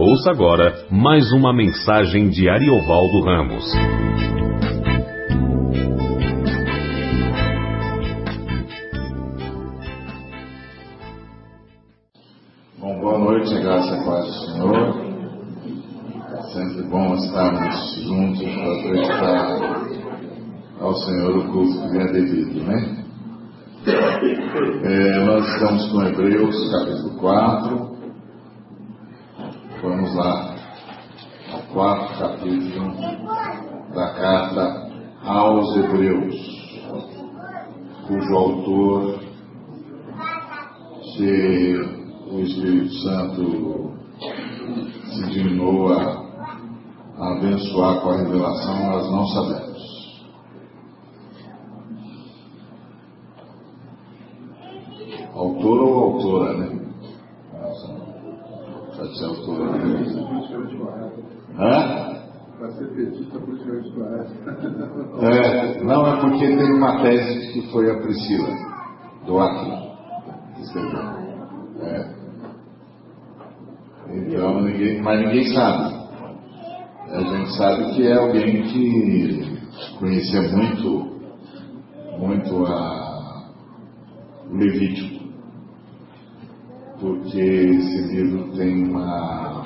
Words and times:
Ouça 0.00 0.30
agora 0.30 0.86
mais 0.92 1.32
uma 1.32 1.52
mensagem 1.52 2.28
de 2.28 2.48
Ariovaldo 2.48 3.20
Ramos. 3.20 3.64
Bom, 12.78 13.00
boa 13.00 13.18
noite, 13.18 13.52
graça 13.60 13.96
e 13.96 14.04
paz 14.04 14.24
do 14.24 14.32
Senhor. 14.52 15.00
É 16.30 16.42
sempre 16.52 16.82
bom 16.88 17.14
estarmos 17.16 18.02
juntos 18.04 18.44
para 18.54 18.82
prestar 18.88 19.78
ao 20.78 20.94
Senhor 20.94 21.38
o 21.38 21.52
culto 21.52 21.90
que 21.90 21.98
é 21.98 22.12
devido, 22.12 22.62
né? 22.62 23.04
É, 24.84 25.24
nós 25.24 25.44
estamos 25.54 25.90
com 25.90 26.02
Hebreus 26.04 26.70
capítulo 26.70 27.18
4. 27.18 27.87
Vamos 30.08 30.24
lá 30.24 30.54
ao 31.52 31.60
quarto 31.74 32.18
capítulo 32.18 32.94
da 33.94 34.14
carta 34.14 34.90
aos 35.22 35.76
Hebreus, 35.76 36.34
cujo 38.06 38.34
autor, 38.34 39.20
se 41.12 41.74
o 42.30 42.40
Espírito 42.40 42.94
Santo 43.02 43.92
se 45.12 45.26
dignou 45.30 45.92
a, 45.92 46.24
a 47.18 47.36
abençoar 47.36 48.00
com 48.00 48.10
a 48.10 48.16
revelação, 48.16 48.86
nós 48.86 49.10
não 49.10 49.26
sabemos. 49.26 49.78
Autor 55.34 55.80
ou 55.80 55.94
autora, 56.04 56.56
né? 56.56 56.78
Pode 58.98 59.16
ser 59.16 59.24
autora. 59.26 59.78
Né? 59.78 59.98
Hã? 61.56 62.18
Para 62.58 62.72
ser 62.72 62.88
petista, 62.88 63.38
politicamente 63.38 63.87
correto. 63.87 63.87
É, 65.20 65.82
não, 65.82 66.06
é 66.06 66.20
porque 66.20 66.46
tem 66.46 66.72
uma 66.72 67.02
tese 67.02 67.52
que 67.52 67.70
foi 67.72 67.90
a 67.90 67.98
Priscila, 68.00 68.54
do 69.26 69.38
Acre, 69.38 69.72
escreveu. 70.60 71.00
É. 71.82 72.18
Então, 74.10 74.62
ninguém, 74.62 75.02
mas 75.02 75.20
ninguém 75.20 75.52
sabe. 75.52 75.98
A 77.10 77.20
gente 77.20 77.56
sabe 77.56 77.94
que 77.94 78.06
é 78.06 78.16
alguém 78.16 78.62
que 78.62 79.58
conhecia 79.98 80.42
muito, 80.42 81.20
muito 82.18 82.66
a 82.66 83.48
Levítico 84.50 85.18
porque 87.00 87.38
esse 87.40 88.02
livro 88.12 88.50
tem 88.56 88.88
uma. 88.88 89.64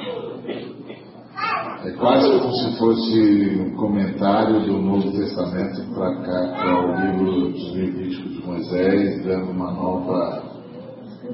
É 1.84 1.90
quase 1.92 2.30
como 2.30 2.52
se 2.52 2.78
fosse 2.78 3.60
um 3.60 3.74
comentário 3.74 4.60
do 4.64 4.80
Novo 4.80 5.10
Testamento 5.10 5.82
para 5.92 6.14
cá, 6.22 6.54
para 6.56 6.86
o 6.86 7.00
livro 7.00 7.50
dos 7.50 7.74
Levíticos 7.74 8.32
de 8.34 8.46
Moisés, 8.46 9.24
dando 9.24 9.50
uma 9.50 9.72
nova. 9.72 10.44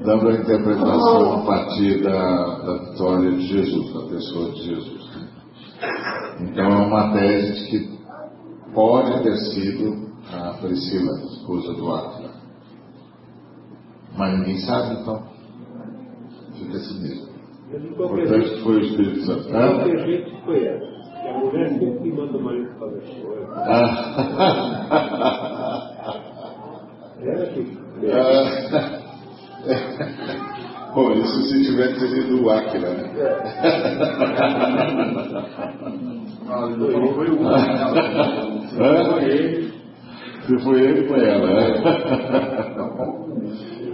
dando 0.03 0.29
a 0.29 0.33
interpretação 0.33 1.33
a 1.35 1.45
partir 1.45 2.03
da, 2.03 2.59
da 2.61 2.79
vitória 2.79 3.31
de 3.33 3.47
Jesus, 3.47 3.93
da 3.93 4.09
pessoa 4.09 4.51
de 4.53 4.63
Jesus. 4.63 5.11
Então 6.41 6.65
é 6.65 6.87
uma 6.87 7.13
tese 7.13 7.67
que 7.67 7.99
pode 8.73 9.23
ter 9.23 9.37
sido 9.37 10.09
a 10.33 10.55
Priscila, 10.55 11.13
esposa 11.25 11.75
do 11.75 11.95
Átila. 11.95 12.31
Mas 14.17 14.39
ninguém 14.39 14.59
sabe 14.61 15.03
então 15.03 15.23
fica 16.55 16.77
assim 16.79 17.03
mesmo. 17.03 17.28
Portanto, 17.71 18.63
foi 18.63 18.77
o 18.77 18.81
Espírito 18.81 19.21
Santo. 19.27 19.49
E 19.49 21.29
a 21.29 21.39
mulher 21.39 21.69
sempre 21.69 22.13
manda 22.13 22.39
o 22.39 22.43
marido 22.43 22.71
fazer 22.79 23.03
show. 23.03 23.37
Ela 27.21 27.47
que. 27.47 27.61
Bom, 30.95 31.13
isso 31.13 31.43
se 31.43 31.63
tiver 31.67 31.95
tenido 31.99 32.41
o 32.47 32.51
Aquila, 32.51 32.89
né? 32.89 33.05
Foi 37.15 37.29
o? 37.29 37.39
Se 40.47 40.59
foi 40.65 40.81
ele, 40.81 41.07
foi 41.07 41.21
ela, 41.29 41.49
né? 41.53 41.65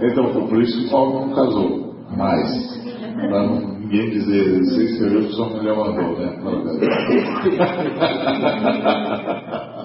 Então, 0.01 0.33
foi 0.33 0.43
por 0.49 0.61
isso 0.61 0.77
que 0.83 0.91
Paulo 0.91 1.27
não 1.27 1.35
casou 1.35 1.95
mais. 2.17 2.84
Para 3.15 3.47
ninguém 3.79 4.11
dizer, 4.11 4.59
você 4.61 4.85
escreveu 4.85 5.23
que 5.23 5.33
sua 5.35 5.49
mulher 5.49 5.77
mandou, 5.77 6.19
né? 6.19 6.35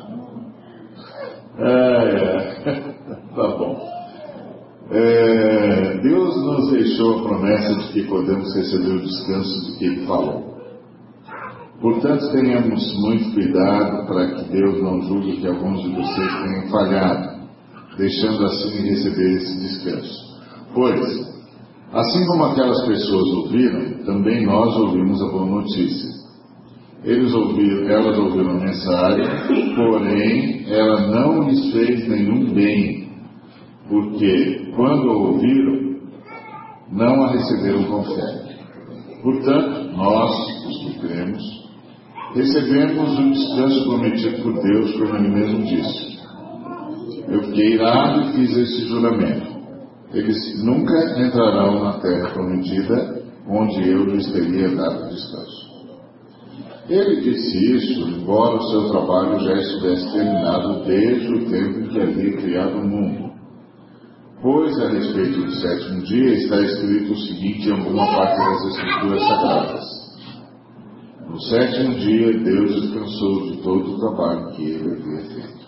É, 1.62 2.62
é. 2.66 2.80
Tá 3.36 3.48
bom. 3.58 3.86
É, 4.92 5.98
Deus 6.02 6.36
nos 6.38 6.72
deixou 6.72 7.20
a 7.20 7.24
promessa 7.24 7.76
de 7.76 7.94
que 7.94 8.04
podemos 8.08 8.56
receber 8.56 8.92
o 8.92 9.02
descanso 9.02 9.66
de 9.66 9.78
que 9.78 9.86
Ele 9.86 10.08
falou. 10.08 10.58
Portanto, 11.82 12.32
tenhamos 12.32 12.94
muito 13.02 13.34
cuidado 13.34 14.08
para 14.08 14.28
que 14.36 14.52
Deus 14.52 14.82
não 14.82 15.02
julgue 15.02 15.38
que 15.38 15.48
alguns 15.48 15.82
de 15.82 15.96
vocês 15.96 16.34
tenham 16.44 16.70
falhado, 16.70 17.40
deixando 17.98 18.46
assim 18.46 18.82
receber 18.90 19.34
esse 19.36 19.60
descanso. 19.60 20.40
Pois, 20.74 21.29
Assim 21.92 22.24
como 22.28 22.44
aquelas 22.44 22.86
pessoas 22.86 23.28
ouviram, 23.30 24.04
também 24.06 24.46
nós 24.46 24.76
ouvimos 24.78 25.20
a 25.24 25.32
boa 25.32 25.46
notícia. 25.48 26.08
Eles 27.04 27.34
ouviram, 27.34 27.90
elas 27.90 28.20
ouviram 28.20 28.52
a 28.52 28.60
mensagem, 28.60 29.26
porém 29.76 30.66
ela 30.70 31.08
não 31.08 31.50
lhes 31.50 31.72
fez 31.72 32.08
nenhum 32.08 32.54
bem, 32.54 33.10
porque 33.88 34.72
quando 34.76 35.10
a 35.10 35.18
ouviram, 35.18 35.96
não 36.92 37.24
a 37.24 37.32
receberam 37.32 37.84
com 37.86 38.04
fé. 38.04 38.58
Portanto, 39.24 39.92
nós, 39.98 40.32
os 40.68 40.78
que 40.84 41.00
cremos, 41.00 41.44
recebemos 42.36 43.18
o 43.18 43.32
descanso 43.32 43.86
prometido 43.86 44.44
por 44.44 44.54
Deus, 44.62 44.92
como 44.94 45.16
Ele 45.16 45.30
mesmo 45.30 45.64
disse. 45.64 46.20
Eu 47.28 47.44
fiquei 47.46 47.74
irado 47.74 48.22
e 48.22 48.34
fiz 48.34 48.58
esse 48.58 48.88
juramento 48.88 49.49
eles 50.14 50.64
nunca 50.64 51.20
entrarão 51.20 51.84
na 51.84 52.00
terra 52.00 52.32
prometida, 52.32 53.24
onde 53.48 53.90
eu 53.90 54.06
lhes 54.06 54.32
teria 54.32 54.70
dado 54.76 55.10
descanso. 55.10 55.70
Ele 56.90 57.22
disse 57.22 57.76
isso, 57.76 58.02
embora 58.02 58.56
o 58.56 58.70
seu 58.70 58.90
trabalho 58.90 59.40
já 59.40 59.54
estivesse 59.54 60.12
terminado 60.12 60.84
desde 60.86 61.34
o 61.34 61.50
tempo 61.50 61.80
em 61.80 61.88
que 61.88 62.00
havia 62.00 62.38
criado 62.38 62.80
o 62.80 62.88
mundo. 62.88 63.30
Pois, 64.42 64.80
a 64.80 64.90
respeito 64.90 65.40
do 65.40 65.52
sétimo 65.52 66.02
dia, 66.04 66.34
está 66.34 66.60
escrito 66.62 67.12
o 67.12 67.18
seguinte 67.18 67.70
em 67.70 67.74
alguma 67.74 68.08
parte 68.08 68.38
das 68.38 68.66
Escrituras 68.66 69.28
Sagradas. 69.28 69.86
No 71.30 71.42
sétimo 71.42 71.96
dia, 71.96 72.40
Deus 72.40 72.82
descansou 72.82 73.52
de 73.52 73.58
todo 73.58 73.92
o 73.92 74.00
trabalho 74.00 74.52
que 74.54 74.64
ele 74.64 74.92
havia 74.92 75.26
feito. 75.26 75.60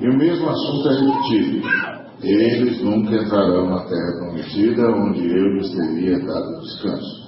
E 0.00 0.08
o 0.08 0.16
mesmo 0.16 0.48
assunto 0.48 0.88
é 0.88 1.00
repetido. 1.00 2.03
Eles 2.22 2.82
nunca 2.82 3.16
entrarão 3.16 3.68
na 3.68 3.84
terra 3.84 4.18
prometida, 4.18 4.88
onde 4.88 5.26
eu 5.26 5.54
lhes 5.54 5.70
teria 5.70 6.18
dado 6.20 6.60
descanso. 6.60 7.24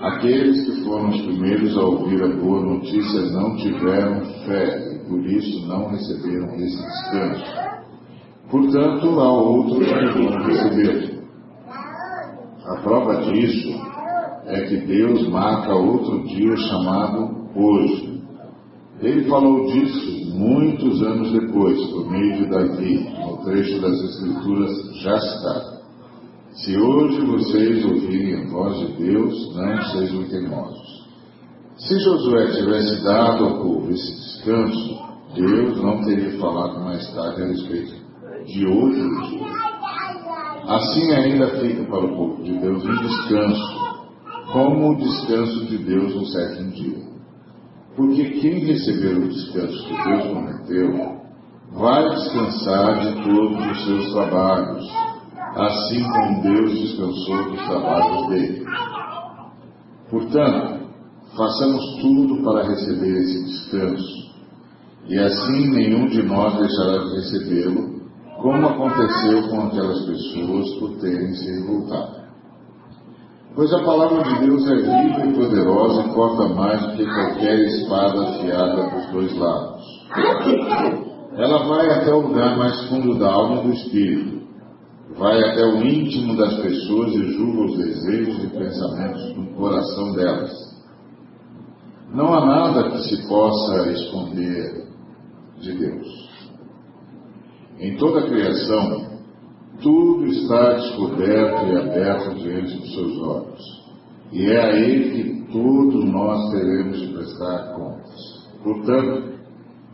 Aqueles 0.00 0.64
que 0.64 0.84
foram 0.84 1.10
os 1.10 1.20
primeiros 1.22 1.76
a 1.76 1.82
ouvir 1.82 2.22
a 2.22 2.28
boa 2.28 2.60
notícia 2.60 3.20
não 3.32 3.56
tiveram 3.56 4.24
fé 4.46 4.94
e 4.94 4.98
por 5.08 5.24
isso 5.26 5.66
não 5.68 5.88
receberam 5.90 6.54
esse 6.56 6.82
descanso. 6.82 7.44
Portanto, 8.50 9.20
há 9.20 9.32
outros 9.32 9.86
que 9.86 10.18
vão 10.18 10.42
receber. 10.44 11.22
A 12.66 12.76
prova 12.82 13.22
disso 13.22 13.80
é 14.46 14.62
que 14.62 14.76
Deus 14.78 15.28
marca 15.28 15.74
outro 15.74 16.24
dia 16.26 16.56
chamado 16.56 17.48
hoje. 17.54 18.11
Ele 19.02 19.24
falou 19.28 19.66
disso 19.66 20.36
muitos 20.36 21.02
anos 21.02 21.32
depois, 21.32 21.78
por 21.90 22.08
meio 22.08 22.36
de 22.36 22.48
Davi, 22.48 23.10
no 23.18 23.44
trecho 23.44 23.80
das 23.80 24.00
Escrituras 24.00 25.00
já 25.02 25.18
citado. 25.18 25.82
Se 26.52 26.78
hoje 26.78 27.20
vocês 27.26 27.84
ouvirem 27.84 28.44
a 28.44 28.50
voz 28.50 28.78
de 28.78 28.92
Deus, 29.02 29.56
não 29.56 29.82
sejam 29.90 30.28
teimosos. 30.28 31.02
Se 31.78 31.98
Josué 31.98 32.52
tivesse 32.52 33.02
dado 33.02 33.44
ao 33.44 33.58
povo 33.62 33.90
esse 33.90 34.12
descanso, 34.12 34.98
Deus 35.34 35.82
não 35.82 36.04
teria 36.04 36.38
falado 36.38 36.84
mais 36.84 37.04
tarde 37.12 37.42
a 37.42 37.46
respeito 37.46 37.94
de 38.44 38.66
outro 38.66 39.08
dia. 39.30 39.46
Assim 40.68 41.10
ainda 41.10 41.48
fica 41.58 41.84
para 41.84 42.04
o 42.04 42.16
povo 42.16 42.42
de 42.44 42.56
Deus 42.56 42.84
um 42.84 42.96
descanso, 43.02 44.02
como 44.52 44.92
o 44.92 44.96
descanso 44.96 45.66
de 45.66 45.78
Deus 45.78 46.14
no 46.14 46.26
sétimo 46.26 46.70
dia. 46.70 47.12
Porque 47.96 48.24
quem 48.40 48.64
receber 48.64 49.18
o 49.18 49.28
descanso 49.28 49.86
que 49.86 50.08
Deus 50.08 50.22
prometeu, 50.28 51.22
vai 51.72 52.08
descansar 52.10 53.00
de 53.00 53.22
todos 53.22 53.66
os 53.66 53.84
seus 53.84 54.12
trabalhos, 54.12 54.90
assim 55.56 56.02
como 56.02 56.42
Deus 56.42 56.78
descansou 56.78 57.50
dos 57.50 57.66
trabalhos 57.66 58.28
dele. 58.28 58.64
Portanto, 60.10 60.86
façamos 61.36 61.96
tudo 62.00 62.42
para 62.42 62.68
receber 62.68 63.18
esse 63.18 63.44
descanso, 63.44 64.32
e 65.08 65.18
assim 65.18 65.70
nenhum 65.70 66.06
de 66.06 66.22
nós 66.22 66.58
deixará 66.58 66.98
de 66.98 67.14
recebê-lo, 67.14 68.02
como 68.40 68.66
aconteceu 68.66 69.48
com 69.48 69.66
aquelas 69.66 70.04
pessoas 70.06 70.74
por 70.78 70.98
terem 70.98 71.34
se 71.34 71.60
revoltado. 71.60 72.21
Pois 73.54 73.70
a 73.70 73.84
palavra 73.84 74.22
de 74.22 74.46
Deus 74.46 74.66
é 74.66 74.76
viva 74.76 75.26
e 75.26 75.34
poderosa 75.34 76.02
e 76.02 76.14
corta 76.14 76.48
mais 76.54 76.96
que 76.96 77.04
qualquer 77.04 77.58
espada 77.66 78.22
afiada 78.22 78.90
dos 78.90 79.12
dois 79.12 79.36
lados. 79.36 79.82
Ela 81.36 81.68
vai 81.68 81.90
até 81.90 82.14
o 82.14 82.20
lugar 82.20 82.56
mais 82.56 82.88
fundo 82.88 83.18
da 83.18 83.30
alma 83.30 83.60
e 83.60 83.64
do 83.64 83.72
espírito, 83.74 84.42
vai 85.18 85.38
até 85.50 85.66
o 85.66 85.84
íntimo 85.84 86.34
das 86.34 86.54
pessoas 86.62 87.12
e 87.12 87.32
julga 87.32 87.64
os 87.64 87.76
desejos 87.76 88.44
e 88.44 88.46
pensamentos 88.48 89.34
do 89.34 89.46
coração 89.54 90.12
delas. 90.12 90.72
Não 92.14 92.32
há 92.32 92.46
nada 92.46 92.90
que 92.90 93.02
se 93.02 93.28
possa 93.28 93.90
esconder 93.90 94.86
de 95.60 95.72
Deus. 95.72 96.30
Em 97.78 97.96
toda 97.98 98.20
a 98.20 98.28
criação, 98.28 99.11
tudo 99.82 100.26
está 100.26 100.74
descoberto 100.74 101.66
e 101.66 101.76
aberto 101.76 102.34
diante 102.36 102.76
dos 102.78 102.94
seus 102.94 103.18
olhos. 103.18 103.82
E 104.32 104.46
é 104.46 104.60
a 104.60 104.72
Ele 104.72 105.10
que 105.10 105.52
todos 105.52 106.04
nós 106.06 106.50
teremos 106.52 107.00
de 107.00 107.08
prestar 107.08 107.74
contas. 107.74 108.48
Portanto, 108.62 109.32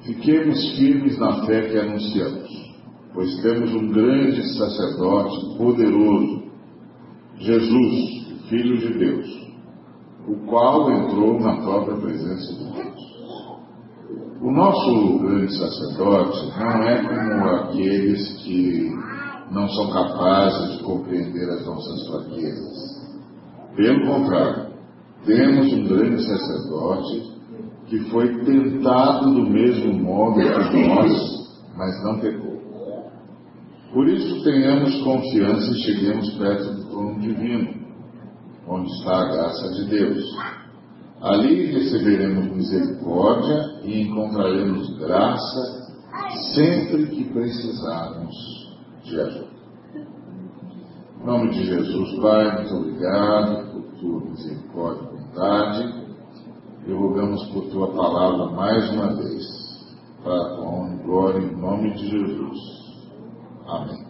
fiquemos 0.02 0.76
firmes 0.76 1.19
na 1.19 1.44
fé 1.44 1.62
que 1.62 1.79
anunciamos, 1.79 2.75
pois 3.14 3.43
temos 3.43 3.75
um 3.75 3.88
grande 3.88 4.43
sacerdote 4.56 5.56
poderoso, 5.56 6.43
Jesus, 7.38 8.19
Filho 8.49 8.79
de 8.79 8.99
Deus, 8.99 9.49
o 10.26 10.46
qual 10.46 10.90
entrou 10.90 11.38
na 11.40 11.56
própria 11.56 11.96
presença 11.96 12.55
de 12.55 12.73
Deus. 12.73 12.88
O 14.40 14.52
nosso 14.52 15.19
grande 15.19 15.52
sacerdote 15.58 16.58
não 16.58 16.82
é 16.85 17.02
como 17.02 17.50
aqueles 17.50 18.43
que 18.43 18.90
não 19.50 19.69
são 19.69 19.91
capazes 19.91 20.77
de 20.77 20.85
compreender 20.85 21.49
as 21.50 21.65
nossas 21.65 22.06
fraquezas. 22.09 22.99
Pelo 23.77 24.06
contrário, 24.06 24.69
temos 25.25 25.73
um 25.73 25.85
grande 25.85 26.23
sacerdote 26.25 27.39
que 27.87 27.99
foi 28.11 28.45
tentado 28.45 29.33
do 29.33 29.49
mesmo 29.49 29.95
modo 29.95 30.41
que 30.71 30.87
nós, 30.87 31.49
mas 31.77 32.05
não 32.05 32.21
pecou. 32.21 32.59
Por 33.93 34.06
isso 34.06 34.45
tenhamos 34.45 35.00
confiança 35.03 35.71
e 35.71 35.83
cheguemos 35.83 36.31
perto 36.35 36.75
do 36.75 36.85
trono 36.91 37.21
divino, 37.21 37.75
onde 38.69 38.91
está 38.93 39.17
a 39.17 39.33
graça 39.33 39.73
de 39.73 39.85
Deus. 39.89 40.25
Ali 41.23 41.73
receberemos 41.73 42.55
misericórdia 42.55 43.81
e 43.85 44.03
encontraremos 44.03 44.99
graça 44.99 45.89
sempre 46.55 47.06
que 47.06 47.25
precisarmos 47.33 48.68
Em 49.11 50.07
nome 51.25 51.49
de 51.49 51.65
Jesus, 51.65 52.21
Pai, 52.21 52.57
muito 52.57 52.75
obrigado 52.75 53.73
por 53.73 53.83
tua 53.99 54.21
misericórdia 54.21 55.03
e 55.03 55.17
bondade 55.17 56.05
e 56.87 56.93
rogamos 56.93 57.43
por 57.47 57.71
tua 57.71 57.91
palavra 57.91 58.55
mais 58.55 58.91
uma 58.91 59.17
vez, 59.17 59.47
para 60.23 60.35
a 60.35 60.57
tua 60.57 60.69
honra 60.69 60.95
e 60.95 61.03
glória, 61.05 61.39
em 61.39 61.57
nome 61.57 61.95
de 61.95 62.07
Jesus. 62.07 62.59
Amém. 63.67 64.07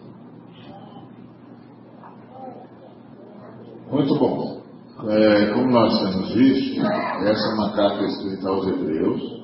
Muito 3.89 4.19
bom. 4.19 4.61
É, 5.07 5.53
como 5.53 5.71
nós 5.71 5.97
temos 5.97 6.33
visto, 6.33 6.81
essa 6.81 7.49
é 7.49 7.53
uma 7.53 7.71
carta 7.73 8.03
escrita 8.03 8.49
aos 8.49 8.67
Hebreus. 8.67 9.39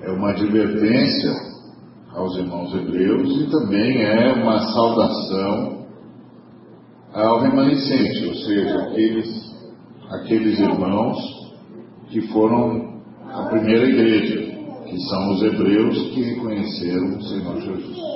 É 0.00 0.10
uma 0.12 0.30
advertência 0.30 1.53
aos 2.14 2.36
irmãos 2.36 2.74
hebreus 2.74 3.40
e 3.40 3.50
também 3.50 4.02
é 4.02 4.32
uma 4.32 4.58
saudação 4.72 5.84
ao 7.12 7.40
remanescente, 7.40 8.26
ou 8.26 8.34
seja, 8.34 8.78
aqueles, 8.82 9.54
aqueles 10.10 10.58
irmãos 10.58 11.16
que 12.08 12.20
foram 12.28 13.02
a 13.30 13.44
primeira 13.44 13.86
igreja, 13.86 14.54
que 14.86 15.00
são 15.08 15.32
os 15.32 15.42
hebreus 15.42 16.10
que 16.10 16.22
reconheceram 16.22 17.16
o 17.16 17.22
Senhor 17.22 17.60
Jesus 17.60 18.14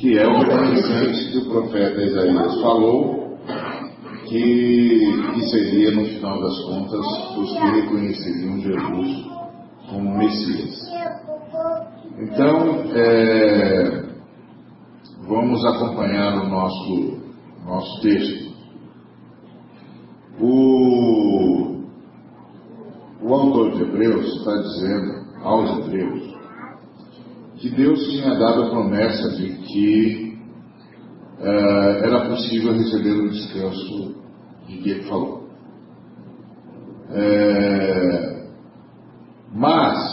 que 0.00 0.16
é 0.16 0.26
o 0.26 0.38
remanescente 0.38 1.30
que 1.30 1.38
o 1.38 1.50
profeta 1.50 2.00
Isaías 2.00 2.60
falou, 2.62 3.36
que, 4.26 5.32
que 5.34 5.40
seria, 5.50 5.90
no 5.90 6.06
final 6.06 6.40
das 6.40 6.58
contas, 6.64 7.06
os 7.36 7.52
que 7.52 7.80
reconheceriam 7.80 8.60
Jesus 8.60 9.26
como 9.90 10.16
Messias. 10.16 10.90
Então, 12.22 12.84
é, 12.94 14.02
vamos 15.26 15.64
acompanhar 15.64 16.42
o 16.42 16.48
nosso, 16.50 17.18
nosso 17.64 18.02
texto. 18.02 18.50
O, 20.38 21.82
o 23.22 23.34
autor 23.34 23.72
de 23.72 23.82
Hebreus 23.84 24.26
está 24.36 24.54
dizendo 24.54 25.30
aos 25.42 25.78
Hebreus 25.78 26.30
que 27.56 27.70
Deus 27.70 27.98
tinha 28.10 28.34
dado 28.34 28.64
a 28.64 28.70
promessa 28.70 29.36
de 29.36 29.52
que 29.52 30.38
uh, 31.38 32.04
era 32.04 32.28
possível 32.28 32.74
receber 32.74 33.12
o 33.12 33.30
descanso 33.30 34.14
de 34.66 34.76
que 34.76 34.90
ele 34.90 35.02
falou. 35.04 35.48
É, 37.12 38.46
mas 39.52 40.09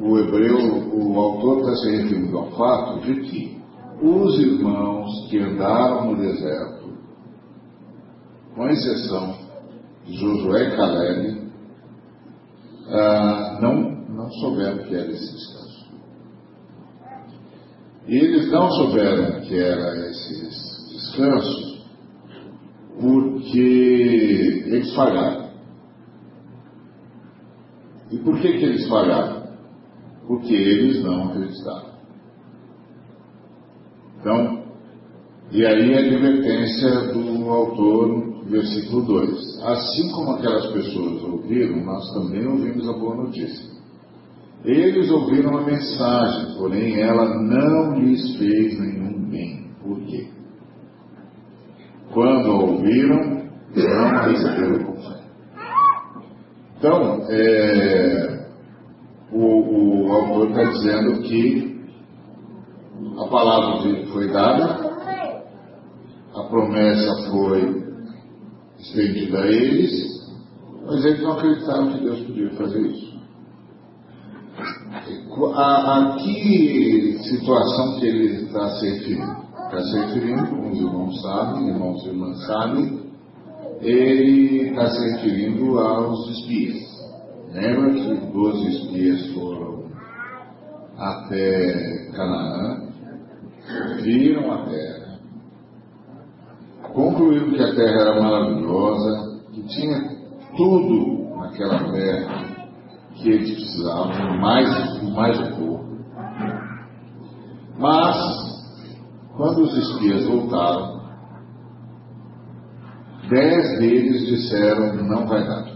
o 0.00 0.18
hebreu, 0.18 0.56
o 0.94 1.18
autor 1.18 1.60
está 1.60 1.76
se 1.76 1.96
referindo 1.96 2.38
ao 2.38 2.50
fato 2.52 3.00
de 3.00 3.20
que 3.20 3.60
os 4.02 4.38
irmãos 4.38 5.28
que 5.28 5.38
andaram 5.38 6.10
no 6.10 6.16
deserto, 6.16 6.90
com 8.54 8.66
exceção 8.68 9.36
de 10.06 10.14
Josué 10.14 10.68
e 10.68 10.76
Caleb, 10.76 11.50
uh, 12.86 13.60
não 13.60 14.00
não 14.10 14.30
souberam 14.32 14.78
que 14.78 14.94
era 14.94 15.10
esse 15.10 15.32
descanso. 15.32 15.90
E 18.06 18.16
eles 18.16 18.50
não 18.50 18.70
souberam 18.70 19.40
que 19.42 19.58
era 19.58 20.10
esse 20.10 20.48
descanso 20.92 21.70
porque 23.00 24.64
eles 24.66 24.94
falharam. 24.94 25.50
E 28.10 28.18
por 28.18 28.38
que, 28.40 28.58
que 28.58 28.64
eles 28.64 28.88
falharam? 28.88 29.39
Porque 30.30 30.54
eles 30.54 31.02
não 31.02 31.24
acreditaram. 31.24 31.90
Então, 34.20 34.62
e 35.50 35.66
aí 35.66 35.92
a 35.92 35.98
advertência 35.98 37.12
do 37.12 37.50
autor, 37.50 38.44
versículo 38.44 39.06
2. 39.06 39.60
Assim 39.64 40.08
como 40.12 40.30
aquelas 40.36 40.68
pessoas 40.68 41.20
ouviram, 41.24 41.84
nós 41.84 42.14
também 42.14 42.46
ouvimos 42.46 42.88
a 42.88 42.92
boa 42.92 43.16
notícia. 43.16 43.70
Eles 44.64 45.10
ouviram 45.10 45.58
a 45.58 45.66
mensagem, 45.66 46.56
porém 46.56 47.00
ela 47.00 47.42
não 47.42 47.98
lhes 47.98 48.36
fez 48.36 48.78
nenhum 48.78 49.28
bem. 49.28 49.68
Por 49.82 50.00
quê? 50.02 50.28
Quando 52.12 52.52
a 52.52 52.54
ouviram, 52.54 53.48
não 53.74 54.22
receberam 54.26 54.84
com 54.84 54.96
fé. 55.02 55.20
Então, 56.78 57.26
é, 57.28 58.19
o, 59.32 60.08
o 60.08 60.12
autor 60.12 60.50
está 60.50 60.64
dizendo 60.64 61.22
que 61.22 61.80
a 63.18 63.26
palavra 63.28 64.06
foi 64.12 64.32
dada, 64.32 64.90
a 66.34 66.42
promessa 66.44 67.30
foi 67.30 67.80
estendida 68.78 69.40
a 69.40 69.46
eles, 69.46 70.32
mas 70.86 71.04
eles 71.04 71.22
não 71.22 71.32
acreditaram 71.32 71.92
que 71.92 72.00
Deus 72.00 72.20
podia 72.20 72.50
fazer 72.50 72.80
isso 72.86 73.10
a, 75.54 75.98
a 75.98 76.16
que 76.16 77.18
situação 77.22 77.98
que 77.98 78.06
ele 78.06 78.44
está 78.44 78.68
se 78.76 78.88
referindo? 78.88 79.50
Está 79.64 79.82
se 79.82 79.98
referindo, 79.98 80.46
como 80.48 80.70
os 80.70 80.78
irmãos 80.78 81.22
sabem, 81.22 81.68
irmãos 81.68 82.02
e 82.02 82.08
irmãs 82.08 82.46
sabem, 82.46 83.00
ele 83.80 84.68
está 84.68 84.90
se 84.90 85.10
referindo 85.10 85.78
aos 85.78 86.28
espias. 86.28 86.89
Lembra 87.50 87.92
que 87.92 88.14
12 88.32 88.68
espias 88.68 89.34
foram 89.34 89.84
até 90.96 92.10
Canaã, 92.12 92.88
viram 94.02 94.52
a 94.52 94.64
terra, 94.66 95.18
concluíram 96.92 97.50
que 97.50 97.62
a 97.62 97.74
terra 97.74 98.00
era 98.02 98.20
maravilhosa, 98.20 99.40
que 99.52 99.62
tinha 99.68 99.98
tudo 100.56 101.36
naquela 101.38 101.92
terra 101.92 102.44
que 103.14 103.30
eles 103.30 103.54
precisavam, 103.54 104.38
mais, 104.38 105.02
mais 105.12 105.40
um 105.40 105.56
pouco. 105.56 105.84
Mas, 107.78 108.16
quando 109.36 109.62
os 109.62 109.76
espias 109.76 110.26
voltaram, 110.26 111.00
Dez 113.30 113.78
deles 113.78 114.26
disseram: 114.26 114.92
não 115.04 115.24
vai 115.24 115.46
dar. 115.46 115.69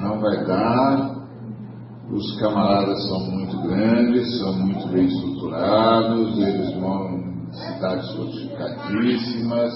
Não 0.00 0.20
vai 0.20 0.44
dar. 0.44 1.16
Os 2.10 2.38
camaradas 2.38 3.08
são 3.08 3.20
muito 3.30 3.60
grandes, 3.62 4.38
são 4.38 4.52
muito 4.52 4.86
bem 4.88 5.06
estruturados, 5.06 6.38
eles 6.38 6.76
moram 6.76 7.18
em 7.18 7.52
cidades 7.52 8.12
fortificadíssimas, 8.12 9.72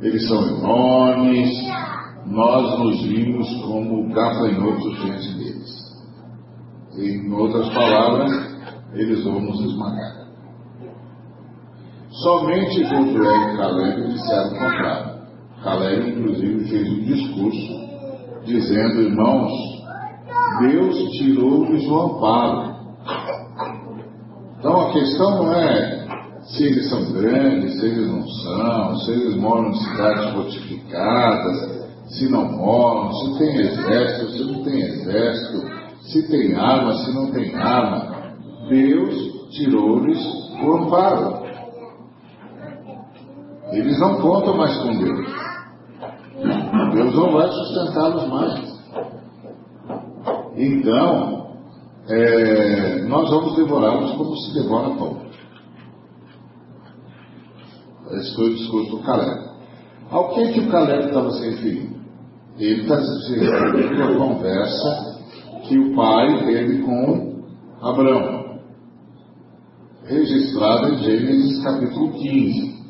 eles 0.00 0.28
são 0.28 0.42
enormes. 0.48 1.50
Nós 2.26 2.78
nos 2.78 3.02
vimos 3.02 3.48
como 3.62 4.08
gafanhotos 4.14 5.00
diante 5.00 5.34
deles. 5.38 5.70
Em 6.98 7.32
outras 7.32 7.68
palavras, 7.74 8.30
eles 8.92 9.24
vão 9.24 9.40
nos 9.40 9.60
esmagar. 9.60 10.20
Somente 12.10 12.84
Josué 12.84 13.54
e 13.54 13.56
Caleb 13.56 14.08
disseram 14.12 14.46
o 14.46 14.50
contrário. 14.50 15.20
Caleb, 15.64 16.10
inclusive, 16.10 16.68
fez 16.68 16.88
um 16.88 17.04
discurso 17.04 17.89
dizendo, 18.44 19.02
irmãos, 19.02 19.52
Deus 20.60 20.96
tirou-lhes 21.12 21.86
o 21.86 22.00
amparo. 22.00 22.70
Então 24.58 24.88
a 24.88 24.92
questão 24.92 25.44
não 25.44 25.52
é 25.54 26.00
se 26.42 26.64
eles 26.64 26.88
são 26.88 27.12
grandes, 27.12 27.78
se 27.78 27.86
eles 27.86 28.08
não 28.08 28.26
são, 28.26 28.96
se 28.96 29.10
eles 29.12 29.36
moram 29.36 29.70
em 29.70 29.74
cidades 29.74 30.34
fortificadas, 30.34 31.80
se 32.08 32.28
não 32.28 32.50
moram, 32.52 33.12
se 33.12 33.38
tem 33.38 33.56
exército, 33.56 34.32
se 34.32 34.44
não 34.44 34.62
tem 34.64 34.80
exército, 34.80 35.66
se 36.02 36.28
tem 36.28 36.54
arma, 36.54 36.94
se 36.94 37.14
não 37.14 37.30
tem 37.30 37.54
arma. 37.54 38.34
Deus 38.68 39.50
tirou-lhes 39.50 40.18
o 40.62 40.72
amparo. 40.74 41.40
Eles 43.72 43.98
não 44.00 44.20
contam 44.20 44.56
mais 44.56 44.76
com 44.78 44.98
Deus. 44.98 45.49
Deus 46.92 47.14
não 47.14 47.32
vai 47.32 47.48
sustentá-los 47.48 48.28
mais. 48.28 48.80
Então, 50.56 51.50
é, 52.08 53.02
nós 53.02 53.30
vamos 53.30 53.56
devorá-los 53.56 54.12
como 54.12 54.36
se 54.36 54.54
devora 54.54 54.90
pão. 54.90 55.20
Esse 58.12 58.34
foi 58.34 58.50
o 58.50 58.54
discurso 58.54 58.90
do 58.96 59.02
Caleb. 59.02 59.50
Ao 60.10 60.34
que, 60.34 60.52
que 60.52 60.60
o 60.60 60.70
Caleb 60.70 61.06
estava 61.06 61.30
se 61.30 61.48
referindo? 61.48 62.00
Ele 62.58 62.82
está 62.82 63.00
se 63.00 63.38
referindo 63.38 64.02
à 64.02 64.16
conversa 64.16 65.20
que 65.62 65.78
o 65.78 65.94
pai 65.94 66.44
teve 66.44 66.82
com 66.82 67.44
Abraão, 67.80 68.58
registrada 70.04 70.88
em 70.88 70.98
Gênesis 70.98 71.62
capítulo 71.62 72.12
15. 72.12 72.80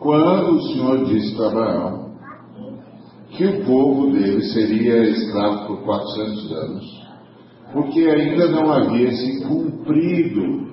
Quando 0.00 0.56
o 0.56 0.62
Senhor 0.62 1.04
disse 1.04 1.36
para 1.36 1.46
Abraão 1.46 2.09
que 3.40 3.46
o 3.46 3.64
povo 3.64 4.12
dele 4.12 4.42
seria 4.52 5.02
escravo 5.02 5.66
por 5.66 5.82
400 5.84 6.52
anos, 6.52 7.06
porque 7.72 8.00
ainda 8.00 8.48
não 8.48 8.70
havia 8.70 9.10
se 9.12 9.42
cumprido 9.44 10.68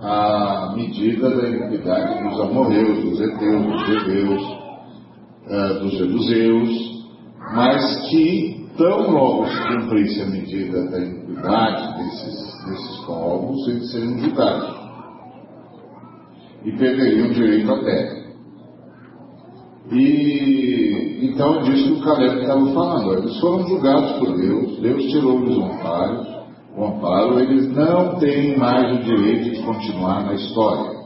a 0.00 0.72
medida 0.76 1.30
da 1.30 1.48
iniquidade 1.48 2.22
dos 2.22 2.40
amorreus, 2.42 3.04
dos 3.04 3.20
heteus, 3.20 3.66
dos 3.66 3.88
heveus, 3.88 4.42
uh, 5.48 5.80
dos 5.80 5.92
jebuseus, 5.98 7.04
mas 7.56 8.08
que 8.08 8.68
tão 8.78 9.10
logo 9.10 9.48
se 9.48 9.58
cumprisse 9.66 10.22
a 10.22 10.26
medida 10.26 10.90
da 10.90 10.98
iniquidade 11.00 12.04
desses, 12.04 12.66
desses 12.66 13.04
povos, 13.04 13.66
eles 13.66 13.90
seriam 13.90 14.16
julgados 14.16 14.80
e 16.64 16.70
perderiam 16.70 17.32
direito 17.32 17.72
à 17.72 17.82
terra. 17.82 18.20
E 19.90 20.89
então 21.40 21.62
disso 21.62 21.94
que 21.94 22.00
o 22.00 22.04
Caleb 22.04 22.40
estava 22.42 22.66
falando. 22.66 23.14
Eles 23.14 23.40
foram 23.40 23.66
julgados 23.66 24.12
por 24.18 24.36
Deus, 24.36 24.78
Deus 24.78 25.02
tirou-lhes 25.04 25.56
o 25.56 25.64
amparo, 25.64 26.26
o 26.76 26.84
amparo, 26.84 27.40
eles 27.40 27.74
não 27.74 28.18
têm 28.18 28.58
mais 28.58 28.94
o 28.94 29.02
direito 29.04 29.50
de 29.50 29.62
continuar 29.62 30.26
na 30.26 30.34
história. 30.34 31.00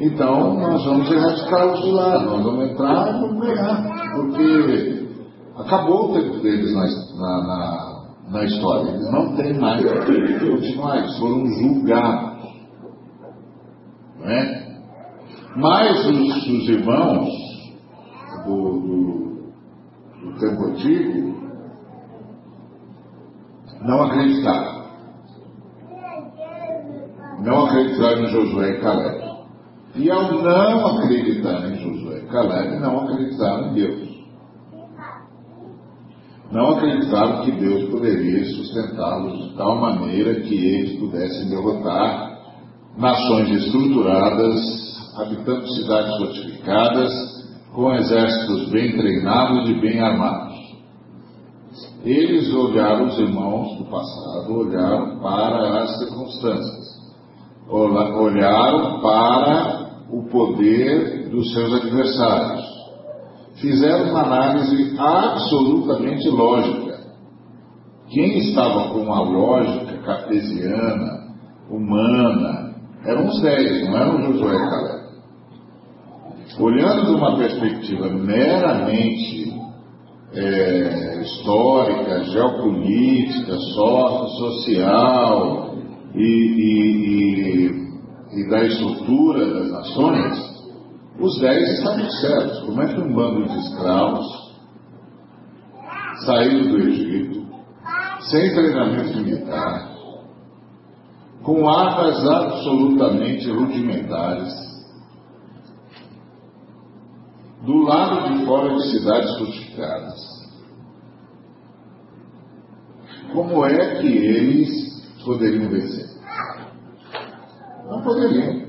Então 0.00 0.54
nós 0.54 0.84
vamos 0.84 1.08
erradicá-los 1.08 1.80
de 1.82 1.90
lá, 1.92 2.18
nós 2.24 2.42
vamos 2.42 2.68
entrar 2.68 3.14
e 3.14 3.20
vamos 3.20 3.46
ganhar, 3.46 4.12
porque 4.16 5.06
acabou 5.58 6.10
o 6.10 6.14
tempo 6.14 6.38
deles 6.40 6.74
na, 6.74 6.82
na, 7.16 7.46
na, 7.46 8.04
na 8.28 8.44
história, 8.44 8.90
eles 8.90 9.12
não 9.12 9.36
têm 9.36 9.54
mais 9.54 9.80
o 9.80 10.04
direito 10.04 10.44
de 10.44 10.50
continuar, 10.50 10.98
eles 10.98 11.16
foram 11.16 11.46
julgados. 11.46 12.36
Não 14.18 14.30
é? 14.32 14.66
Mas 15.56 16.06
os, 16.06 16.46
os 16.48 16.68
irmãos 16.68 17.45
do, 18.46 18.80
do, 18.80 19.52
do 20.22 20.38
tempo 20.38 20.64
antigo 20.66 21.36
não 23.82 24.02
acreditaram. 24.04 24.86
Não 27.42 27.66
acreditaram 27.66 28.22
em 28.22 28.26
Josué 28.28 28.70
e 28.70 28.80
Caleb. 28.80 29.26
E 29.96 30.10
ao 30.10 30.42
não 30.42 30.98
acreditar 30.98 31.68
em 31.68 31.76
Josué 31.76 32.18
e 32.18 32.26
Caleb, 32.26 32.80
não 32.80 33.04
acreditaram 33.04 33.68
em 33.68 33.74
Deus. 33.74 34.16
Não 36.50 36.76
acreditaram 36.76 37.44
que 37.44 37.52
Deus 37.52 37.90
poderia 37.90 38.44
sustentá-los 38.44 39.48
de 39.48 39.56
tal 39.56 39.80
maneira 39.80 40.40
que 40.40 40.54
eles 40.54 40.98
pudessem 40.98 41.48
derrotar 41.48 42.36
nações 42.96 43.50
estruturadas 43.50 44.86
habitando 45.16 45.66
cidades 45.72 46.16
fortificadas, 46.18 47.35
com 47.76 47.92
exércitos 47.92 48.70
bem 48.70 48.96
treinados 48.96 49.68
e 49.68 49.74
bem 49.74 50.00
armados. 50.00 50.56
Eles 52.02 52.52
olharam, 52.54 53.04
os 53.04 53.18
irmãos 53.18 53.76
do 53.76 53.84
passado, 53.84 54.50
olharam 54.50 55.18
para 55.20 55.82
as 55.82 55.98
circunstâncias, 55.98 56.86
olharam 57.68 59.00
para 59.02 59.90
o 60.10 60.22
poder 60.30 61.28
dos 61.28 61.52
seus 61.52 61.74
adversários, 61.74 62.64
fizeram 63.60 64.08
uma 64.08 64.22
análise 64.22 64.98
absolutamente 64.98 66.30
lógica. 66.30 66.98
Quem 68.08 68.38
estava 68.38 68.88
com 68.94 69.12
a 69.12 69.20
lógica 69.20 69.98
cartesiana, 69.98 71.26
humana, 71.68 72.74
eram 73.04 73.26
os 73.26 73.42
dez, 73.42 73.86
não 73.86 73.96
eram 73.98 74.22
Josué 74.22 74.54
e 74.54 74.70
olhando 76.58 77.06
de 77.06 77.12
uma 77.12 77.36
perspectiva 77.36 78.08
meramente 78.08 79.52
é, 80.32 81.22
histórica, 81.22 82.24
geopolítica, 82.24 83.56
social 84.38 85.74
e, 86.14 86.22
e, 86.22 86.86
e, 87.42 88.40
e, 88.40 88.48
da 88.48 88.64
estrutura 88.64 89.46
das 89.46 89.70
nações, 89.70 90.56
os 91.20 91.40
dez 91.40 91.78
estavam 91.78 92.10
certos. 92.10 92.60
Como 92.60 92.82
é 92.82 92.86
que 92.86 93.00
um 93.00 93.14
bando 93.14 93.48
de 93.48 93.58
escravos, 93.58 94.26
saído 96.24 96.68
do 96.70 96.78
Egito, 96.78 97.46
sem 98.30 98.54
treinamento 98.54 99.18
militar, 99.18 99.96
com 101.42 101.68
armas 101.68 102.26
absolutamente 102.26 103.50
rudimentares, 103.50 104.65
do 107.66 107.82
lado 107.82 108.32
de 108.32 108.46
fora 108.46 108.74
de 108.76 108.90
cidades 108.90 109.38
fortificadas. 109.38 110.36
Como 113.32 113.66
é 113.66 114.00
que 114.00 114.06
eles 114.06 115.20
poderiam 115.24 115.68
vencer? 115.68 116.06
Não 117.88 118.02
poderiam. 118.02 118.66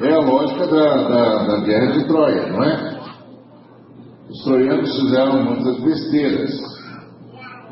É 0.00 0.14
a 0.14 0.20
lógica 0.20 0.66
da, 0.66 1.08
da, 1.08 1.46
da 1.46 1.60
guerra 1.60 1.92
de 1.92 2.06
Troia, 2.06 2.46
não 2.46 2.64
é? 2.64 3.00
Os 4.30 4.42
troianos 4.44 4.98
fizeram 4.98 5.44
muitas 5.44 5.78
besteiras, 5.82 6.58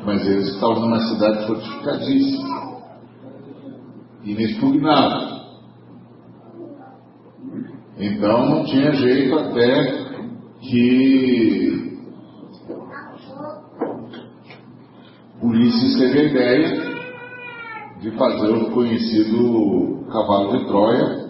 mas 0.05 0.27
eles 0.27 0.49
estavam 0.49 0.81
numa 0.81 0.99
cidade 0.99 1.47
fortificadíssima, 1.47 2.81
inexpugnável. 4.23 5.38
Então 7.99 8.49
não 8.49 8.63
tinha 8.63 8.93
jeito 8.93 9.37
até 9.37 10.07
que 10.61 11.99
Ulisses 15.41 15.97
teve 15.97 16.19
a 16.19 16.23
ideia 16.23 16.89
de 17.99 18.11
fazer 18.11 18.51
o 18.53 18.71
conhecido 18.71 20.05
cavalo 20.09 20.57
de 20.57 20.65
Troia 20.67 21.29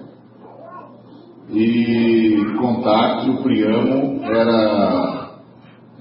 e 1.49 2.37
contar 2.59 3.23
que 3.23 3.31
o 3.31 3.41
Priamo 3.41 4.23
era, 4.25 5.41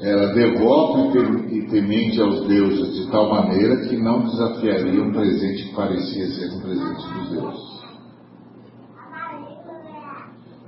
era 0.00 0.34
devoto 0.34 1.18
e 1.50 1.66
temente 1.70 2.20
aos 2.20 2.46
deuses 2.46 2.94
de 2.94 3.10
tal 3.10 3.30
maneira 3.30 3.88
que 3.88 3.96
não 3.96 4.24
desafiaria 4.24 5.02
um 5.02 5.12
presente 5.12 5.68
que 5.68 5.74
parecia 5.74 6.26
ser 6.26 6.54
um 6.56 6.60
presente 6.60 7.14
dos 7.14 7.30
deuses. 7.30 7.77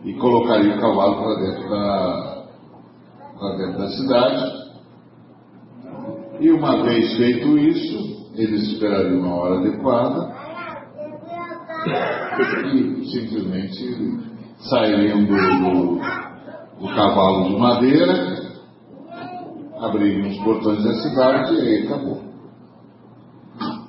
E 0.05 0.15
colocaria 0.15 0.77
o 0.77 0.81
cavalo 0.81 1.23
para 1.23 1.35
dentro 1.37 1.71
da, 1.71 2.45
para 3.39 3.57
dentro 3.57 3.79
da 3.79 3.89
cidade. 3.89 4.61
E 6.41 6.51
uma 6.51 6.83
vez 6.83 7.17
feito 7.17 7.59
isso, 7.59 8.33
eles 8.35 8.73
esperariam 8.73 9.21
uma 9.21 9.35
hora 9.35 9.59
adequada 9.59 10.35
e 12.75 13.05
simplesmente 13.11 14.31
sairiam 14.69 15.25
do, 15.25 15.37
do, 15.37 16.01
do 16.81 16.95
cavalo 16.95 17.49
de 17.49 17.57
madeira, 17.57 18.41
abririam 19.81 20.29
os 20.29 20.39
portões 20.39 20.83
da 20.85 20.95
cidade 20.95 21.55
e 21.55 21.61
aí 21.61 21.87
acabou. 21.87 22.21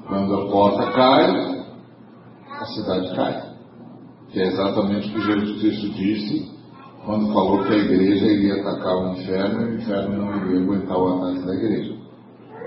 Quando 0.07 0.35
a 0.35 0.51
porta 0.51 0.91
cai, 0.91 1.65
a 2.49 2.65
cidade 2.65 3.15
cai. 3.15 3.50
Que 4.31 4.39
é 4.39 4.47
exatamente 4.47 5.09
o 5.09 5.13
que 5.13 5.21
Jesus 5.21 5.59
Cristo 5.59 5.89
disse 5.89 6.61
quando 7.05 7.33
falou 7.33 7.63
que 7.63 7.73
a 7.73 7.77
igreja 7.77 8.25
iria 8.27 8.61
atacar 8.61 8.95
o 8.95 9.11
inferno 9.13 9.61
e 9.61 9.65
o 9.65 9.75
inferno 9.75 10.17
não 10.17 10.37
iria 10.37 10.61
aguentar 10.61 10.97
o 10.97 11.07
ataque 11.07 11.45
da 11.45 11.55
igreja. 11.55 11.95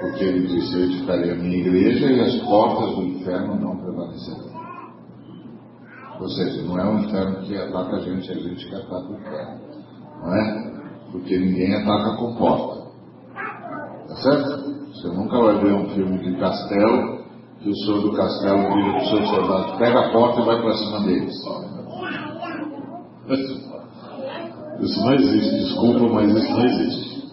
Porque 0.00 0.24
ele 0.24 0.46
disse: 0.46 0.74
Eu 0.74 0.84
edificarei 0.84 1.30
a 1.30 1.34
minha 1.36 1.56
igreja 1.56 2.06
e 2.06 2.20
as 2.20 2.36
portas 2.42 2.96
do 2.96 3.02
inferno 3.02 3.60
não 3.60 3.76
prevalecerão. 3.76 4.54
Ou 6.20 6.28
seja, 6.28 6.62
não 6.62 6.78
é 6.78 6.88
o 6.88 6.98
inferno 6.98 7.42
que 7.42 7.56
ataca 7.56 7.96
a 7.96 8.00
gente, 8.00 8.30
é 8.30 8.34
a 8.34 8.38
gente 8.38 8.68
que 8.68 8.74
ataca 8.74 9.08
o 9.08 9.14
inferno. 9.14 9.60
Não 10.20 10.34
é? 10.34 10.72
Porque 11.12 11.38
ninguém 11.38 11.74
ataca 11.74 12.16
com 12.16 12.34
porta. 12.36 12.84
Tá 14.08 14.16
certo? 14.16 14.74
Você 14.92 15.08
nunca 15.08 15.38
vai 15.40 15.58
ver 15.60 15.72
um 15.72 15.88
filme 15.90 16.18
de 16.18 16.38
castelo 16.38 17.23
que 17.64 17.70
o 17.70 17.76
senhor 17.76 18.02
do 18.02 18.12
castelo 18.12 18.74
vira 18.74 18.92
para 18.92 19.02
os 19.02 19.08
seus 19.08 19.28
soldados, 19.30 19.78
pega 19.78 20.00
a 20.00 20.12
porta 20.12 20.40
e 20.42 20.44
vai 20.44 20.60
para 20.60 20.74
cima 20.74 21.00
deles. 21.00 21.34
Isso 24.80 25.00
não 25.00 25.14
existe, 25.14 25.56
desculpa, 25.56 26.06
mas 26.12 26.30
isso 26.30 26.50
não 26.50 26.64
existe. 26.66 27.28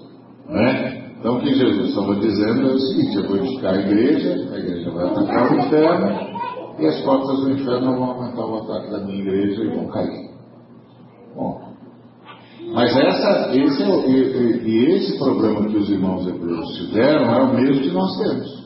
Não 0.47 0.61
é? 0.61 1.01
Então 1.19 1.37
o 1.37 1.41
que 1.41 1.53
Jesus 1.53 1.89
estava 1.89 2.15
dizendo 2.15 2.61
é 2.61 2.73
o 2.73 2.79
seguinte, 2.79 3.17
eu 3.17 3.27
vou 3.27 3.37
edificar 3.37 3.73
a 3.73 3.81
igreja, 3.81 4.53
a 4.53 4.57
igreja 4.57 4.91
vai 4.91 5.05
atacar 5.05 5.51
o 5.51 5.59
inferno, 5.59 6.31
e 6.79 6.85
as 6.85 7.01
portas 7.01 7.39
do 7.41 7.51
inferno 7.51 7.93
vão 7.97 8.11
aguentar 8.11 8.45
o 8.45 8.55
ataque 8.59 8.89
da 8.89 8.99
minha 8.99 9.19
igreja 9.19 9.63
e 9.65 9.75
vão 9.75 9.87
cair. 9.89 10.31
Bom, 11.35 11.61
mas 12.73 12.95
essa, 12.95 13.51
esse 13.53 13.83
é, 13.83 14.09
e, 14.09 14.69
e 14.69 14.85
esse 14.95 15.17
problema 15.17 15.67
que 15.67 15.75
os 15.75 15.89
irmãos 15.89 16.25
hebreus 16.25 16.73
tiveram 16.77 17.33
é 17.33 17.43
o 17.43 17.53
mesmo 17.53 17.81
que 17.81 17.91
nós 17.91 18.17
temos. 18.17 18.60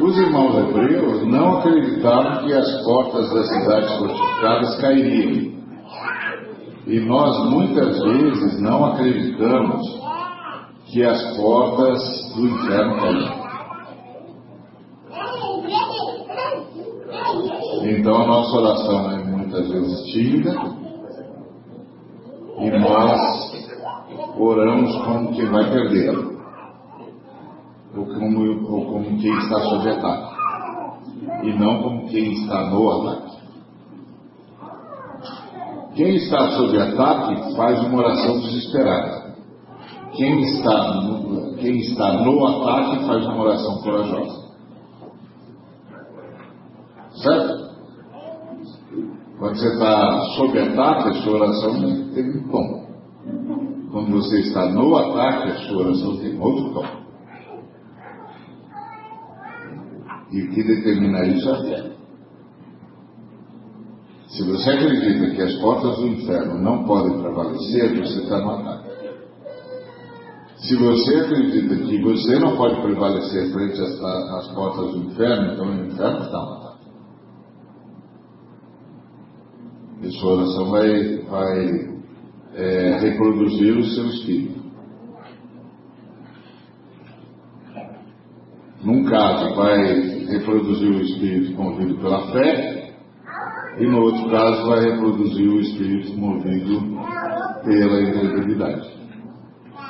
Os 0.00 0.18
irmãos 0.18 0.54
hebreus 0.56 1.26
não 1.26 1.58
acreditavam 1.58 2.44
que 2.44 2.52
as 2.52 2.84
portas 2.84 3.32
das 3.32 3.48
cidades 3.48 3.96
fortificadas 3.96 4.80
cairiam. 4.80 5.56
E 6.86 7.00
nós 7.00 7.50
muitas 7.50 7.98
vezes 8.02 8.60
não 8.60 8.84
acreditamos 8.86 9.82
que 10.86 11.02
as 11.02 11.36
portas 11.36 11.98
do 12.34 12.46
inferno 12.46 13.00
cairiam. 13.00 13.46
Então 17.82 18.22
a 18.22 18.26
nossa 18.26 18.56
oração 18.56 19.10
é 19.12 19.24
muitas 19.24 19.68
vezes 19.68 20.04
tímida 20.12 20.54
e 22.58 22.70
nós 22.78 23.20
oramos 24.38 24.96
como 25.04 25.32
quem 25.32 25.46
vai 25.46 25.70
perder, 25.70 26.14
ou 27.96 28.06
como, 28.06 28.72
ou 28.72 28.86
como 28.92 29.18
quem 29.18 29.36
está 29.38 29.60
sob 29.60 29.88
ataque, 29.88 30.36
e 31.44 31.58
não 31.58 31.82
como 31.82 32.08
quem 32.08 32.32
está 32.32 32.70
no 32.70 32.90
ataque. 32.90 33.36
Quem 35.94 36.14
está 36.16 36.50
sob 36.50 36.78
ataque 36.78 37.56
faz 37.56 37.82
uma 37.84 37.98
oração 37.98 38.38
desesperada. 38.40 39.34
Quem 40.12 40.42
está 40.42 40.94
no, 40.94 41.56
quem 41.56 41.78
está 41.78 42.12
no 42.22 42.46
ataque 42.46 43.06
faz 43.06 43.24
uma 43.24 43.42
oração 43.42 43.78
corajosa. 43.82 44.46
Certo? 47.22 47.66
Quando 49.38 49.56
você 49.56 49.68
está 49.68 50.20
sob 50.36 50.58
ataque, 50.58 51.08
a 51.08 51.22
sua 51.22 51.32
oração 51.32 51.72
tem 52.12 52.30
um 52.30 52.48
tom. 52.48 52.86
Quando 53.90 54.12
você 54.12 54.40
está 54.40 54.66
no 54.66 54.96
ataque, 54.96 55.50
a 55.50 55.58
sua 55.66 55.78
oração 55.78 56.16
tem 56.18 56.38
outro 56.38 56.74
tom. 56.74 57.05
E 60.36 60.48
que 60.48 60.62
determina 60.62 61.24
isso 61.24 61.48
é 61.48 61.52
a 61.52 61.62
fé. 61.62 61.92
Se 64.28 64.42
você 64.42 64.70
acredita 64.70 65.34
que 65.34 65.40
as 65.40 65.54
portas 65.62 65.96
do 65.96 66.08
inferno 66.08 66.60
não 66.60 66.84
podem 66.84 67.22
prevalecer, 67.22 67.98
você 67.98 68.20
está 68.22 68.38
no 68.40 68.50
ataque. 68.50 68.86
Se 70.58 70.76
você 70.76 71.20
acredita 71.20 71.76
que 71.76 72.02
você 72.02 72.38
não 72.38 72.54
pode 72.54 72.82
prevalecer 72.82 73.50
frente 73.50 73.80
às, 73.80 73.98
às 74.02 74.54
portas 74.54 74.92
do 74.92 74.98
inferno, 75.06 75.54
então 75.54 75.70
o 75.70 75.86
inferno 75.86 76.20
está 76.24 76.38
no 76.38 76.52
ataque. 76.52 76.86
E 80.02 80.10
sua 80.18 80.32
oração 80.34 80.70
vai, 80.70 81.16
vai 81.30 81.96
é, 82.56 82.98
reproduzir 82.98 83.78
o 83.78 83.84
seu 83.84 84.06
espírito. 84.08 84.66
Num 88.84 89.04
caso, 89.04 89.54
vai 89.54 90.15
reproduzir 90.28 90.90
o 90.90 91.00
espírito 91.00 91.60
movido 91.60 91.96
pela 91.98 92.32
fé, 92.32 92.94
e 93.78 93.86
no 93.86 94.00
outro 94.02 94.30
caso, 94.30 94.66
vai 94.68 94.80
reproduzir 94.80 95.48
o 95.48 95.60
espírito 95.60 96.18
movido 96.18 96.80
pela 97.64 98.00
incredulidade. 98.02 98.88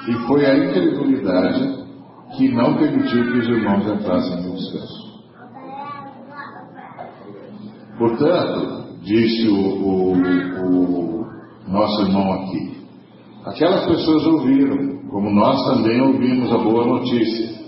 E 0.08 0.14
foi 0.26 0.44
a 0.44 0.56
incredulidade 0.56 1.86
que 2.36 2.48
não 2.52 2.76
permitiu 2.76 3.24
que 3.24 3.38
os 3.38 3.48
irmãos 3.48 3.86
entrassem 3.86 4.42
no 4.42 4.56
descanso. 4.56 5.06
Portanto, 7.98 9.00
disse 9.02 9.48
o, 9.48 9.54
o, 9.54 10.12
o, 10.12 11.26
nosso 11.68 12.02
irmão 12.02 12.32
aqui, 12.32 12.84
aquelas 13.44 13.86
pessoas 13.86 14.26
ouviram, 14.26 15.08
como 15.08 15.30
nós 15.30 15.64
também 15.64 16.00
ouvimos 16.00 16.52
a 16.52 16.58
boa 16.58 16.86
notícia. 16.86 17.65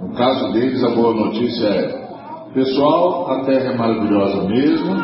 No 0.00 0.14
caso 0.14 0.52
deles, 0.52 0.82
a 0.84 0.94
boa 0.94 1.12
notícia 1.12 1.66
é: 1.66 2.52
pessoal, 2.54 3.30
a 3.32 3.44
terra 3.44 3.72
é 3.72 3.76
maravilhosa 3.76 4.48
mesmo, 4.48 4.94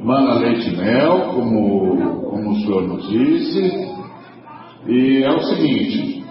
mana 0.00 0.34
leite 0.34 0.74
e 0.74 0.76
mel, 0.76 1.32
como, 1.34 2.28
como 2.28 2.50
o 2.50 2.56
senhor 2.56 2.82
nos 2.88 3.08
disse, 3.08 3.94
e 4.86 5.22
é 5.22 5.30
o 5.30 5.40
seguinte: 5.42 6.24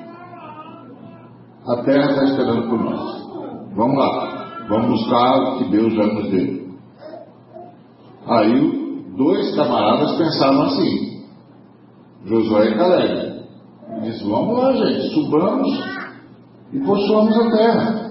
a 1.67 1.83
terra 1.83 2.11
está 2.11 2.23
esperando 2.25 2.69
por 2.69 2.83
nós. 2.83 3.17
Vamos 3.75 3.97
lá, 3.97 4.65
vamos 4.67 4.89
buscar 4.89 5.39
o 5.39 5.57
que 5.57 5.71
Deus 5.71 5.93
já 5.93 6.05
nos 6.05 6.29
deu. 6.29 6.67
Aí 8.27 9.13
dois 9.15 9.55
camaradas 9.55 10.17
pensaram 10.17 10.63
assim, 10.63 11.23
Josué 12.25 12.71
e 12.71 12.75
Caleb. 12.75 13.37
Diz, 14.03 14.21
vamos 14.21 14.57
lá, 14.57 14.73
gente, 14.73 15.13
subamos 15.13 15.97
e 16.73 16.79
possuamos 16.79 17.37
a 17.37 17.51
terra. 17.51 18.07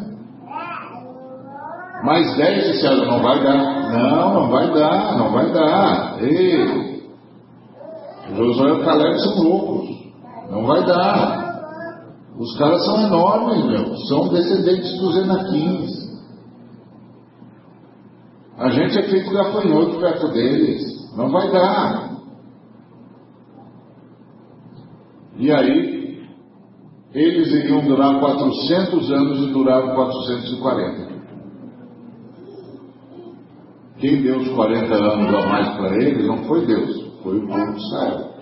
Mais 2.05 2.37
dez 2.37 2.73
disseram, 2.73 3.07
não 3.07 3.23
vai 3.23 3.43
dar. 3.43 3.91
Não, 3.91 4.35
não 4.35 4.51
vai 4.51 4.73
dar, 4.73 5.19
não 5.19 5.33
vai 5.33 5.53
dar. 5.53 6.23
Ei, 6.23 6.87
Josué 8.35 8.73
e 8.73 8.85
Caleb 8.85 9.19
são 9.21 9.43
loucos. 9.43 9.89
Não 10.51 10.67
vai 10.67 10.85
dar. 10.85 11.47
Os 12.39 12.59
caras 12.59 12.85
são 12.85 13.07
enormes, 13.07 13.65
meu. 13.65 13.97
São 14.09 14.29
descendentes 14.29 14.99
dos 14.99 15.17
Enaquins. 15.17 16.07
A 18.59 18.71
gente 18.71 18.99
é 18.99 19.03
feito 19.03 19.31
gafanhoto 19.31 19.99
perto 19.99 20.29
deles. 20.29 20.83
Não 21.17 21.31
vai 21.31 21.51
dar. 21.51 22.11
E 25.39 25.53
aí, 25.53 25.96
eles 27.17 27.51
iriam 27.51 27.81
durar 27.81 28.21
400 28.21 29.11
anos 29.11 29.49
e 29.49 29.53
duraram 29.53 29.95
440. 29.95 31.17
Quem 33.99 34.21
deu 34.21 34.37
os 34.37 34.49
40 34.49 34.95
anos 34.95 35.35
a 35.35 35.49
mais 35.49 35.77
para 35.79 35.97
eles 35.97 36.27
não 36.27 36.45
foi 36.45 36.67
Deus, 36.67 37.11
foi 37.23 37.39
o 37.39 37.47
povo 37.47 37.73
de 37.73 37.81
Israel. 37.81 38.35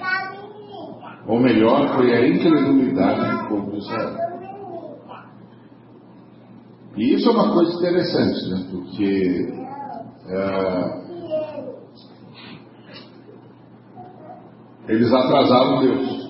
Ou 1.28 1.38
melhor, 1.38 1.94
foi 1.94 2.12
a 2.12 2.28
incredulidade 2.28 3.30
do 3.30 3.48
povo 3.48 3.70
de 3.70 3.78
Israel. 3.78 4.16
E 6.96 7.14
isso 7.14 7.28
é 7.28 7.32
uma 7.32 7.52
coisa 7.52 7.72
interessante, 7.76 8.50
né? 8.50 8.66
Porque 8.72 9.52
é, 10.26 11.04
eles 14.88 15.12
atrasaram 15.12 15.80
Deus. 15.80 16.24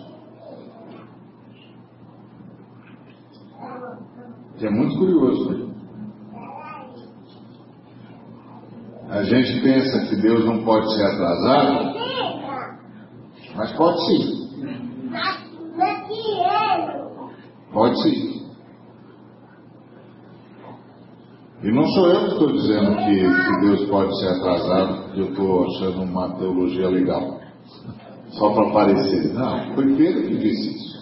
Que 4.54 4.54
é 4.67 4.71
muito 4.71 4.97
curioso. 4.99 5.51
Né? 5.51 5.75
A 9.11 9.23
gente 9.23 9.61
pensa 9.61 10.07
que 10.07 10.17
Deus 10.17 10.45
não 10.45 10.65
pode 10.65 10.93
ser 10.95 11.05
atrasado, 11.05 11.95
mas 13.55 13.73
pode 13.73 14.07
sim. 14.07 14.45
Pode 17.73 18.03
sim. 18.03 18.35
E 21.63 21.73
não 21.73 21.87
sou 21.87 22.09
eu 22.09 22.21
que 22.21 22.33
estou 22.33 22.53
dizendo 22.53 22.97
que, 22.97 23.15
que, 23.15 23.61
Deus 23.61 23.89
pode 23.89 24.19
ser 24.21 24.29
atrasado 24.29 25.03
porque 25.05 25.21
eu 25.21 25.29
estou 25.31 25.65
achando 25.65 26.03
uma 26.03 26.37
teologia 26.37 26.89
legal. 26.91 27.41
Só 28.33 28.53
para 28.53 28.69
aparecer. 28.69 29.33
Não, 29.33 29.75
foi 29.75 29.97
Pedro 29.97 30.23
que 30.27 30.37
disse 30.37 30.77
isso. 30.77 30.94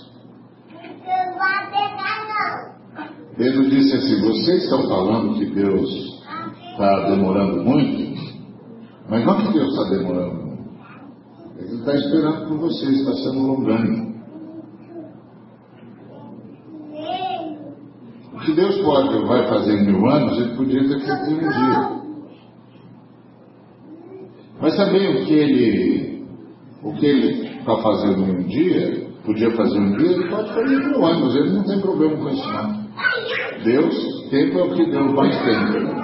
Pedro 3.37 3.71
disse 3.71 3.97
assim: 3.97 4.21
vocês 4.21 4.65
estão 4.65 4.89
falando 4.89 5.39
que 5.39 5.47
Deus 5.47 5.91
está 6.71 7.09
demorando 7.09 7.65
muito, 7.65 8.21
mas 9.09 9.25
não 9.25 9.37
que 9.39 9.53
Deus 9.53 9.69
está 9.69 9.97
demorando 9.97 10.35
muito. 10.35 10.53
Ele 11.59 11.75
está 11.77 11.95
esperando 11.95 12.49
por 12.49 12.59
vocês, 12.59 12.99
está 12.99 13.13
sendo 13.15 13.47
longânimo. 13.47 14.13
O 18.35 18.39
que 18.41 18.53
Deus 18.55 18.77
pode 18.79 19.25
vai 19.27 19.49
fazer 19.49 19.79
em 19.79 19.87
mil 19.87 20.07
anos, 20.11 20.39
ele 20.39 20.57
podia 20.57 20.81
ter 20.81 21.01
feito 21.01 21.31
em 21.31 21.35
um 21.35 21.39
dia. 21.39 22.03
Mas 24.61 24.77
também 24.77 25.23
o 25.23 25.25
que 25.25 25.33
ele 25.33 26.13
o 26.83 26.93
que 26.95 27.07
ele 27.07 27.59
está 27.59 27.77
fazendo 27.77 28.25
em 28.25 28.37
um 28.37 28.43
dia, 28.49 29.09
podia 29.25 29.51
fazer 29.53 29.79
um 29.79 29.97
dia, 29.97 30.11
ele 30.11 30.29
pode 30.29 30.53
fazer 30.53 30.75
em 30.75 30.89
mil 30.89 31.07
anos, 31.07 31.37
ele 31.37 31.51
não 31.51 31.65
tem 31.65 31.81
problema 31.81 32.17
com 32.17 32.29
isso 32.29 32.53
não. 32.53 32.82
Deus, 33.65 34.29
tempo 34.31 34.59
é 34.59 34.63
o 34.63 34.75
que 34.75 34.91
Deus 34.91 35.13
mais 35.15 35.37
tem. 35.45 36.03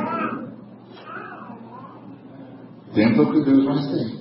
Tempo 2.94 3.22
é 3.22 3.24
o 3.24 3.32
que 3.32 3.44
Deus 3.44 3.64
mais 3.64 3.86
tem. 3.90 4.18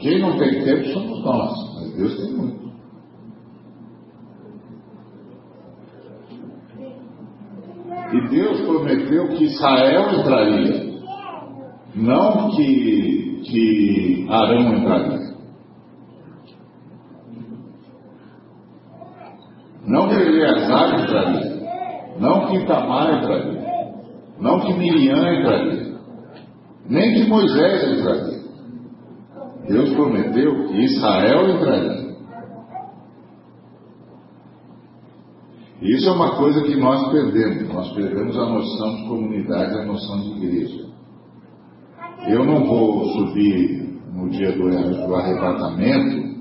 Quem 0.00 0.20
não 0.20 0.36
tem 0.36 0.64
tempo 0.64 0.84
somos 0.88 1.24
nós, 1.24 1.52
mas 1.76 1.96
Deus 1.96 2.16
tem 2.16 2.32
muito. 2.34 2.64
E 8.12 8.28
Deus 8.28 8.60
prometeu 8.60 9.28
que 9.28 9.44
Israel 9.44 10.20
entraria, 10.20 11.02
não 11.94 12.50
que, 12.50 13.40
que 13.44 14.26
Arão 14.28 14.76
entraria. 14.76 15.23
Não 19.86 20.08
que 20.08 20.14
Eleazar 20.14 21.00
entraria, 21.00 22.16
não 22.18 22.46
que 22.46 22.56
Itamar 22.56 23.18
entraria, 23.18 23.62
não 24.40 24.60
que 24.60 24.72
Miriam 24.74 25.34
entraria, 25.34 25.94
nem 26.88 27.14
que 27.14 27.28
Moisés 27.28 27.98
entraria. 27.98 28.44
Deus 29.68 29.90
prometeu 29.90 30.68
que 30.68 30.84
Israel 30.84 31.50
entraria. 31.50 32.04
Isso 35.82 36.08
é 36.08 36.12
uma 36.12 36.36
coisa 36.36 36.62
que 36.62 36.76
nós 36.76 37.10
perdemos. 37.10 37.68
Nós 37.68 37.92
perdemos 37.92 38.36
a 38.38 38.46
noção 38.46 38.96
de 38.96 39.08
comunidade, 39.08 39.78
a 39.78 39.84
noção 39.84 40.20
de 40.20 40.44
igreja. 40.44 40.84
Eu 42.26 42.44
não 42.44 42.64
vou 42.64 43.04
subir 43.08 44.00
no 44.14 44.30
dia 44.30 44.52
do, 44.52 45.06
do 45.06 45.14
arrebatamento 45.14 46.33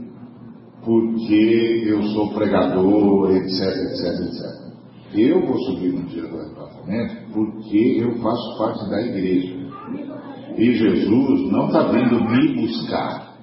porque 0.83 1.85
eu 1.87 2.03
sou 2.09 2.33
pregador, 2.33 3.31
etc, 3.35 3.61
etc, 3.61 4.27
etc. 4.27 4.63
Eu 5.15 5.45
vou 5.45 5.57
subir 5.65 5.93
no 5.93 6.03
dia 6.07 6.23
do 6.23 6.37
arrebatamento 6.37 7.15
porque 7.33 7.99
eu 8.01 8.15
faço 8.19 8.57
parte 8.57 8.89
da 8.89 9.01
igreja. 9.01 9.63
E 10.57 10.73
Jesus 10.73 11.51
não 11.51 11.67
está 11.67 11.83
vindo 11.83 12.23
me 12.23 12.61
buscar. 12.61 13.33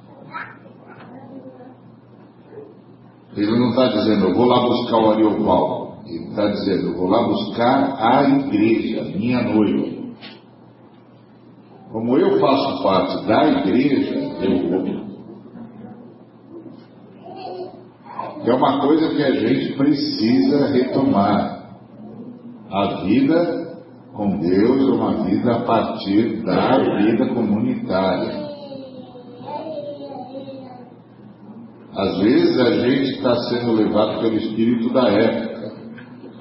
Ele 3.36 3.58
não 3.58 3.70
está 3.70 3.86
dizendo, 3.88 4.28
eu 4.28 4.34
vou 4.34 4.46
lá 4.46 4.60
buscar 4.60 4.98
o 4.98 5.10
Ariovaldo. 5.10 5.90
Ele 6.06 6.24
está 6.24 6.46
dizendo, 6.48 6.88
eu 6.88 6.96
vou 6.96 7.08
lá 7.08 7.22
buscar 7.22 7.96
a 7.98 8.28
igreja, 8.28 9.04
minha 9.16 9.42
noiva. 9.42 10.00
Como 11.92 12.18
eu 12.18 12.38
faço 12.40 12.82
parte 12.82 13.26
da 13.26 13.46
igreja, 13.46 14.14
eu 14.42 14.68
vou. 14.68 14.99
Que 18.42 18.50
é 18.50 18.54
uma 18.54 18.80
coisa 18.80 19.08
que 19.14 19.22
a 19.22 19.32
gente 19.32 19.72
precisa 19.74 20.66
retomar. 20.72 21.60
A 22.70 23.02
vida 23.04 23.60
com 24.14 24.38
Deus 24.38 24.88
é 24.88 24.92
uma 24.92 25.24
vida 25.24 25.52
a 25.52 25.60
partir 25.60 26.42
da 26.42 26.78
vida 26.98 27.26
comunitária. 27.34 28.50
Às 31.96 32.18
vezes 32.18 32.58
a 32.58 32.70
gente 32.80 33.10
está 33.12 33.34
sendo 33.48 33.72
levado 33.72 34.20
pelo 34.20 34.36
espírito 34.36 34.92
da 34.92 35.08
época. 35.08 35.72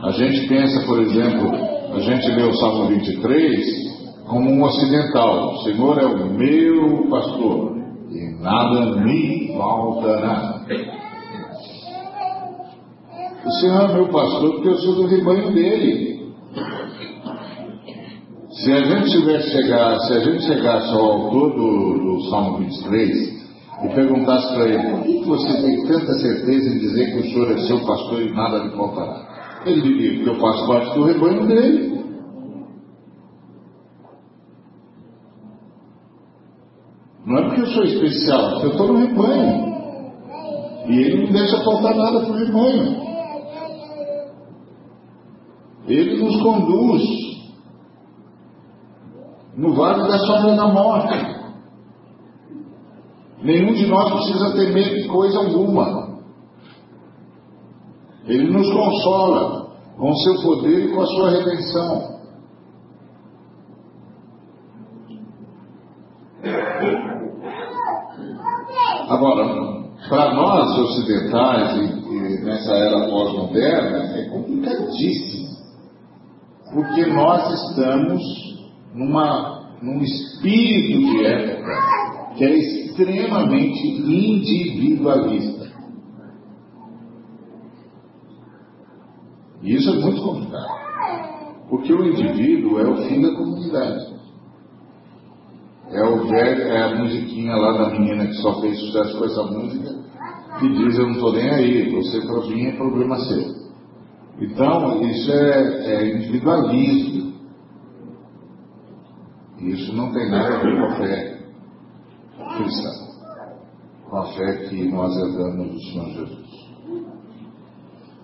A 0.03 0.11
gente 0.11 0.47
pensa, 0.47 0.85
por 0.85 0.99
exemplo, 0.99 1.51
a 1.93 1.99
gente 1.99 2.31
lê 2.31 2.43
o 2.43 2.53
Salmo 2.53 2.87
23 2.87 3.89
como 4.27 4.51
um 4.51 4.63
ocidental. 4.63 5.53
O 5.53 5.57
Senhor 5.63 5.97
é 5.99 6.05
o 6.05 6.29
meu 6.29 7.09
pastor 7.09 7.77
e 8.09 8.41
nada 8.41 9.03
me 9.03 9.53
faltará. 9.57 10.65
O 13.45 13.51
Senhor 13.51 13.89
é 13.89 13.93
meu 13.93 14.07
pastor 14.09 14.51
porque 14.51 14.67
eu 14.67 14.77
sou 14.79 14.95
do 14.95 15.07
rebanho 15.07 15.53
dele. 15.53 16.09
Se 18.51 18.73
a 18.73 18.83
gente 18.83 19.11
tivesse 19.11 19.51
chegar, 19.51 19.97
se 19.99 20.13
a 20.13 20.19
gente 20.19 20.43
chegasse 20.43 20.91
ao 20.93 21.05
autor 21.05 21.51
do, 21.55 21.93
do 21.93 22.29
Salmo 22.29 22.57
23 22.57 23.39
e 23.85 23.95
perguntasse 23.95 24.53
para 24.53 24.65
ele, 24.65 24.89
por 24.89 25.03
que 25.03 25.23
você 25.25 25.61
tem 25.61 25.87
tanta 25.87 26.13
certeza 26.15 26.69
em 26.69 26.79
dizer 26.79 27.13
que 27.13 27.19
o 27.19 27.23
Senhor 27.31 27.51
é 27.51 27.57
seu 27.59 27.79
pastor 27.85 28.21
e 28.21 28.33
nada 28.33 28.57
lhe 28.57 28.75
faltará? 28.75 29.61
Ele 29.65 29.81
diria, 29.81 30.15
porque 30.15 30.29
eu 30.29 30.39
faço 30.39 30.67
parte 30.67 30.93
do 30.95 31.03
rebanho 31.05 31.47
dele. 31.47 31.99
Não 37.25 37.37
é 37.37 37.43
porque 37.43 37.61
eu 37.61 37.67
sou 37.67 37.83
especial, 37.83 38.41
é 38.41 38.49
porque 38.51 38.65
eu 38.65 38.71
estou 38.71 38.87
no 38.87 38.99
rebanho. 38.99 39.69
E 40.87 40.97
ele 40.97 41.25
não 41.25 41.31
deixa 41.31 41.63
faltar 41.63 41.95
nada 41.95 42.19
para 42.21 42.31
o 42.31 42.37
rebanho. 42.37 43.08
Ele 45.87 46.23
nos 46.23 46.41
conduz 46.41 47.29
no 49.55 49.73
vale 49.73 50.07
da 50.07 50.17
sombra 50.19 50.55
da 50.55 50.67
morte. 50.67 51.39
Nenhum 53.41 53.73
de 53.73 53.87
nós 53.87 54.11
precisa 54.11 54.53
temer 54.53 55.01
de 55.01 55.07
coisa 55.07 55.39
alguma. 55.39 56.19
Ele 58.25 58.51
nos 58.51 58.71
consola 58.71 59.69
com 59.97 60.13
seu 60.13 60.41
poder 60.41 60.85
e 60.85 60.93
com 60.93 61.01
a 61.01 61.05
sua 61.07 61.29
redenção. 61.31 62.19
Agora, 69.09 69.79
para 70.07 70.33
nós 70.35 70.79
ocidentais 70.79 71.77
e, 71.77 72.15
e 72.15 72.45
nessa 72.45 72.71
era 72.73 73.09
pós-moderna, 73.09 73.97
é 74.15 74.29
complicadíssimo. 74.29 75.38
Porque 76.73 77.05
nós 77.07 77.69
estamos 77.69 78.21
numa, 78.93 79.77
num 79.81 80.01
espírito 80.01 80.99
de 80.99 81.25
época 81.25 82.35
que 82.35 82.43
é 82.43 82.55
extremamente 82.55 83.87
individualista. 83.87 85.67
E 89.61 89.75
isso 89.75 89.89
é 89.89 89.99
muito 89.99 90.21
complicado. 90.21 90.79
Porque 91.69 91.93
o 91.93 92.05
indivíduo 92.05 92.79
é 92.79 92.87
o 92.87 92.97
fim 93.07 93.21
da 93.21 93.35
comunidade. 93.35 94.19
É, 95.91 96.03
o 96.03 96.27
velho, 96.27 96.61
é 96.63 96.83
a 96.83 96.95
musiquinha 96.95 97.55
lá 97.55 97.71
da 97.71 97.89
menina 97.89 98.27
que 98.27 98.35
só 98.35 98.61
fez 98.61 98.79
sucesso 98.79 99.17
com 99.17 99.25
essa 99.25 99.43
música, 99.43 99.95
que 100.59 100.69
diz 100.69 100.97
eu 100.97 101.07
não 101.07 101.13
estou 101.13 101.33
nem 101.33 101.49
aí, 101.49 101.89
você 101.89 102.21
para 102.21 102.45
mim 102.47 102.67
é 102.67 102.71
problema 102.73 103.17
seu. 103.17 103.58
Então, 104.41 105.01
isso 105.03 105.31
é, 105.31 105.85
é 105.85 106.15
individualismo. 106.15 107.33
Isso 109.59 109.93
não 109.93 110.11
tem 110.13 110.29
nada 110.29 110.55
a 110.55 110.59
ver 110.59 110.77
com 110.77 110.85
a 110.85 110.95
fé 110.95 111.39
cristã, 112.57 112.89
com 114.09 114.17
a 114.17 114.25
fé 114.27 114.55
que 114.69 114.87
nós 114.89 115.15
herdamos 115.17 115.73
do 115.73 115.79
Senhor 115.81 116.09
Jesus. 116.11 116.49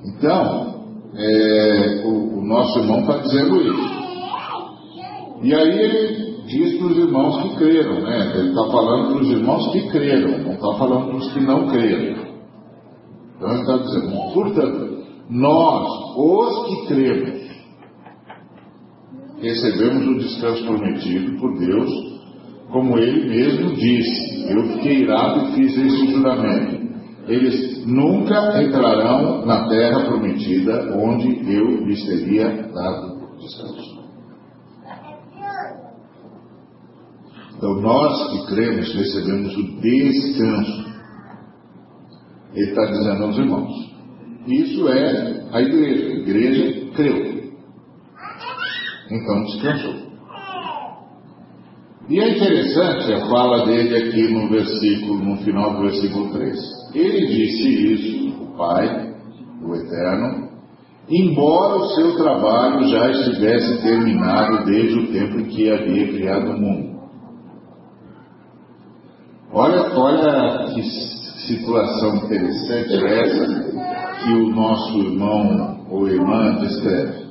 Então, 0.05 0.85
é, 1.15 2.03
o, 2.05 2.39
o 2.39 2.45
nosso 2.45 2.79
irmão 2.79 3.01
está 3.01 3.17
dizendo 3.17 3.61
isso. 3.61 3.95
E 5.41 5.53
aí 5.53 5.79
ele 5.79 6.25
diz 6.47 6.77
para 6.77 6.87
os 6.87 6.97
irmãos 6.97 7.41
que 7.41 7.55
creram, 7.57 8.01
né? 8.01 8.31
Ele 8.35 8.49
está 8.49 8.71
falando 8.71 9.13
para 9.13 9.21
os 9.21 9.29
irmãos 9.29 9.71
que 9.73 9.89
creram, 9.89 10.37
não 10.37 10.53
está 10.53 10.73
falando 10.77 11.07
para 11.07 11.17
os 11.17 11.33
que 11.33 11.39
não 11.41 11.67
creram. 11.67 12.25
Então 13.35 13.51
ele 13.51 13.61
está 13.61 13.77
dizendo, 13.77 14.33
portanto, 14.33 14.94
nós, 15.29 15.87
os 16.17 16.67
que 16.67 16.87
cremos, 16.87 17.45
recebemos 19.41 20.07
o 20.07 20.19
descanso 20.19 20.65
prometido 20.65 21.39
por 21.39 21.57
Deus, 21.57 21.91
como 22.71 22.97
ele 22.97 23.29
mesmo 23.29 23.73
disse. 23.73 24.49
Eu 24.49 24.63
fiquei 24.73 25.03
irado 25.03 25.47
e 25.47 25.55
fiz 25.55 25.77
esse 25.77 26.07
juramento. 26.07 26.85
Eles 27.27 27.85
nunca 27.87 28.61
entrarão 28.61 29.45
na 29.45 29.67
terra 29.67 30.05
prometida, 30.05 30.95
onde 30.95 31.27
eu 31.51 31.85
lhes 31.85 32.05
teria 32.05 32.49
dado 32.71 33.15
descanso. 33.39 33.95
Então, 37.57 37.81
nós 37.81 38.31
que 38.31 38.53
cremos 38.53 38.93
recebemos 38.93 39.57
o 39.57 39.81
descanso. 39.81 40.85
Ele 42.53 42.69
está 42.69 42.85
dizendo 42.85 43.23
aos 43.23 43.37
irmãos: 43.37 43.94
Isso 44.47 44.87
é 44.89 45.45
a 45.51 45.61
igreja. 45.61 46.05
A 46.05 46.15
igreja 46.15 46.91
creu. 46.95 47.35
Então 49.11 49.43
descansou. 49.45 50.05
E 52.07 52.19
é 52.19 52.37
interessante 52.37 53.13
a 53.13 53.27
fala 53.27 53.65
dele 53.65 53.97
aqui 53.97 54.31
no 54.31 54.47
versículo, 54.47 55.23
no 55.23 55.37
final 55.37 55.75
do 55.75 55.81
versículo 55.81 56.31
3. 56.31 56.55
Ele 56.93 57.25
disse 57.25 57.93
isso, 57.93 58.43
o 58.43 58.55
Pai, 58.55 59.15
o 59.63 59.75
Eterno, 59.75 60.49
embora 61.09 61.77
o 61.77 61.89
seu 61.95 62.15
trabalho 62.15 62.87
já 62.87 63.09
estivesse 63.09 63.81
terminado 63.81 64.65
desde 64.65 64.99
o 64.99 65.11
tempo 65.11 65.39
em 65.39 65.45
que 65.45 65.71
havia 65.71 66.07
criado 66.13 66.51
o 66.51 66.61
mundo. 66.61 66.95
Olha, 69.51 69.91
olha 69.97 70.73
que 70.73 70.83
situação 71.47 72.17
interessante 72.17 73.03
essa 73.03 73.84
que 74.25 74.33
o 74.33 74.49
nosso 74.49 74.97
irmão 74.97 75.85
ou 75.87 76.07
irmã 76.07 76.55
descreve. 76.55 77.25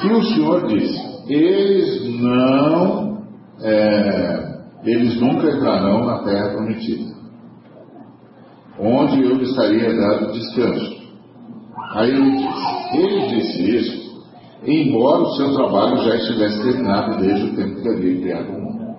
Que 0.00 0.12
o 0.12 0.22
Senhor 0.22 0.66
disse, 0.66 1.32
eles 1.32 2.20
não, 2.20 3.22
é, 3.62 4.60
eles 4.84 5.18
nunca 5.18 5.48
entrarão 5.48 6.04
na 6.04 6.24
terra 6.24 6.50
prometida, 6.50 7.14
onde 8.78 9.22
eu 9.22 9.36
lhes 9.36 9.48
estaria 9.48 9.96
dado 9.96 10.32
descanso. 10.32 10.94
Aí 11.94 12.10
ele 12.10 12.30
disse, 12.36 12.98
ele 12.98 13.26
disse 13.28 13.76
isso, 13.76 14.24
embora 14.66 15.22
o 15.22 15.36
seu 15.36 15.54
trabalho 15.54 16.04
já 16.04 16.16
estivesse 16.16 16.62
terminado 16.62 17.18
desde 17.18 17.46
o 17.46 17.56
tempo 17.56 17.80
que 17.80 17.88
havia 17.88 18.20
criado 18.20 18.48
o 18.50 18.60
mundo. 18.60 18.96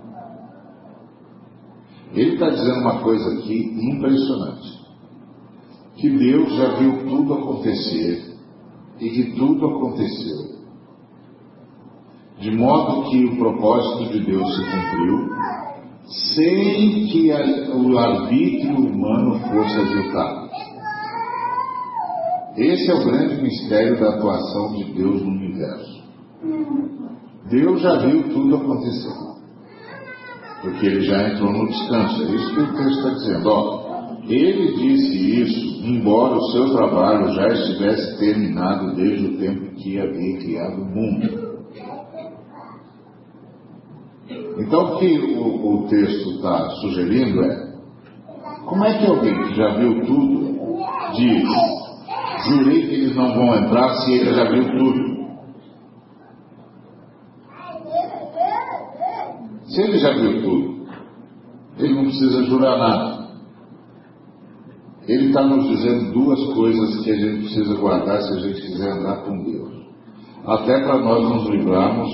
Ele 2.14 2.34
está 2.34 2.50
dizendo 2.50 2.80
uma 2.80 3.00
coisa 3.02 3.32
aqui 3.38 3.76
impressionante. 3.92 4.75
Que 5.95 6.10
Deus 6.10 6.53
já 6.55 6.75
viu 6.75 7.05
tudo 7.08 7.34
acontecer 7.34 8.36
e 8.99 9.10
que 9.10 9.36
tudo 9.36 9.67
aconteceu. 9.67 10.55
De 12.39 12.51
modo 12.51 13.10
que 13.10 13.25
o 13.25 13.38
propósito 13.38 14.12
de 14.12 14.25
Deus 14.25 14.55
se 14.55 14.63
cumpriu, 14.63 15.29
sem 16.05 17.08
que 17.08 17.31
o 17.73 17.97
arbítrio 17.97 18.77
humano 18.77 19.39
fosse 19.39 19.79
aviltado. 19.79 20.49
Esse 22.58 22.91
é 22.91 22.93
o 22.93 23.05
grande 23.05 23.41
mistério 23.41 23.99
da 23.99 24.15
atuação 24.15 24.73
de 24.73 24.84
Deus 24.93 25.21
no 25.21 25.29
universo. 25.29 26.03
Deus 27.49 27.81
já 27.81 27.97
viu 27.99 28.23
tudo 28.29 28.55
acontecer 28.58 29.25
porque 30.65 30.88
ele 30.88 31.01
já 31.01 31.29
entrou 31.29 31.51
no 31.51 31.67
descanso. 31.67 32.23
É 32.23 32.36
isso 32.36 32.55
que 32.55 32.62
o 32.62 32.73
texto 32.73 32.97
está 32.97 33.10
dizendo. 33.12 33.49
Ó, 33.49 34.17
ele 34.27 34.75
disse 34.75 35.41
isso, 35.41 35.75
embora 35.86 36.36
o 36.36 36.52
seu 36.52 36.76
trabalho 36.76 37.34
já 37.34 37.48
estivesse 37.48 38.17
terminado 38.17 38.95
desde 38.95 39.28
o 39.28 39.38
tempo 39.38 39.76
que 39.76 40.00
havia 40.00 40.38
criado 40.39 40.82
o 40.82 40.86
mundo. 40.86 41.45
Então, 44.58 44.95
o 44.95 45.00
que 45.00 45.19
o, 45.38 45.84
o 45.84 45.88
texto 45.88 46.30
está 46.32 46.69
sugerindo 46.82 47.43
é: 47.43 47.74
como 48.65 48.84
é 48.84 48.98
que 48.98 49.06
alguém 49.06 49.43
que 49.43 49.56
já 49.56 49.76
viu 49.76 50.06
tudo 50.06 50.56
diz, 51.15 51.43
jurei 52.48 52.88
que 52.88 52.95
eles 52.95 53.15
não 53.15 53.34
vão 53.34 53.56
entrar 53.56 53.89
se 53.89 54.13
ele 54.13 54.34
já 54.34 54.50
viu 54.50 54.78
tudo? 54.78 55.15
Se 59.67 59.82
ele 59.82 59.98
já 60.00 60.13
viu 60.13 60.41
tudo, 60.41 60.88
ele 61.78 61.93
não 61.93 62.04
precisa 62.06 62.43
jurar 62.43 62.78
nada. 62.78 63.14
Ele 65.08 65.28
está 65.28 65.46
nos 65.46 65.68
dizendo 65.70 66.13
duas 66.13 66.44
coisas 66.54 67.04
que 67.04 67.12
a 67.12 67.15
gente 67.15 67.44
precisa 67.44 67.76
guardar 67.76 68.22
se 68.22 68.34
a 68.34 68.39
gente 68.39 68.62
quiser 68.62 68.91
andar 68.91 69.24
com 69.24 69.44
Deus. 69.44 69.72
Até 70.46 70.80
para 70.84 71.00
nós 71.00 71.30
nos 71.30 71.50
livrarmos 71.50 72.12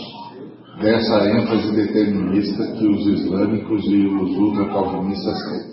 dessa 0.82 1.30
ênfase 1.30 1.74
determinista 1.74 2.72
que 2.74 2.88
os 2.88 3.08
islâmicos 3.08 3.86
e 3.86 4.08
os 4.08 4.38
ultracalvinistas 4.38 5.38
têm. 5.50 5.72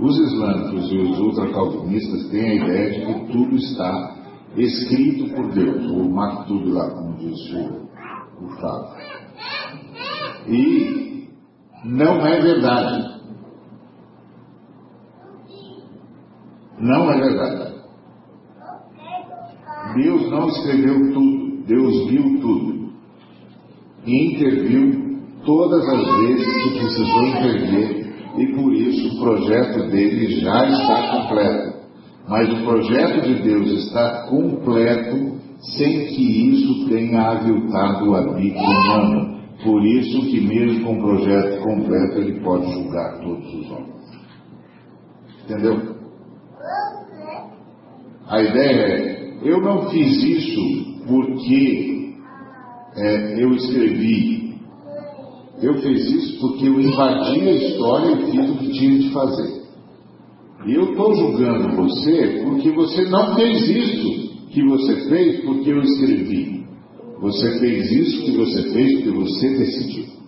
Os 0.00 0.16
islâmicos 0.18 0.92
e 0.92 0.96
os 0.98 1.18
ultracalvinistas 1.20 2.30
têm 2.30 2.50
a 2.50 2.54
ideia 2.54 2.90
de 2.90 3.06
que 3.06 3.32
tudo 3.32 3.56
está 3.56 4.16
escrito 4.56 5.34
por 5.34 5.52
Deus, 5.52 5.86
o 5.90 6.08
maktub 6.08 6.68
lá, 6.70 6.90
como 6.90 7.16
diz 7.18 7.38
o, 7.52 8.44
o 8.44 8.48
Fábio. 8.60 8.96
E 10.48 11.28
não 11.84 12.26
é 12.26 12.40
verdade. 12.40 13.17
Não 16.80 17.10
é 17.10 17.20
verdade. 17.20 17.78
Deus 19.96 20.30
não 20.30 20.48
escreveu 20.48 21.12
tudo, 21.12 21.64
Deus 21.66 22.10
viu 22.10 22.40
tudo. 22.40 22.92
E 24.06 24.34
interviu 24.34 25.18
todas 25.44 25.88
as 25.88 26.20
vezes 26.20 26.62
que 26.62 26.78
precisou 26.78 27.26
intervir, 27.26 28.08
e 28.38 28.46
por 28.54 28.72
isso 28.72 29.08
o 29.08 29.20
projeto 29.24 29.90
dele 29.90 30.40
já 30.40 30.68
está 30.68 31.10
completo. 31.10 31.78
Mas 32.28 32.52
o 32.52 32.64
projeto 32.64 33.22
de 33.22 33.42
Deus 33.42 33.70
está 33.84 34.26
completo 34.28 35.38
sem 35.76 36.06
que 36.06 36.50
isso 36.50 36.88
tenha 36.88 37.30
aviltado 37.30 38.10
o 38.10 38.14
arbítrio 38.14 38.62
humano. 38.62 39.38
Por 39.64 39.84
isso 39.84 40.20
que 40.26 40.40
mesmo 40.46 40.84
com 40.84 40.98
o 40.98 41.02
projeto 41.02 41.62
completo 41.62 42.18
ele 42.18 42.40
pode 42.40 42.70
julgar 42.70 43.18
todos 43.20 43.54
os 43.54 43.70
homens. 43.70 43.98
Entendeu? 45.44 45.97
A 48.28 48.42
ideia 48.42 48.82
é, 48.82 49.38
eu 49.42 49.60
não 49.62 49.88
fiz 49.88 50.22
isso 50.22 51.02
porque 51.06 52.14
é, 52.96 53.42
eu 53.42 53.54
escrevi. 53.54 54.54
Eu 55.62 55.74
fiz 55.80 56.10
isso 56.10 56.40
porque 56.40 56.66
eu 56.66 56.80
invadi 56.80 57.40
a 57.40 57.52
história 57.52 58.12
e 58.12 58.30
fiz 58.30 58.50
o 58.50 58.58
que 58.58 58.72
tinha 58.72 58.98
de 58.98 59.10
fazer. 59.10 59.62
E 60.66 60.74
eu 60.74 60.90
estou 60.90 61.14
julgando 61.14 61.76
você 61.76 62.42
porque 62.44 62.70
você 62.72 63.04
não 63.06 63.34
fez 63.34 63.68
isso 63.68 64.48
que 64.50 64.62
você 64.62 65.08
fez 65.08 65.44
porque 65.44 65.70
eu 65.70 65.82
escrevi. 65.82 66.66
Você 67.20 67.58
fez 67.58 67.90
isso 67.90 68.24
que 68.24 68.36
você 68.36 68.62
fez 68.72 68.92
porque 68.94 69.10
você 69.18 69.48
decidiu. 69.56 70.18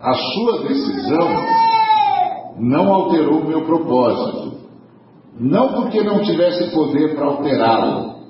A 0.00 0.14
sua 0.14 0.62
decisão 0.66 1.62
não 2.58 2.92
alterou 2.92 3.40
o 3.40 3.46
meu 3.46 3.64
propósito. 3.64 4.60
Não 5.38 5.72
porque 5.74 6.02
não 6.02 6.22
tivesse 6.22 6.70
poder 6.74 7.14
para 7.14 7.26
alterá-lo, 7.26 8.26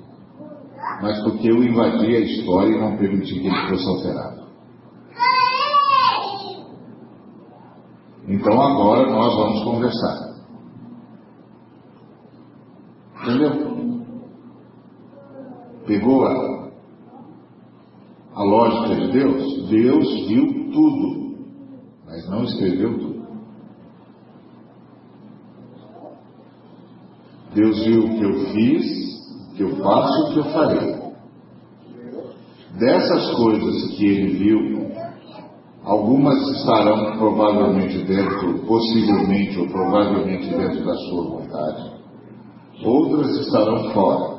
mas 1.01 1.21
porque 1.23 1.51
eu 1.51 1.61
invadi 1.61 2.15
a 2.15 2.19
história 2.19 2.75
e 2.75 2.79
não 2.79 2.97
permiti 2.97 3.39
que 3.39 3.47
ele 3.47 3.67
fosse 3.69 3.87
alterado. 3.87 4.43
Então 8.27 8.61
agora 8.61 9.11
nós 9.11 9.35
vamos 9.35 9.63
conversar. 9.63 10.33
Entendeu? 13.21 13.73
Pegou 15.85 16.25
a, 16.25 16.69
a 18.35 18.43
lógica 18.43 18.95
de 18.95 19.11
Deus? 19.11 19.69
Deus 19.69 20.27
viu 20.27 20.71
tudo, 20.71 21.37
mas 22.05 22.29
não 22.29 22.43
escreveu 22.45 22.97
tudo. 22.97 23.12
Deus 27.53 27.85
viu 27.85 28.05
o 28.05 28.09
que 28.09 28.23
eu 28.23 28.33
fiz, 28.51 29.13
o 29.51 29.55
que 29.55 29.63
eu 29.63 29.75
faço 29.77 30.13
e 30.13 30.23
o 30.23 30.33
que 30.33 30.39
eu 30.39 30.43
farei. 30.45 31.03
Dessas 32.79 33.35
coisas 33.35 33.95
que 33.95 34.05
ele 34.05 34.37
viu, 34.37 34.91
algumas 35.83 36.41
estarão 36.57 37.17
provavelmente 37.17 37.99
dentro, 37.99 38.59
possivelmente 38.65 39.59
ou 39.59 39.67
provavelmente 39.67 40.49
dentro 40.49 40.83
da 40.83 40.95
sua 40.95 41.23
vontade, 41.23 41.91
outras 42.83 43.37
estarão 43.39 43.91
fora. 43.91 44.33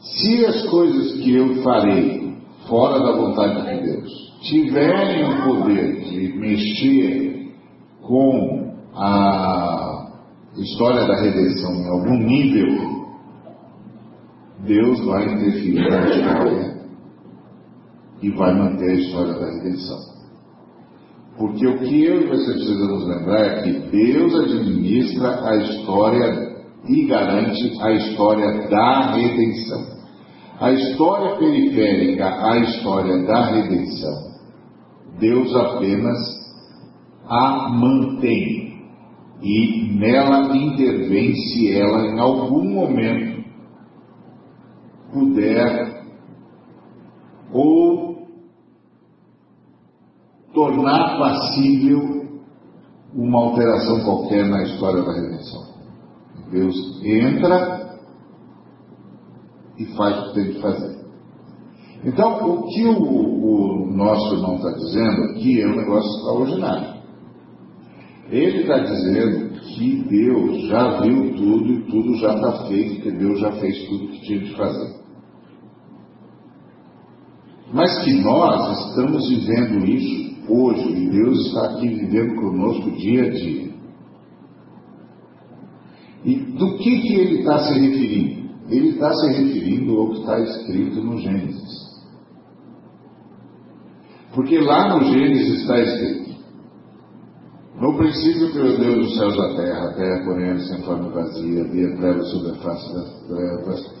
Se 0.00 0.46
as 0.46 0.66
coisas 0.70 1.20
que 1.20 1.34
eu 1.34 1.62
farei 1.62 2.34
fora 2.66 2.98
da 3.00 3.12
vontade 3.12 3.62
de 3.62 3.86
Deus 3.86 4.30
tiverem 4.40 5.24
o 5.24 5.44
poder 5.44 6.00
de 6.04 6.32
mexer 6.38 7.52
com 8.00 8.72
a 8.94 9.79
história 10.56 11.06
da 11.06 11.20
redenção 11.20 11.74
em 11.74 11.88
algum 11.88 12.16
nível, 12.18 13.00
Deus 14.66 15.04
vai 15.06 15.24
interferir 15.32 15.90
na 15.90 16.08
história 16.08 16.80
e 18.22 18.30
vai 18.30 18.54
manter 18.54 18.90
a 18.90 18.94
história 18.94 19.32
da 19.34 19.46
redenção. 19.46 19.98
Porque 21.38 21.66
o 21.66 21.78
que 21.78 22.04
eu 22.04 22.22
e 22.22 22.26
você 22.26 22.52
precisamos 22.52 23.06
lembrar 23.06 23.40
é 23.40 23.62
que 23.62 23.72
Deus 23.90 24.34
administra 24.34 25.48
a 25.48 25.56
história 25.56 26.50
e 26.86 27.06
garante 27.06 27.78
a 27.80 27.92
história 27.92 28.68
da 28.68 29.14
redenção. 29.14 30.00
A 30.60 30.72
história 30.72 31.36
periférica 31.36 32.26
à 32.26 32.58
história 32.58 33.24
da 33.24 33.46
redenção, 33.46 34.30
Deus 35.18 35.54
apenas 35.56 36.18
a 37.26 37.70
mantém 37.70 38.69
e 39.42 39.98
nela 39.98 40.54
intervém 40.56 41.34
se 41.34 41.72
ela 41.74 42.06
em 42.06 42.18
algum 42.18 42.64
momento 42.64 43.44
puder 45.12 46.04
ou 47.52 48.28
tornar 50.52 51.18
passível 51.18 52.20
uma 53.14 53.38
alteração 53.40 54.04
qualquer 54.04 54.46
na 54.46 54.62
história 54.62 55.02
da 55.02 55.12
redenção. 55.12 55.70
Deus 56.50 56.74
entra 57.04 57.98
e 59.78 59.86
faz 59.96 60.18
o 60.18 60.28
que 60.28 60.34
tem 60.34 60.52
que 60.52 60.60
fazer. 60.60 61.00
Então, 62.04 62.50
o 62.50 62.66
que 62.68 62.84
o, 62.86 62.96
o 62.98 63.86
nosso 63.94 64.34
irmão 64.34 64.56
está 64.56 64.70
dizendo 64.70 65.24
aqui 65.30 65.60
é 65.60 65.66
um 65.66 65.76
negócio 65.76 66.10
extraordinário. 66.18 66.99
Ele 68.30 68.60
está 68.60 68.78
dizendo 68.78 69.50
que 69.60 70.04
Deus 70.08 70.68
já 70.68 71.00
viu 71.00 71.34
tudo 71.34 71.72
e 71.72 71.82
tudo 71.90 72.14
já 72.18 72.34
está 72.34 72.66
feito, 72.68 73.02
que 73.02 73.10
Deus 73.10 73.40
já 73.40 73.52
fez 73.52 73.88
tudo 73.88 74.08
que 74.08 74.20
tinha 74.20 74.38
de 74.38 74.56
fazer. 74.56 75.00
Mas 77.72 78.04
que 78.04 78.12
nós 78.22 78.88
estamos 78.88 79.28
vivendo 79.28 79.84
isso 79.84 80.30
hoje, 80.48 80.92
e 80.92 81.10
Deus 81.10 81.46
está 81.46 81.66
aqui 81.66 81.88
vivendo 81.88 82.34
conosco 82.36 82.90
dia 82.92 83.24
a 83.24 83.30
dia. 83.30 83.70
E 86.24 86.36
do 86.36 86.76
que, 86.78 87.00
que 87.00 87.14
ele 87.14 87.38
está 87.40 87.58
se 87.60 87.78
referindo? 87.78 88.50
Ele 88.68 88.88
está 88.90 89.12
se 89.12 89.26
referindo 89.26 89.98
ao 89.98 90.10
que 90.10 90.20
está 90.20 90.40
escrito 90.40 91.02
no 91.02 91.18
Gênesis. 91.18 91.90
Porque 94.34 94.58
lá 94.58 94.96
no 94.96 95.04
Gênesis 95.04 95.62
está 95.62 95.80
escrito: 95.80 96.29
No 97.80 97.96
princípio 97.96 98.52
criou 98.52 98.76
Deus 98.76 99.06
os 99.06 99.16
céus 99.16 99.34
e 99.34 99.40
a 99.40 99.56
terra, 99.56 99.84
a 99.84 99.94
terra, 99.94 100.24
porém, 100.24 100.58
sem 100.58 100.82
forma 100.82 101.08
vazia, 101.08 101.62
havia 101.62 101.96
trevas 101.96 102.30
sobre 102.30 102.50
a 102.50 102.54
face 102.56 102.94
das 102.94 103.26
trevas, 103.26 103.94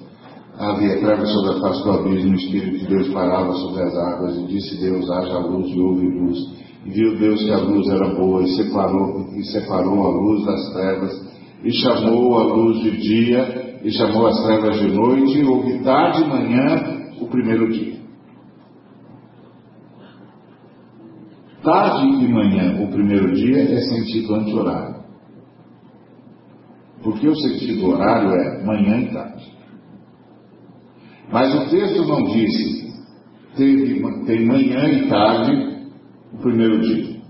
havia 0.58 1.00
trevas 1.00 1.32
sobre 1.32 1.50
a 1.50 1.60
face 1.60 1.84
do 1.84 1.90
abismo, 1.92 2.32
o 2.32 2.34
Espírito 2.34 2.78
de 2.78 2.86
Deus 2.88 3.08
parava 3.08 3.54
sobre 3.54 3.82
as 3.82 3.96
águas, 3.96 4.36
e 4.36 4.46
disse 4.48 4.80
Deus: 4.80 5.10
haja 5.10 5.38
luz 5.38 5.66
e 5.68 5.80
houve 5.80 6.06
luz. 6.06 6.38
E 6.84 6.90
viu 6.90 7.18
Deus 7.18 7.42
que 7.42 7.52
a 7.52 7.58
luz 7.58 7.88
era 7.88 8.14
boa, 8.14 8.42
e 8.42 8.48
separou, 8.48 9.26
e 9.34 9.44
separou 9.44 10.04
a 10.04 10.10
luz 10.10 10.44
das 10.44 10.72
trevas 10.74 11.30
e 11.62 11.72
chamou 11.82 12.38
a 12.38 12.44
luz 12.44 12.80
de 12.80 12.96
dia, 12.98 13.80
e 13.82 13.90
chamou 13.92 14.26
as 14.26 14.42
trevas 14.44 14.78
de 14.78 14.92
noite, 14.92 15.38
e 15.38 15.44
houve 15.44 15.78
tarde 15.82 16.22
e 16.22 16.28
manhã 16.28 17.00
o 17.20 17.26
primeiro 17.26 17.70
dia. 17.70 17.89
Tarde 21.62 22.24
e 22.24 22.28
manhã, 22.28 22.82
o 22.82 22.90
primeiro 22.90 23.34
dia, 23.34 23.74
é 23.74 23.80
sentido 23.80 24.34
anti-horário. 24.34 25.00
Porque 27.02 27.28
o 27.28 27.36
sentido 27.36 27.88
horário 27.88 28.32
é 28.32 28.64
manhã 28.64 29.00
e 29.00 29.12
tarde. 29.12 29.52
Mas 31.30 31.54
o 31.54 31.70
texto 31.70 32.06
não 32.06 32.24
disse 32.24 32.90
teve, 33.56 34.02
tem 34.24 34.46
manhã 34.46 34.88
e 34.88 35.08
tarde 35.08 35.86
o 36.32 36.38
primeiro 36.38 36.80
dia. 36.80 37.20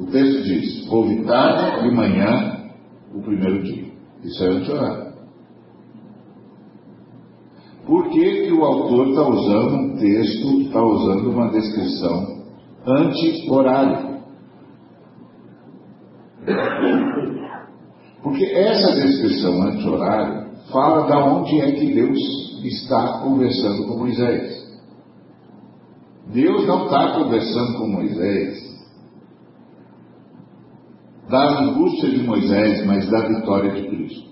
O 0.00 0.06
texto 0.06 0.42
diz 0.42 0.90
houve 0.90 1.22
tarde 1.24 1.86
e 1.86 1.94
manhã 1.94 2.70
o 3.14 3.22
primeiro 3.22 3.62
dia. 3.62 3.88
Isso 4.24 4.44
é 4.44 4.48
anti-horário. 4.48 5.08
Por 7.86 8.10
que, 8.10 8.46
que 8.46 8.52
o 8.52 8.64
autor 8.64 9.08
está 9.08 9.22
usando 9.28 9.74
um 9.76 9.96
texto, 9.96 10.60
está 10.60 10.82
usando 10.82 11.30
uma 11.30 11.50
descrição 11.50 12.37
anti-horário? 12.86 14.18
Porque 18.22 18.44
essa 18.44 18.94
descrição 18.94 19.62
anti-horário 19.62 20.48
fala 20.72 21.06
da 21.08 21.24
onde 21.24 21.60
é 21.60 21.72
que 21.72 21.94
Deus 21.94 22.18
está 22.64 23.20
conversando 23.22 23.86
com 23.86 23.98
Moisés. 23.98 24.58
Deus 26.32 26.66
não 26.66 26.84
está 26.84 27.14
conversando 27.14 27.78
com 27.78 27.88
Moisés 27.88 28.68
da 31.28 31.60
angústia 31.60 32.08
de 32.08 32.22
Moisés, 32.24 32.86
mas 32.86 33.08
da 33.10 33.28
vitória 33.28 33.70
de 33.72 33.88
Cristo. 33.88 34.28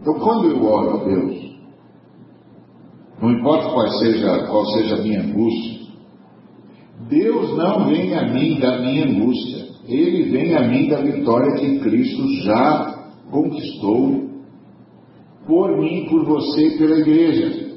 Então, 0.00 0.14
quando 0.14 0.50
eu 0.50 0.64
oro 0.64 1.00
a 1.00 1.04
Deus, 1.04 1.58
não 3.20 3.30
importa 3.32 3.70
qual 3.70 3.88
seja, 3.98 4.46
qual 4.46 4.64
seja 4.66 4.96
a 4.96 5.02
minha 5.02 5.20
angústia, 5.20 5.77
Deus 7.08 7.56
não 7.56 7.86
vem 7.86 8.14
a 8.14 8.32
mim 8.32 8.58
da 8.60 8.78
minha 8.80 9.06
angústia, 9.06 9.66
Ele 9.86 10.30
vem 10.30 10.54
a 10.54 10.68
mim 10.68 10.88
da 10.88 11.00
vitória 11.00 11.54
que 11.54 11.78
Cristo 11.78 12.28
já 12.42 12.98
conquistou 13.30 14.28
por 15.46 15.78
mim, 15.78 16.06
por 16.10 16.24
você 16.24 16.68
e 16.68 16.78
pela 16.78 16.98
igreja. 16.98 17.68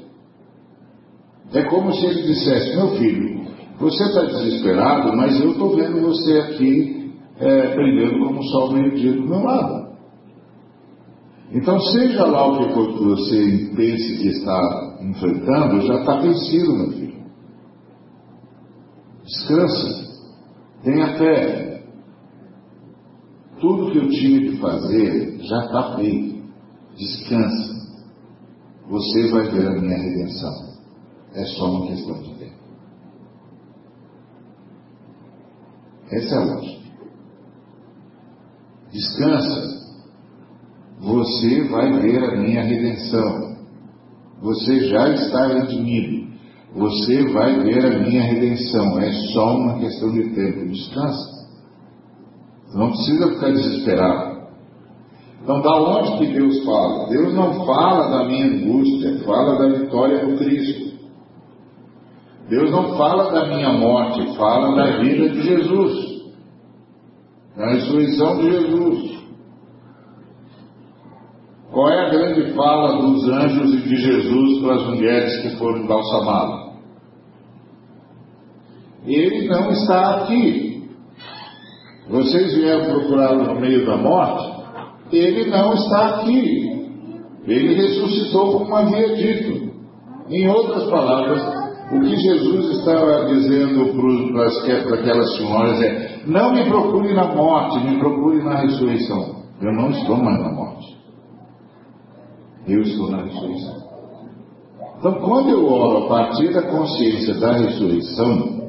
É 1.54 1.62
como 1.64 1.92
se 1.92 2.06
ele 2.06 2.22
dissesse: 2.22 2.76
Meu 2.76 2.88
filho, 2.96 3.42
você 3.78 4.04
está 4.04 4.24
desesperado, 4.24 5.16
mas 5.16 5.40
eu 5.40 5.52
estou 5.52 5.74
vendo 5.74 6.00
você 6.00 6.38
aqui 6.40 7.12
é, 7.40 7.74
como 8.18 8.40
o 8.40 8.44
sol 8.44 8.72
meio-dia 8.72 9.12
do 9.12 9.28
meu 9.28 9.42
lado. 9.42 9.82
Então, 11.52 11.78
seja 11.80 12.24
lá 12.24 12.46
o 12.46 12.58
que 12.58 12.92
que 12.92 13.04
você 13.04 13.70
pense 13.76 14.18
que 14.18 14.28
está 14.28 14.98
enfrentando, 15.02 15.80
já 15.82 15.96
está 15.96 16.16
vencido, 16.20 16.76
meu 16.76 16.90
filho. 16.92 17.01
Descansa. 19.32 20.12
Tenha 20.82 21.18
fé. 21.18 21.84
Tudo 23.60 23.92
que 23.92 23.98
eu 23.98 24.08
tinha 24.08 24.40
que 24.40 24.56
fazer 24.58 25.38
já 25.42 25.64
está 25.64 25.96
feito. 25.96 26.42
Descansa. 26.96 27.72
Você 28.88 29.30
vai 29.30 29.48
ver 29.50 29.66
a 29.66 29.80
minha 29.80 29.96
redenção. 29.96 30.72
É 31.34 31.44
só 31.46 31.70
uma 31.70 31.86
questão 31.86 32.22
de 32.22 32.34
tempo. 32.34 32.62
Essa 36.10 36.34
é 36.34 36.38
a 36.38 36.44
lógica 36.44 36.82
descansa, 38.92 39.80
você 41.00 41.64
vai 41.64 42.00
ver 42.00 42.22
a 42.22 42.36
minha 42.36 42.62
redenção. 42.62 43.56
Você 44.42 44.88
já 44.88 45.08
está 45.14 45.46
redimido. 45.46 46.32
Você 46.74 47.32
vai 47.32 47.60
ver 47.60 47.84
a 47.84 47.98
minha 47.98 48.22
redenção. 48.22 48.98
É 48.98 49.12
só 49.32 49.56
uma 49.56 49.78
questão 49.78 50.10
de 50.12 50.34
tempo. 50.34 50.68
Descansa. 50.68 51.30
Não 52.74 52.88
precisa 52.90 53.28
ficar 53.34 53.50
desesperado. 53.50 54.32
Então, 55.42 55.60
da 55.60 55.76
onde 55.76 56.18
que 56.18 56.32
Deus 56.32 56.64
fala? 56.64 57.08
Deus 57.08 57.34
não 57.34 57.66
fala 57.66 58.08
da 58.08 58.24
minha 58.28 58.46
angústia, 58.46 59.18
fala 59.24 59.58
da 59.58 59.78
vitória 59.78 60.24
do 60.24 60.38
Cristo. 60.38 60.92
Deus 62.48 62.70
não 62.70 62.96
fala 62.96 63.30
da 63.32 63.46
minha 63.54 63.72
morte, 63.72 64.36
fala 64.36 64.76
da 64.76 64.98
vida 64.98 65.28
de 65.28 65.42
Jesus 65.42 66.12
a 67.56 67.70
ressurreição 67.70 68.38
de 68.38 68.50
Jesus. 68.50 69.22
Qual 71.70 71.88
é 71.88 72.06
a 72.06 72.10
grande 72.10 72.52
fala 72.54 73.00
dos 73.00 73.28
anjos 73.28 73.74
e 73.74 73.88
de 73.88 73.96
Jesus 73.96 74.62
para 74.62 74.74
as 74.74 74.86
mulheres 74.88 75.42
que 75.42 75.56
foram 75.56 75.86
balsamadas? 75.86 76.61
Ele 79.06 79.48
não 79.48 79.70
está 79.70 80.16
aqui. 80.16 80.88
Vocês 82.08 82.54
vieram 82.54 82.84
procurá-lo 82.86 83.44
no 83.44 83.60
meio 83.60 83.86
da 83.86 83.96
morte? 83.96 84.62
Ele 85.12 85.50
não 85.50 85.74
está 85.74 86.20
aqui. 86.20 86.72
Ele 87.46 87.74
ressuscitou 87.74 88.58
como 88.58 88.74
havia 88.74 89.16
dito. 89.16 89.72
Em 90.28 90.48
outras 90.48 90.88
palavras, 90.88 91.42
o 91.92 92.00
que 92.00 92.16
Jesus 92.16 92.78
estava 92.78 93.26
dizendo 93.26 93.92
para 94.32 94.94
aquelas 94.94 95.36
senhoras 95.36 95.82
é: 95.82 96.22
não 96.26 96.54
me 96.54 96.64
procure 96.64 97.12
na 97.12 97.34
morte, 97.34 97.84
me 97.84 97.98
procure 97.98 98.42
na 98.42 98.60
ressurreição. 98.60 99.42
Eu 99.60 99.72
não 99.72 99.90
estou 99.90 100.16
mais 100.16 100.40
na 100.40 100.52
morte. 100.52 100.96
Eu 102.66 102.80
estou 102.82 103.10
na 103.10 103.24
ressurreição. 103.24 103.82
Então, 104.98 105.14
quando 105.14 105.50
eu 105.50 105.66
oro 105.66 106.04
a 106.04 106.08
partir 106.08 106.52
da 106.52 106.62
consciência 106.62 107.34
da 107.34 107.52
ressurreição, 107.52 108.61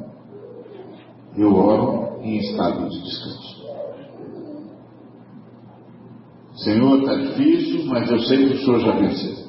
eu 1.36 1.54
oro 1.54 2.22
em 2.22 2.38
estado 2.38 2.88
de 2.88 3.02
descanso. 3.02 3.54
Senhor, 6.56 7.00
está 7.00 7.14
difícil, 7.16 7.86
mas 7.86 8.10
eu 8.10 8.20
sei 8.20 8.48
que 8.48 8.54
o 8.54 8.58
Senhor 8.58 8.80
já 8.80 8.92
venceu. 8.92 9.44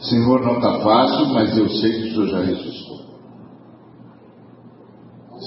Senhor, 0.00 0.42
não 0.42 0.56
está 0.56 0.80
fácil, 0.80 1.26
mas 1.32 1.56
eu 1.56 1.68
sei 1.68 1.92
que 1.92 2.08
o 2.08 2.12
Senhor 2.12 2.28
já 2.28 2.40
ressuscitou. 2.42 3.00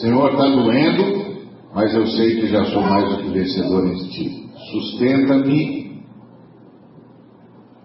Senhor, 0.02 0.32
está 0.32 0.48
doendo, 0.50 1.48
mas 1.74 1.94
eu 1.94 2.08
sei 2.08 2.42
que 2.42 2.48
já 2.48 2.66
sou 2.66 2.82
mais 2.82 3.10
do 3.10 3.24
que 3.24 3.30
vencedor 3.30 3.88
em 3.88 4.10
ti. 4.10 4.50
Sustenta-me 4.72 6.04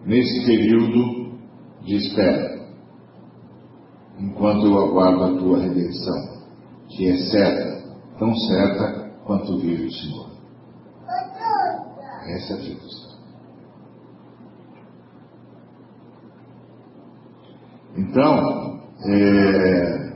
nesse 0.07 0.47
período 0.47 1.33
de 1.83 1.95
espera, 1.97 2.52
enquanto 4.19 4.67
eu 4.67 4.79
aguardo 4.79 5.25
a 5.25 5.39
tua 5.39 5.59
redenção, 5.59 6.43
que 6.89 7.09
é 7.09 7.17
certa, 7.17 7.89
tão 8.19 8.35
certa 8.35 9.11
quanto 9.25 9.59
vive 9.59 9.87
o 9.87 9.93
Senhor. 9.93 10.27
Essa 12.27 12.55
é 12.55 12.57
a 12.57 12.61
Jesus. 12.61 13.19
Então, 17.97 18.81
é, 19.07 20.13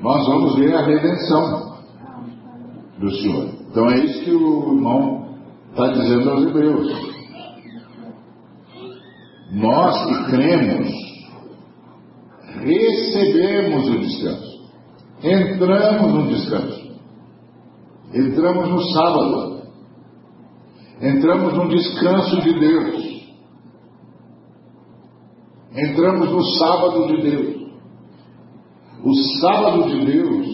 nós 0.00 0.26
vamos 0.26 0.56
ver 0.56 0.74
a 0.74 0.84
redenção 0.84 1.76
do 2.98 3.10
Senhor. 3.10 3.56
Então 3.70 3.90
é 3.90 3.98
isso 3.98 4.24
que 4.24 4.30
o 4.30 4.74
irmão 4.74 5.36
está 5.70 5.88
dizendo 5.88 6.30
aos 6.30 6.46
Hebreus. 6.46 7.16
Nós 9.52 10.06
que 10.06 10.30
cremos, 10.30 10.90
recebemos 12.64 13.88
o 13.88 13.98
descanso. 13.98 14.56
Entramos 15.22 16.12
no 16.12 16.26
descanso. 16.28 16.86
Entramos 18.12 18.68
no 18.68 18.80
sábado. 18.92 19.62
Entramos 21.00 21.54
no 21.54 21.68
descanso 21.68 22.40
de 22.40 22.58
Deus. 22.58 23.16
Entramos 25.72 26.30
no 26.30 26.42
sábado 26.58 27.06
de 27.08 27.22
Deus. 27.22 27.56
O 29.04 29.14
sábado 29.40 29.88
de 29.88 30.06
Deus 30.06 30.46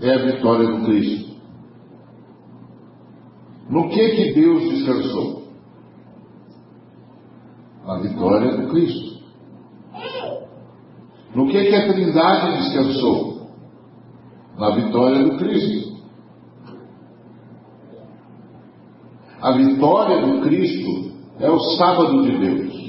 é 0.00 0.14
a 0.14 0.32
vitória 0.32 0.66
do 0.68 0.84
Cristo. 0.84 1.34
No 3.68 3.88
que 3.88 4.08
que 4.10 4.34
Deus 4.34 4.62
descansou? 4.70 5.42
Na 7.84 7.98
vitória 7.98 8.56
do 8.56 8.68
Cristo. 8.68 9.13
No 11.34 11.48
que 11.48 11.64
que 11.64 11.74
a 11.74 11.92
Trindade 11.92 12.58
descansou? 12.58 13.48
Na 14.56 14.70
vitória 14.70 15.24
do 15.24 15.36
Cristo. 15.36 15.94
A 19.42 19.52
vitória 19.52 20.26
do 20.26 20.40
Cristo 20.42 21.12
é 21.40 21.50
o 21.50 21.58
sábado 21.76 22.22
de 22.22 22.38
Deus. 22.38 22.84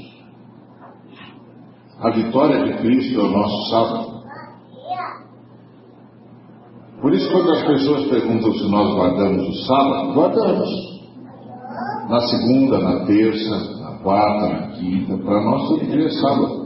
A 2.00 2.10
vitória 2.10 2.64
de 2.64 2.78
Cristo 2.78 3.20
é 3.20 3.24
o 3.24 3.30
nosso 3.30 3.70
sábado. 3.70 4.16
Por 7.00 7.12
isso, 7.12 7.30
quando 7.30 7.50
as 7.50 7.62
pessoas 7.66 8.06
perguntam 8.06 8.52
se 8.52 8.70
nós 8.70 8.94
guardamos 8.94 9.48
o 9.48 9.66
sábado, 9.66 10.14
guardamos. 10.14 10.70
Na 12.08 12.20
segunda, 12.20 12.78
na 12.78 13.06
terça, 13.06 13.80
na 13.80 13.98
quarta, 13.98 14.48
na 14.48 14.68
quinta, 14.68 15.18
para 15.18 15.42
nós 15.42 15.68
todo 15.68 15.84
dia 15.84 16.06
é 16.06 16.10
sábado. 16.10 16.65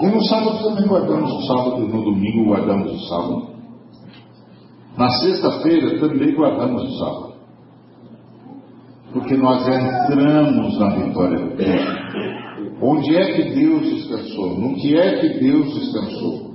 E 0.00 0.06
no 0.06 0.24
sábado 0.24 0.62
também 0.62 0.86
guardamos 0.86 1.32
o 1.32 1.46
sábado, 1.46 1.78
no 1.80 2.04
domingo 2.04 2.46
guardamos 2.46 2.92
o 2.92 3.08
sábado. 3.08 3.48
Na 4.96 5.10
sexta-feira 5.10 5.98
também 6.00 6.34
guardamos 6.34 6.82
o 6.82 6.98
sábado 6.98 7.28
porque 9.12 9.36
nós 9.36 9.66
entramos 9.66 10.78
na 10.78 10.90
vitória 10.90 11.38
do 11.38 11.56
Cristo. 11.56 11.98
Onde 12.80 13.16
é 13.16 13.32
que 13.32 13.54
Deus 13.54 13.82
descansou? 13.94 14.58
No 14.58 14.74
que 14.76 14.96
é 14.96 15.18
que 15.18 15.40
Deus 15.40 15.74
descansou? 15.74 16.54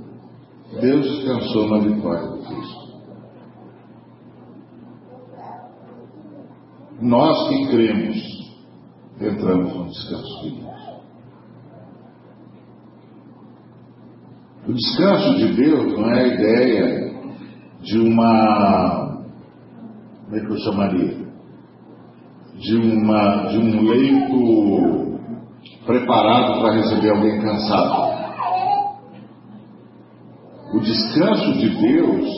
Deus 0.80 1.16
descansou 1.16 1.68
na 1.68 1.78
vitória 1.78 2.28
do 2.28 2.38
Cristo. 2.38 2.84
Nós 7.00 7.48
que 7.48 7.66
cremos, 7.68 8.52
entramos 9.20 9.74
no 9.74 9.84
descanso 9.86 10.42
de 10.42 10.50
Deus. 10.50 10.73
O 14.66 14.72
descanso 14.72 15.36
de 15.36 15.54
Deus 15.54 15.92
não 15.98 16.10
é 16.10 16.22
a 16.22 16.26
ideia 16.26 17.14
de 17.82 17.98
uma. 17.98 19.24
Como 20.24 20.36
é 20.36 20.40
que 20.40 20.50
eu 20.50 20.58
chamaria? 20.58 21.24
de, 22.58 22.76
uma, 22.76 23.46
de 23.48 23.58
um 23.58 23.82
leito 23.82 25.18
preparado 25.84 26.60
para 26.60 26.74
receber 26.76 27.10
alguém 27.10 27.40
cansado. 27.40 28.14
O 30.72 30.80
descanso 30.80 31.52
de 31.54 31.68
Deus 31.68 32.28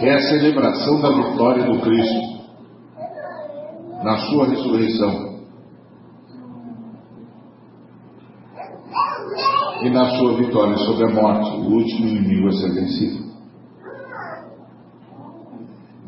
é 0.00 0.14
a 0.14 0.20
celebração 0.20 1.00
da 1.00 1.10
vitória 1.10 1.64
do 1.64 1.80
Cristo 1.80 2.36
na 4.02 4.16
sua 4.28 4.48
ressurreição 4.48 5.25
e 9.82 9.90
na 9.90 10.10
sua 10.16 10.36
vitória 10.36 10.76
sobre 10.78 11.04
a 11.04 11.14
morte, 11.14 11.50
o 11.58 11.74
último 11.74 12.08
inimigo 12.08 12.48
a 12.48 12.52
ser 12.52 12.72
vencido. 12.72 13.26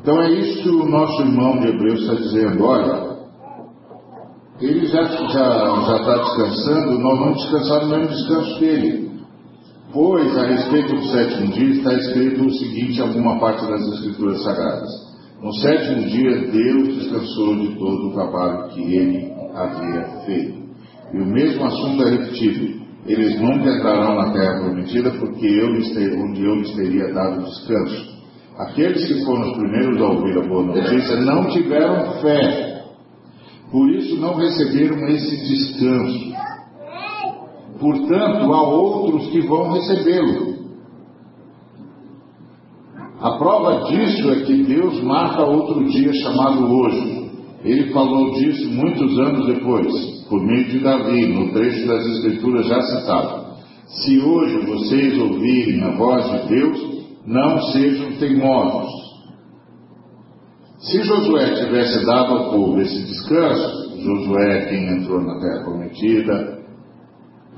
Então 0.00 0.22
é 0.22 0.30
isso 0.30 0.62
que 0.62 0.70
o 0.70 0.88
nosso 0.88 1.20
irmão 1.22 1.58
de 1.58 1.68
Hebreus 1.68 2.00
está 2.00 2.14
dizendo. 2.14 2.64
Olha, 2.64 3.08
ele 4.60 4.86
já 4.86 5.02
está 5.02 6.16
descansando, 6.16 6.98
nós 6.98 7.18
vamos 7.18 7.42
descansar 7.42 7.84
no 7.84 7.88
mesmo 7.88 8.08
descanso 8.08 8.60
dele. 8.60 9.08
Pois, 9.92 10.36
a 10.36 10.46
respeito 10.46 10.96
do 10.96 11.04
sétimo 11.08 11.52
dia, 11.52 11.70
está 11.70 11.94
escrito 11.94 12.44
o 12.44 12.50
seguinte 12.52 12.98
em 12.98 13.02
alguma 13.02 13.38
parte 13.38 13.66
das 13.66 13.80
Escrituras 13.94 14.42
Sagradas. 14.42 14.90
No 15.42 15.52
sétimo 15.54 16.02
dia, 16.08 16.50
Deus 16.50 16.96
descansou 16.96 17.56
de 17.56 17.78
todo 17.78 18.08
o 18.08 18.12
trabalho 18.12 18.68
que 18.70 18.80
ele 18.80 19.32
havia 19.54 20.22
feito. 20.26 20.58
E 21.14 21.18
o 21.18 21.26
mesmo 21.26 21.64
assunto 21.64 22.02
é 22.02 22.10
repetido. 22.10 22.87
Eles 23.06 23.40
nunca 23.40 23.70
entrarão 23.70 24.16
na 24.16 24.32
terra 24.32 24.60
prometida, 24.60 25.10
porque 25.12 25.46
eu 25.46 25.72
lhes 25.72 25.94
ter, 25.94 26.12
onde 26.18 26.44
eu 26.44 26.54
lhes 26.56 26.74
teria 26.74 27.12
dado 27.12 27.44
descanso. 27.44 28.18
Aqueles 28.58 29.06
que 29.06 29.24
foram 29.24 29.50
os 29.50 29.56
primeiros 29.56 30.00
a 30.00 30.06
ouvir 30.06 30.38
a 30.38 30.46
boa 30.46 30.64
notícia 30.64 31.16
não 31.20 31.46
tiveram 31.46 32.20
fé, 32.20 32.84
por 33.70 33.88
isso 33.90 34.16
não 34.20 34.34
receberam 34.34 35.06
esse 35.08 35.36
descanso. 35.36 36.32
Portanto, 37.78 38.52
há 38.52 38.62
outros 38.68 39.28
que 39.30 39.40
vão 39.42 39.72
recebê-lo. 39.72 40.58
A 43.20 43.32
prova 43.36 43.90
disso 43.90 44.30
é 44.30 44.42
que 44.44 44.64
Deus 44.64 45.02
marca 45.02 45.44
outro 45.44 45.84
dia 45.84 46.12
chamado 46.14 46.66
hoje. 46.66 47.30
Ele 47.64 47.92
falou 47.92 48.32
disso 48.32 48.70
muitos 48.70 49.18
anos 49.18 49.46
depois, 49.46 49.86
por 50.28 50.44
meio 50.44 50.68
de 50.68 50.78
Davi, 50.80 51.26
no 51.26 51.52
trecho 51.52 51.86
das 51.86 52.06
Escrituras 52.06 52.66
já 52.66 52.80
citado. 52.80 53.48
Se 53.86 54.20
hoje 54.20 54.66
vocês 54.66 55.18
ouvirem 55.18 55.82
a 55.82 55.96
voz 55.96 56.24
de 56.30 56.48
Deus, 56.48 56.78
não 57.26 57.60
sejam 57.72 58.12
teimosos. 58.18 59.08
Se 60.80 61.02
Josué 61.02 61.64
tivesse 61.64 62.04
dado 62.06 62.34
ao 62.34 62.50
povo 62.50 62.80
esse 62.80 63.02
descanso, 63.04 64.00
Josué 64.00 64.66
quem 64.66 64.88
entrou 64.88 65.20
na 65.20 65.40
terra 65.40 65.64
prometida, 65.64 66.58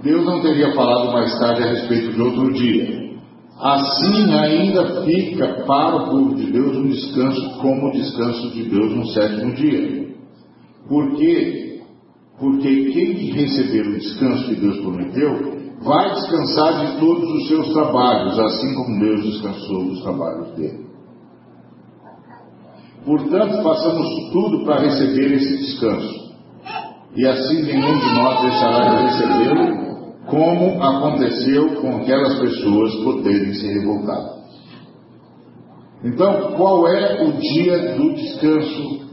Deus 0.02 0.24
não 0.24 0.40
teria 0.40 0.72
falado 0.72 1.12
mais 1.12 1.38
tarde 1.38 1.62
a 1.62 1.72
respeito 1.72 2.12
de 2.12 2.22
outro 2.22 2.52
dia. 2.52 3.00
Assim 3.60 4.32
ainda 4.32 5.04
fica 5.04 5.64
para 5.66 5.96
o 5.96 6.10
povo 6.10 6.34
de 6.34 6.50
Deus 6.50 6.76
um 6.78 6.88
descanso 6.88 7.58
como 7.60 7.88
o 7.88 7.92
descanso 7.92 8.50
de 8.52 8.62
Deus 8.62 8.96
no 8.96 9.06
sétimo 9.08 9.54
dia. 9.54 10.14
Por 10.88 11.16
quê? 11.16 11.59
Porque 12.40 12.90
quem 12.92 13.32
receber 13.32 13.86
o 13.86 13.98
descanso 13.98 14.48
que 14.48 14.60
Deus 14.60 14.80
prometeu 14.80 15.60
vai 15.82 16.14
descansar 16.14 16.86
de 16.86 17.00
todos 17.00 17.28
os 17.28 17.48
seus 17.48 17.72
trabalhos, 17.74 18.38
assim 18.38 18.74
como 18.74 18.98
Deus 18.98 19.22
descansou 19.24 19.84
dos 19.84 20.02
trabalhos 20.02 20.50
dele. 20.56 20.86
Portanto, 23.04 23.62
façamos 23.62 24.08
tudo 24.32 24.64
para 24.64 24.80
receber 24.80 25.34
esse 25.34 25.58
descanso. 25.58 26.30
E 27.14 27.26
assim 27.26 27.62
nenhum 27.62 27.98
de 27.98 28.14
nós 28.14 28.40
deixará 28.42 28.88
de 28.88 29.04
recebê-lo, 29.04 30.14
como 30.26 30.82
aconteceu 30.82 31.80
com 31.80 31.96
aquelas 31.96 32.38
pessoas 32.38 32.94
por 33.02 33.22
terem 33.22 33.52
se 33.52 33.66
revoltado. 33.66 34.40
Então, 36.04 36.52
qual 36.56 36.88
é 36.88 37.22
o 37.22 37.32
dia 37.32 37.96
do 37.96 38.14
descanso 38.14 39.09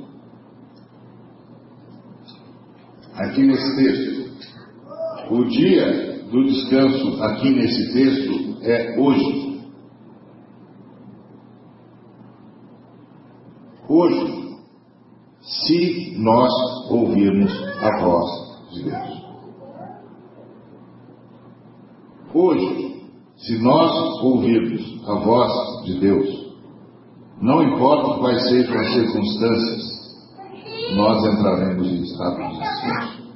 aqui 3.18 3.44
nesse 3.44 3.76
texto? 3.76 4.18
O 5.30 5.44
dia 5.46 6.24
do 6.32 6.44
descanso 6.46 7.24
aqui 7.24 7.50
nesse 7.50 7.94
texto 7.94 8.58
é 8.62 9.00
hoje. 9.00 9.48
Hoje, 13.90 14.58
se 15.42 16.18
nós 16.18 16.52
ouvirmos 16.90 17.52
a 17.82 18.00
voz 18.02 18.30
de 18.74 18.84
Deus. 18.84 19.28
Hoje, 22.34 23.08
se 23.38 23.58
nós 23.60 23.92
ouvirmos 24.22 25.08
a 25.08 25.16
voz 25.16 25.86
de 25.86 26.00
Deus, 26.00 26.48
não 27.42 27.64
importa 27.64 28.20
quais 28.20 28.50
sejam 28.50 28.78
as 28.78 28.94
circunstâncias, 28.94 29.97
nós 30.96 31.26
entraremos 31.26 31.88
em 31.88 32.02
estado 32.04 32.38
de 32.38 32.60
descanso. 32.60 33.28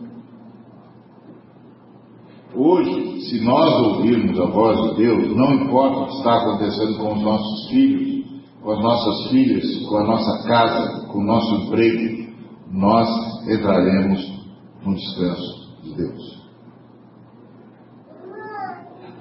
Hoje, 2.53 3.21
se 3.21 3.43
nós 3.45 3.73
ouvirmos 3.87 4.39
a 4.39 4.45
voz 4.45 4.77
de 4.89 4.97
Deus, 4.97 5.35
não 5.35 5.53
importa 5.53 5.99
o 5.99 6.05
que 6.07 6.17
está 6.17 6.33
acontecendo 6.35 6.97
com 6.97 7.13
os 7.13 7.21
nossos 7.21 7.69
filhos, 7.69 8.25
com 8.61 8.71
as 8.71 8.79
nossas 8.81 9.29
filhas, 9.29 9.87
com 9.87 9.97
a 9.97 10.03
nossa 10.03 10.47
casa, 10.47 11.07
com 11.07 11.19
o 11.19 11.23
nosso 11.23 11.55
emprego, 11.55 12.31
nós 12.71 13.07
entraremos 13.47 14.31
no 14.85 14.95
descanso 14.95 15.81
de 15.83 15.95
Deus. 15.95 16.41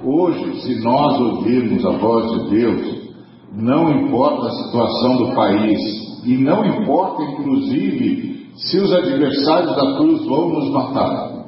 Hoje, 0.02 0.62
se 0.62 0.82
nós 0.82 1.20
ouvirmos 1.20 1.84
a 1.84 1.90
voz 1.98 2.30
de 2.32 2.50
Deus, 2.50 3.10
não 3.52 3.90
importa 3.92 4.46
a 4.46 4.64
situação 4.64 5.16
do 5.18 5.34
país, 5.34 5.99
e 6.24 6.36
não 6.36 6.64
importa, 6.64 7.22
inclusive, 7.22 8.50
se 8.54 8.78
os 8.78 8.92
adversários 8.92 9.74
da 9.74 9.96
cruz 9.96 10.24
vão 10.26 10.48
nos 10.50 10.70
matar, 10.70 11.46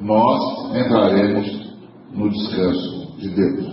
nós 0.00 0.76
entraremos 0.76 1.76
no 2.12 2.28
descanso 2.28 3.16
de 3.18 3.28
Deus. 3.30 3.72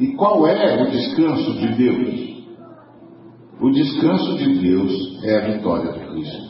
E 0.00 0.06
qual 0.14 0.46
é 0.46 0.82
o 0.82 0.90
descanso 0.90 1.52
de 1.54 1.74
Deus? 1.74 2.28
O 3.60 3.70
descanso 3.70 4.38
de 4.38 4.58
Deus 4.60 5.24
é 5.24 5.36
a 5.36 5.52
vitória 5.52 5.92
de 5.92 6.06
Cristo. 6.10 6.48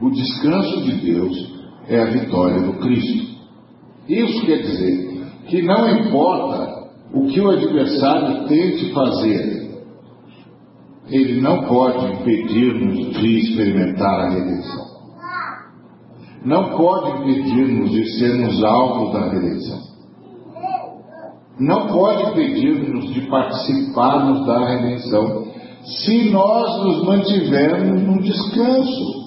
O 0.00 0.10
descanso 0.10 0.82
de 0.84 0.92
Deus 1.02 1.52
é 1.86 2.00
a 2.00 2.06
vitória 2.06 2.60
do 2.62 2.72
Cristo. 2.78 3.31
Isso 4.08 4.44
quer 4.46 4.62
dizer 4.62 5.26
que 5.46 5.62
não 5.62 5.88
importa 5.98 6.90
o 7.14 7.26
que 7.26 7.40
o 7.40 7.50
adversário 7.50 8.48
tente 8.48 8.92
fazer, 8.92 9.62
ele 11.08 11.40
não 11.40 11.64
pode 11.64 12.06
impedir-nos 12.14 13.18
de 13.18 13.38
experimentar 13.38 14.20
a 14.20 14.30
redenção. 14.30 14.92
Não 16.44 16.76
pode 16.76 17.22
impedir-nos 17.22 17.90
de 17.90 18.18
sermos 18.18 18.64
alvo 18.64 19.12
da 19.12 19.30
redenção. 19.30 19.80
Não 21.60 21.86
pode 21.88 22.30
impedir-nos 22.30 23.12
de 23.12 23.20
participarmos 23.28 24.46
da 24.46 24.66
redenção 24.66 25.46
se 25.84 26.30
nós 26.30 26.84
nos 26.84 27.04
mantivermos 27.06 28.02
no 28.02 28.22
descanso. 28.22 29.21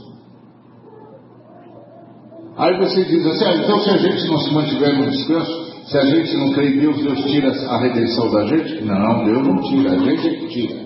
Aí 2.57 2.77
você 2.77 3.03
diz 3.03 3.25
assim, 3.25 3.45
ah, 3.45 3.55
então 3.57 3.79
se 3.79 3.89
a 3.89 3.97
gente 3.97 4.27
não 4.27 4.37
se 4.39 4.53
mantiver 4.53 4.97
no 4.97 5.11
descanso, 5.11 5.65
se 5.87 5.97
a 5.97 6.05
gente 6.05 6.37
não 6.37 6.53
crê 6.53 6.69
em 6.69 6.79
Deus, 6.79 7.03
Deus 7.03 7.23
tira 7.25 7.51
a 7.69 7.79
redenção 7.79 8.31
da 8.31 8.45
gente? 8.45 8.81
Não, 8.85 9.25
Deus 9.25 9.45
não 9.45 9.61
tira, 9.61 9.91
a 9.91 9.97
gente 9.97 10.27
é 10.27 10.35
que 10.35 10.47
tira. 10.47 10.85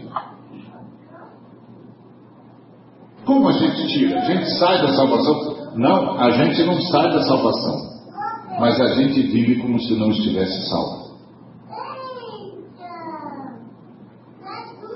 Como 3.23 3.47
a 3.47 3.51
gente 3.51 3.87
tira? 3.87 4.19
A 4.19 4.25
gente 4.25 4.49
sai 4.57 4.81
da 4.81 4.93
salvação? 4.95 5.73
Não, 5.75 6.19
a 6.19 6.31
gente 6.31 6.63
não 6.63 6.81
sai 6.81 7.11
da 7.11 7.21
salvação. 7.21 7.77
Mas 8.59 8.81
a 8.81 8.87
gente 8.95 9.21
vive 9.21 9.61
como 9.61 9.79
se 9.79 9.93
não 9.93 10.09
estivesse 10.09 10.67
salvo. 10.69 11.09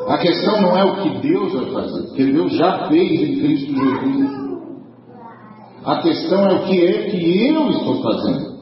A 0.07 0.17
questão 0.17 0.61
não 0.61 0.77
é 0.77 0.83
o 0.83 0.95
que 1.03 1.19
Deus 1.21 1.53
vai 1.53 1.71
fazer, 1.71 2.07
porque 2.07 2.25
Deus 2.25 2.53
já 2.57 2.87
fez 2.89 3.21
em 3.21 3.39
Cristo 3.39 3.73
Jesus. 3.73 4.42
A 5.85 6.01
questão 6.01 6.45
é 6.45 6.53
o 6.53 6.65
que 6.65 6.85
é 6.85 7.09
que 7.09 7.47
eu 7.47 7.69
estou 7.71 8.01
fazendo. 8.01 8.53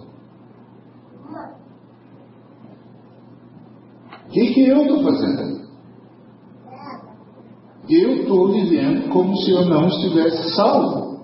O 4.27 4.29
que, 4.31 4.53
que 4.53 4.61
eu 4.61 4.81
estou 4.83 5.03
fazendo? 5.03 5.61
eu 7.89 8.21
estou 8.21 8.51
vivendo 8.51 9.09
como 9.09 9.35
se 9.37 9.51
eu 9.51 9.65
não 9.65 9.87
estivesse 9.87 10.55
salvo. 10.55 11.19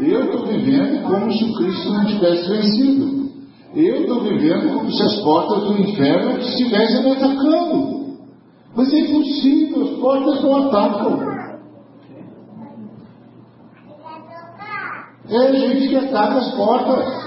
Eu 0.00 0.24
estou 0.24 0.46
vivendo 0.46 1.02
como 1.02 1.32
se 1.32 1.44
o 1.44 1.54
Cristo 1.54 1.92
não 1.92 2.04
tivesse 2.06 2.48
vencido. 2.48 3.26
Eu 3.74 4.02
estou 4.02 4.22
vivendo 4.22 4.74
como 4.74 4.90
se 4.90 5.02
as 5.02 5.20
portas 5.20 5.64
do 5.64 5.80
inferno 5.80 6.38
estivessem 6.38 7.02
me 7.02 7.10
atacando. 7.12 8.06
Mas 8.74 8.92
é 8.92 9.00
impossível, 9.00 9.82
as 9.82 9.90
portas 9.98 10.42
não 10.42 10.56
atacam. 10.66 11.35
É 15.28 15.52
gente 15.52 15.88
que 15.88 15.96
ataca 15.96 16.38
as 16.38 16.54
portas. 16.54 17.26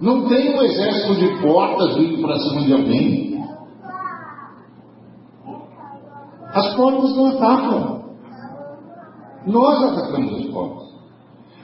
Não 0.00 0.28
tem 0.28 0.54
um 0.54 0.62
exército 0.62 1.14
de 1.14 1.40
portas 1.40 1.96
vindo 1.96 2.20
para 2.20 2.38
cima 2.38 2.62
de 2.62 2.72
alguém. 2.72 3.44
As 6.52 6.74
portas 6.74 7.16
não 7.16 7.26
atacam. 7.28 8.04
Nós 9.46 9.82
atacamos 9.84 10.34
as 10.34 10.50
portas. 10.50 10.88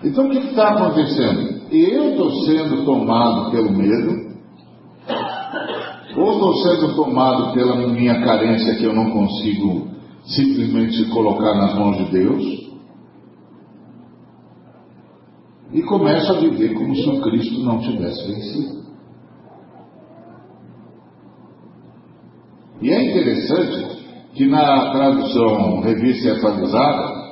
Então 0.04 0.26
o 0.26 0.30
que 0.30 0.38
está 0.38 0.68
acontecendo? 0.70 1.62
Eu 1.70 2.10
estou 2.10 2.30
sendo 2.44 2.84
tomado 2.84 3.50
pelo 3.50 3.72
medo, 3.72 4.32
ou 6.16 6.32
estou 6.32 6.54
sendo 6.62 6.94
tomado 6.94 7.52
pela 7.52 7.76
minha 7.76 8.22
carência 8.22 8.76
que 8.76 8.84
eu 8.84 8.92
não 8.92 9.10
consigo 9.10 9.88
simplesmente 10.24 11.10
colocar 11.10 11.54
nas 11.54 11.74
mãos 11.74 11.96
de 11.98 12.04
Deus, 12.12 12.62
e 15.72 15.82
começo 15.82 16.32
a 16.32 16.38
viver 16.38 16.74
como 16.74 16.94
se 16.94 17.08
o 17.08 17.20
Cristo 17.22 17.60
não 17.62 17.78
tivesse 17.78 18.26
vencido. 18.26 18.82
E 22.82 22.90
é 22.90 23.10
interessante 23.10 24.02
que 24.34 24.46
na 24.46 24.90
tradução 24.92 25.80
revista 25.80 26.28
e 26.28 26.30
atualizada, 26.32 27.22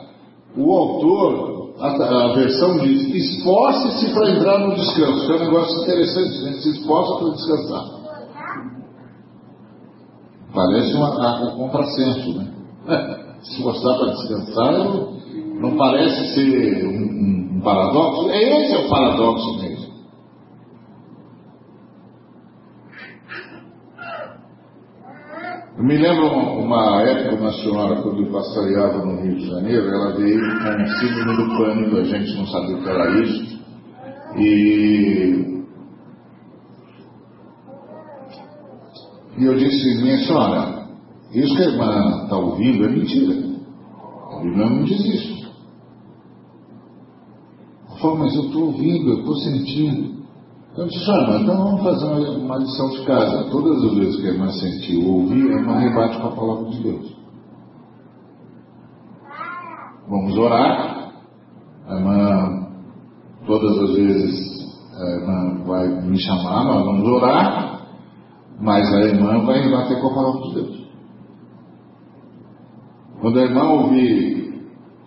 o 0.57 0.73
autor, 0.73 1.75
a, 1.81 1.89
a 1.89 2.35
versão 2.35 2.79
diz, 2.79 3.15
esforce-se 3.15 4.15
para 4.15 4.31
entrar 4.31 4.59
no 4.61 4.75
descanso, 4.75 5.27
que 5.27 5.33
é 5.33 5.37
um 5.37 5.39
negócio 5.41 5.83
interessante, 5.83 6.43
né? 6.43 6.53
se 6.53 6.71
esforça 6.71 7.19
para 7.19 7.35
descansar. 7.35 8.01
Parece 10.55 10.97
um 10.97 11.57
contrassenso, 11.57 12.39
né? 12.39 12.50
Se 13.43 13.57
esforçar 13.57 13.99
para 13.99 14.13
descansar 14.13 14.73
não 15.61 15.77
parece 15.77 16.35
ser 16.35 16.87
um, 16.87 16.91
um, 16.91 17.57
um 17.57 17.61
paradoxo? 17.61 18.31
É 18.31 18.63
esse 18.63 18.75
é 18.75 18.79
o 18.79 18.89
paradoxo 18.89 19.59
mesmo. 19.63 19.91
Eu 25.79 25.85
me 25.85 25.97
lembro 25.97 26.27
uma 26.27 27.03
época, 27.03 27.37
uma 27.37 27.53
senhora, 27.53 28.03
quando 28.03 28.23
eu 28.23 28.31
pastoreava 28.31 29.05
no 29.05 29.23
Rio 29.23 29.37
de 29.37 29.47
Janeiro, 29.47 29.89
ela 29.89 30.15
veio 30.15 30.39
com 30.39 30.83
um 30.83 30.87
síndrome 30.99 31.37
do 31.37 31.57
pânico, 31.57 31.97
a 31.97 32.05
gente 32.05 32.37
não 32.37 32.47
sabia 32.47 32.77
o 32.77 32.83
que 32.83 32.89
era 32.89 33.21
isso. 33.23 33.61
E, 34.37 35.65
e 39.39 39.45
eu 39.47 39.57
disse, 39.57 40.03
minha 40.03 40.19
senhora, 40.19 40.80
isso 41.33 41.55
que 41.55 41.63
a 41.63 41.71
irmã 41.71 42.23
está 42.25 42.37
ouvindo 42.37 42.85
é 42.85 42.89
mentira. 42.89 43.51
A 44.33 44.43
Bíblia 44.43 44.71
não 44.71 44.83
diz 44.85 45.01
isso. 45.01 45.51
Ela 47.89 47.99
falou, 47.99 48.19
mas 48.19 48.35
eu 48.35 48.43
estou 48.47 48.67
ouvindo, 48.67 49.11
eu 49.11 49.19
estou 49.21 49.37
sentindo. 49.37 50.21
Então 50.73 50.85
eu 50.85 50.91
disse, 50.91 51.11
ah, 51.11 51.39
então 51.41 51.57
vamos 51.57 51.83
fazer 51.83 52.07
uma, 52.07 52.31
uma 52.31 52.57
lição 52.59 52.91
de 52.91 53.05
casa. 53.05 53.51
Todas 53.51 53.85
as 53.85 53.95
vezes 53.95 54.17
que 54.17 54.29
a 54.29 54.33
irmã 54.33 54.51
sentiu 54.51 55.07
ou 55.07 55.21
ouvir, 55.21 55.53
a 55.53 55.57
irmã 55.61 55.79
rebate 55.79 56.19
com 56.19 56.29
a 56.29 56.33
palavra 56.33 56.71
de 56.71 56.83
Deus. 56.83 57.17
Vamos 60.09 60.37
orar. 60.37 61.13
A 61.87 61.95
irmã, 61.95 62.69
todas 63.47 63.79
as 63.79 63.97
vezes, 63.97 64.61
a 64.97 65.11
irmã 65.11 65.65
vai 65.65 65.89
me 66.03 66.21
chamar, 66.21 66.65
nós 66.65 66.85
vamos 66.85 67.09
orar, 67.09 67.87
mas 68.61 68.93
a 68.95 69.01
irmã 69.01 69.45
vai 69.45 69.61
rebater 69.61 70.01
com 70.01 70.09
a 70.09 70.15
palavra 70.15 70.41
de 70.43 70.55
Deus. 70.55 70.80
Quando 73.21 73.39
a 73.39 73.43
irmã 73.43 73.65
ouvir, 73.65 74.41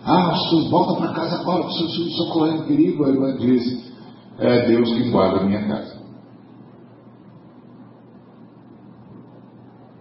ah, 0.06 0.34
volta 0.70 1.00
para 1.00 1.14
casa 1.14 1.42
agora, 1.42 1.64
porque 1.64 1.88
filho 1.96 2.10
está 2.10 2.34
correndo 2.34 2.68
perigo, 2.68 3.06
a 3.06 3.10
irmã 3.10 3.38
diz, 3.38 3.94
é 4.38 4.68
Deus 4.68 4.94
que 4.94 5.10
guarda 5.10 5.42
a 5.42 5.46
minha 5.46 5.68
casa. 5.68 6.04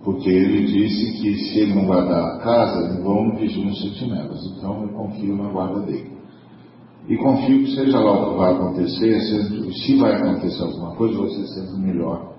Porque 0.04 0.28
ele 0.28 0.66
disse 0.66 1.22
que 1.22 1.34
se 1.36 1.60
ele 1.60 1.74
não 1.74 1.86
guardar 1.86 2.34
a 2.34 2.38
casa, 2.38 3.00
vão 3.02 3.36
vigir 3.36 3.64
os 3.66 3.80
sentinelas. 3.80 4.40
Então 4.56 4.82
eu 4.82 4.88
confio 4.88 5.36
na 5.36 5.48
guarda 5.50 5.80
dele. 5.80 6.10
E 7.08 7.16
confio 7.16 7.64
que 7.64 7.74
seja 7.74 7.98
lá 7.98 8.12
o 8.12 8.32
que 8.32 8.38
vai 8.38 8.54
acontecer, 8.54 9.20
se 9.20 9.96
vai 9.98 10.12
acontecer 10.14 10.62
alguma 10.62 10.94
coisa, 10.96 11.28
ser 11.30 11.46
sempre 11.46 11.80
melhor, 11.80 12.34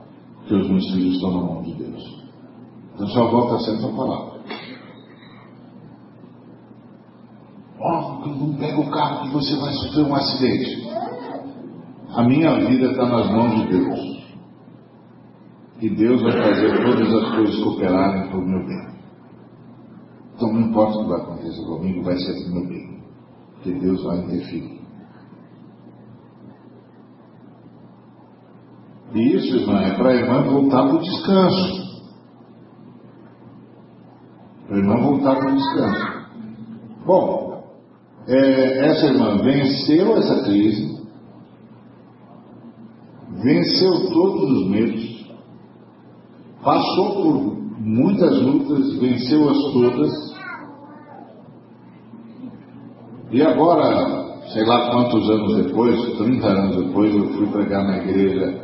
que 0.46 0.54
os 0.54 0.70
meus 0.70 0.92
filhos 0.92 1.16
estão 1.16 1.32
na 1.32 1.42
mão 1.42 1.62
de 1.64 1.74
Deus. 1.74 2.24
Então 2.94 3.08
só 3.08 3.30
volta 3.30 3.60
sempre 3.60 3.86
a 3.86 3.96
palavra. 3.96 4.33
Oh, 7.80 8.26
não 8.28 8.54
pega 8.58 8.80
o 8.80 8.90
carro 8.90 9.24
que 9.24 9.34
você 9.34 9.56
vai 9.58 9.74
sofrer 9.74 10.06
um 10.06 10.16
acidente. 10.16 10.90
A 12.16 12.24
minha 12.24 12.54
vida 12.66 12.92
está 12.92 13.06
nas 13.08 13.30
mãos 13.32 13.56
de 13.56 13.68
Deus. 13.68 14.14
E 15.82 15.90
Deus 15.90 16.22
vai 16.22 16.32
fazer 16.32 16.84
todas 16.84 17.14
as 17.14 17.36
coisas 17.36 17.64
cooperarem 17.64 18.30
para 18.30 18.38
o 18.38 18.48
meu 18.48 18.66
bem. 18.66 18.94
Então 20.36 20.54
não 20.54 20.70
importa 20.70 20.98
o 20.98 21.04
que 21.04 21.10
vai 21.10 21.22
acontecer 21.22 21.66
comigo, 21.66 22.04
vai 22.04 22.18
ser 22.18 22.34
para 22.34 22.54
meu 22.54 22.68
bem. 22.68 23.04
Porque 23.54 23.74
Deus 23.74 24.04
vai 24.04 24.18
interferir. 24.20 24.82
E 29.14 29.36
isso, 29.36 29.56
irmã, 29.58 29.82
é 29.82 29.96
para 29.96 30.10
a 30.10 30.16
irmã 30.16 30.44
voltar 30.44 30.88
para 30.88 30.96
o 30.96 31.02
descanso. 31.02 32.04
Para 34.68 34.76
a 34.76 34.80
irmã 34.80 34.96
voltar 35.02 35.36
para 35.36 35.52
o 35.52 35.56
descanso. 35.56 36.14
Bom, 37.06 37.43
é, 38.28 38.86
essa 38.86 39.06
irmã 39.08 39.38
venceu 39.38 40.18
essa 40.18 40.44
crise, 40.44 41.02
venceu 43.44 44.10
todos 44.12 44.52
os 44.52 44.68
medos, 44.70 45.26
passou 46.64 47.16
por 47.16 47.58
muitas 47.80 48.42
lutas, 48.42 48.96
venceu-as 49.00 49.74
todas, 49.74 50.34
e 53.32 53.42
agora, 53.42 54.42
sei 54.54 54.64
lá 54.64 54.92
quantos 54.92 55.30
anos 55.30 55.66
depois, 55.66 56.18
30 56.18 56.48
anos 56.48 56.86
depois, 56.86 57.16
eu 57.16 57.30
fui 57.34 57.48
pregar 57.48 57.84
na 57.84 57.98
igreja 57.98 58.64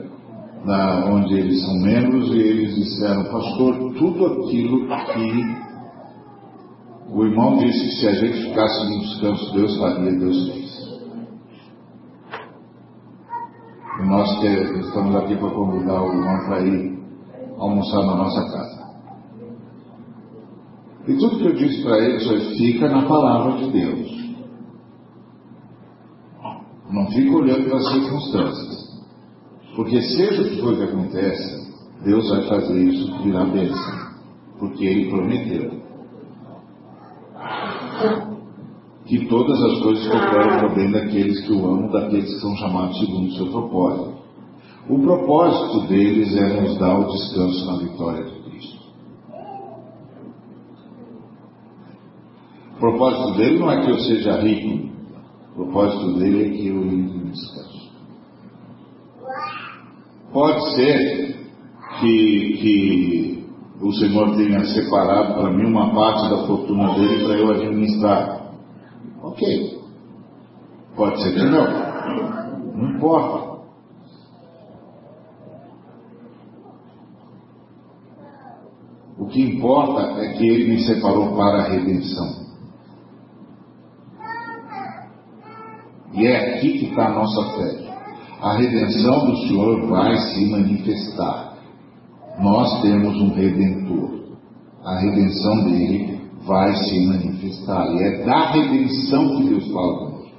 na, 0.63 1.05
onde 1.05 1.33
eles 1.33 1.61
são 1.63 1.79
membros 1.79 2.29
e 2.33 2.37
eles 2.37 2.75
disseram, 2.75 3.23
pastor, 3.25 3.75
tudo 3.97 4.25
aquilo 4.25 4.85
que 4.85 5.68
o 7.11 7.25
irmão 7.25 7.57
disse 7.57 7.79
que 7.79 7.95
se 7.95 8.07
a 8.07 8.13
gente 8.13 8.49
ficasse 8.49 8.85
no 8.85 8.99
descanso, 8.99 9.53
Deus 9.53 9.77
faria, 9.79 10.11
Deus 10.11 10.49
fez. 10.51 10.69
E 13.99 14.05
nós 14.05 14.43
estamos 14.85 15.15
aqui 15.15 15.35
para 15.35 15.49
convidar 15.49 16.03
o 16.03 16.13
irmão 16.13 16.45
para 16.45 16.61
ir 16.61 16.99
almoçar 17.57 18.05
na 18.05 18.15
nossa 18.15 18.51
casa. 18.51 18.89
E 21.07 21.17
tudo 21.17 21.39
que 21.39 21.47
eu 21.47 21.53
disse 21.53 21.81
para 21.81 21.97
eles 21.97 22.27
foi: 22.27 22.39
fica 22.55 22.87
na 22.87 23.07
palavra 23.07 23.57
de 23.57 23.71
Deus. 23.71 24.19
Não 26.91 27.07
fica 27.07 27.35
olhando 27.35 27.69
para 27.69 27.77
as 27.77 27.91
circunstâncias. 27.91 28.89
Porque 29.75 30.01
seja 30.01 30.41
o 30.41 30.49
que 30.49 30.61
for 30.61 30.75
que 30.75 30.83
acontece, 30.83 31.73
Deus 32.03 32.29
vai 32.29 32.47
fazer 32.47 32.83
isso 32.83 33.23
virar 33.23 33.45
bênção. 33.45 34.09
Porque 34.59 34.85
Ele 34.85 35.09
prometeu 35.09 35.78
que 39.09 39.25
todas 39.25 39.59
as 39.59 39.79
coisas 39.79 40.07
cooperam 40.07 40.59
para 40.59 40.71
o 40.71 40.75
bem 40.75 40.91
daqueles 40.91 41.41
que 41.43 41.51
o 41.51 41.65
amam, 41.65 41.89
daqueles 41.89 42.31
que 42.31 42.41
são 42.41 42.55
chamados 42.57 42.99
segundo 42.99 43.27
o 43.27 43.31
seu 43.31 43.47
propósito. 43.47 44.19
O 44.87 44.99
propósito 44.99 45.87
deles 45.87 46.35
é 46.35 46.61
nos 46.61 46.77
dar 46.77 46.99
o 46.99 47.07
descanso 47.07 47.65
na 47.65 47.77
vitória 47.79 48.23
de 48.23 48.39
Cristo. 48.43 48.79
O 52.75 52.79
propósito 52.79 53.37
dele 53.37 53.57
não 53.57 53.71
é 53.71 53.83
que 53.83 53.89
eu 53.89 53.99
seja 53.99 54.41
rico, 54.41 54.89
o 55.53 55.55
propósito 55.55 56.13
dele 56.19 56.45
é 56.45 56.49
que 56.51 56.67
eu 56.67 56.83
entre 56.83 57.17
no 57.17 57.31
descanso. 57.31 57.89
Pode 60.31 60.75
ser 60.75 61.35
que, 61.99 62.57
que 62.61 63.47
o 63.81 63.91
Senhor 63.93 64.35
tenha 64.35 64.63
separado 64.65 65.33
para 65.33 65.51
mim 65.51 65.65
uma 65.65 65.95
parte 65.95 66.29
da 66.29 66.45
fortuna 66.45 66.93
dele 66.93 67.25
para 67.25 67.37
eu 67.39 67.51
administrar. 67.51 68.38
Ok. 69.29 69.79
Pode 70.95 71.21
ser 71.21 71.33
que 71.33 71.43
não. 71.43 72.73
Não 72.73 72.95
importa. 72.95 73.49
O 79.19 79.25
que 79.27 79.41
importa 79.41 80.21
é 80.21 80.33
que 80.33 80.47
ele 80.47 80.73
me 80.73 80.79
separou 80.83 81.35
para 81.35 81.63
a 81.63 81.69
redenção. 81.69 82.49
E 86.13 86.25
é 86.25 86.55
aqui 86.55 86.79
que 86.79 86.85
está 86.85 87.07
a 87.07 87.13
nossa 87.13 87.57
fé. 87.57 87.89
A 88.41 88.53
redenção 88.53 89.25
do 89.27 89.37
Senhor 89.37 89.87
vai 89.87 90.17
se 90.17 90.49
manifestar. 90.49 91.53
Nós 92.39 92.81
temos 92.81 93.15
um 93.21 93.33
redentor. 93.33 94.37
A 94.83 94.97
redenção 94.99 95.65
dele 95.65 96.18
vai 96.45 96.73
se 96.75 97.05
manifestar. 97.05 97.87
E 97.93 98.03
é 98.03 98.25
da 98.25 98.51
redenção 98.51 99.37
que 99.37 99.49
Deus 99.49 99.67
fala 99.71 99.97
conosco. 99.97 100.35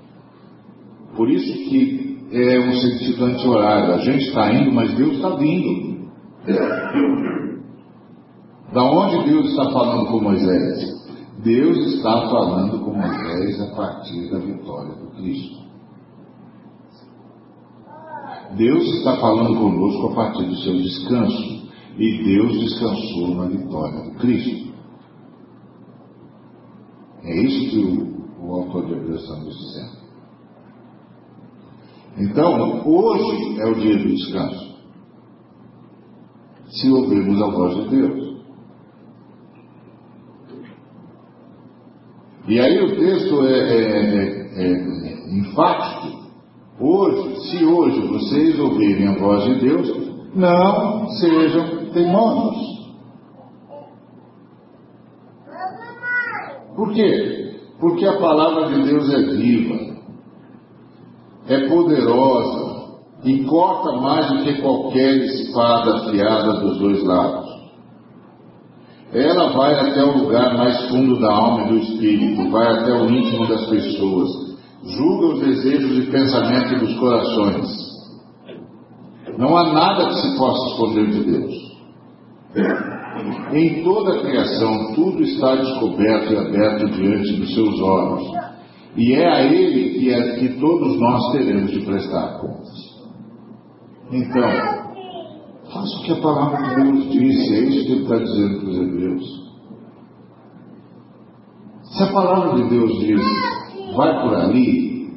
Por 1.17 1.31
isso 1.31 1.53
que 1.69 2.19
é 2.33 2.61
um 2.61 2.73
sentido 2.73 3.25
anti-horário. 3.25 3.95
A 3.95 3.99
gente 3.99 4.29
está 4.29 4.53
indo, 4.53 4.73
mas 4.73 4.95
Deus 4.95 5.17
está 5.17 5.31
vindo. 5.37 5.91
Da 8.73 8.85
onde 8.85 9.29
Deus 9.29 9.51
está 9.51 9.71
falando 9.71 10.07
com 10.07 10.21
Moisés? 10.21 11.01
Deus 11.43 11.77
está 11.95 12.29
falando 12.29 12.85
com 12.85 12.93
Moisés 12.93 13.61
a 13.61 13.75
partir 13.75 14.31
da 14.31 14.39
vitória 14.39 14.95
do 14.95 15.11
Cristo. 15.17 15.61
Deus 18.57 18.85
está 18.99 19.17
falando 19.17 19.57
conosco 19.57 20.09
a 20.09 20.15
partir 20.15 20.45
do 20.45 20.57
seu 20.57 20.77
descanso. 20.77 21.61
E 21.99 22.25
Deus 22.25 22.61
descansou 22.61 23.35
na 23.35 23.47
vitória 23.47 24.05
do 24.05 24.19
Cristo. 24.19 24.70
É 27.23 27.41
isso 27.43 27.71
que 27.71 27.79
o, 27.79 28.47
o 28.47 28.55
autor 28.55 28.87
de 28.87 28.93
Hebreus 28.93 29.23
está 29.23 29.37
nos 29.37 29.59
dizendo. 29.59 30.01
Então, 32.19 32.83
hoje 32.87 33.61
é 33.61 33.67
o 33.67 33.75
dia 33.75 33.97
do 33.97 34.09
descanso. 34.09 34.71
Se 36.69 36.91
ouvirmos 36.91 37.41
a 37.43 37.47
voz 37.47 37.75
de 37.77 37.89
Deus. 37.89 38.31
E 42.47 42.59
aí 42.59 42.81
o 42.81 42.97
texto 42.97 43.47
é, 43.47 43.53
é, 43.53 44.43
é, 44.55 44.73
é 44.73 45.39
enfático. 45.39 46.21
Hoje, 46.81 47.51
se 47.51 47.65
hoje 47.65 48.01
vocês 48.07 48.59
ouvirem 48.59 49.09
a 49.09 49.19
voz 49.19 49.45
de 49.45 49.61
Deus, 49.61 50.11
não 50.35 51.09
sejam 51.09 51.91
teimosos. 51.93 52.70
Por 56.81 56.95
quê? 56.95 57.59
Porque 57.79 58.07
a 58.07 58.19
palavra 58.19 58.71
de 58.71 58.85
Deus 58.85 59.13
é 59.13 59.21
viva, 59.37 59.97
é 61.47 61.69
poderosa 61.69 62.95
e 63.23 63.45
corta 63.45 64.01
mais 64.01 64.27
do 64.31 64.45
que 64.45 64.63
qualquer 64.63 65.17
espada 65.27 65.97
afiada 65.97 66.55
dos 66.61 66.79
dois 66.79 67.05
lados. 67.05 67.51
Ela 69.13 69.53
vai 69.53 69.75
até 69.75 70.03
o 70.03 70.21
lugar 70.21 70.57
mais 70.57 70.89
fundo 70.89 71.21
da 71.21 71.31
alma 71.31 71.65
e 71.65 71.69
do 71.69 71.77
espírito, 71.81 72.51
vai 72.51 72.67
até 72.67 72.95
o 72.95 73.11
íntimo 73.11 73.47
das 73.47 73.67
pessoas, 73.67 74.31
julga 74.83 75.35
os 75.35 75.41
desejos 75.41 75.99
e 75.99 76.11
pensamentos 76.11 76.81
dos 76.81 76.99
corações. 76.99 77.67
Não 79.37 79.55
há 79.55 79.71
nada 79.71 80.07
que 80.07 80.15
se 80.15 80.39
possa 80.39 80.71
esconder 80.71 81.11
de 81.11 81.25
Deus. 81.25 83.00
Em 83.53 83.83
toda 83.83 84.19
a 84.19 84.23
criação, 84.23 84.95
tudo 84.95 85.23
está 85.23 85.57
descoberto 85.57 86.33
e 86.33 86.37
aberto 86.37 86.91
diante 86.93 87.37
dos 87.37 87.55
seus 87.55 87.81
olhos. 87.81 88.23
E 88.97 89.13
é 89.15 89.27
a 89.27 89.43
Ele 89.43 89.99
que, 89.99 90.13
é, 90.13 90.37
que 90.37 90.61
todos 90.61 90.99
nós 90.99 91.33
teremos 91.33 91.71
de 91.71 91.81
prestar 91.85 92.39
contas. 92.41 92.91
Então, 94.13 94.51
faça 95.73 95.99
o 95.99 96.03
que 96.03 96.13
a 96.13 96.21
palavra 96.21 96.69
de 96.69 96.83
Deus 96.83 97.11
disse, 97.11 97.55
é 97.55 97.61
isso 97.61 97.87
que 97.87 97.93
ele 97.93 98.03
está 98.03 98.17
dizendo 98.17 98.61
para 98.61 98.69
os 98.69 98.79
hebreus. 98.79 99.51
Se 101.83 102.03
a 102.03 102.13
palavra 102.13 102.63
de 102.63 102.71
Deus 102.71 102.99
diz, 103.01 103.21
vai 103.95 104.23
por 104.23 104.35
ali, 104.35 105.11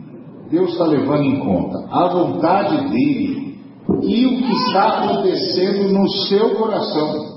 Deus 0.49 0.71
está 0.71 0.85
levando 0.85 1.23
em 1.23 1.39
conta 1.39 1.87
a 1.91 2.07
vontade 2.09 2.89
dele 2.89 3.57
e 4.01 4.25
o 4.25 4.37
que 4.37 4.51
está 4.67 4.99
acontecendo 4.99 5.91
no 5.91 6.07
seu 6.09 6.55
coração. 6.55 7.32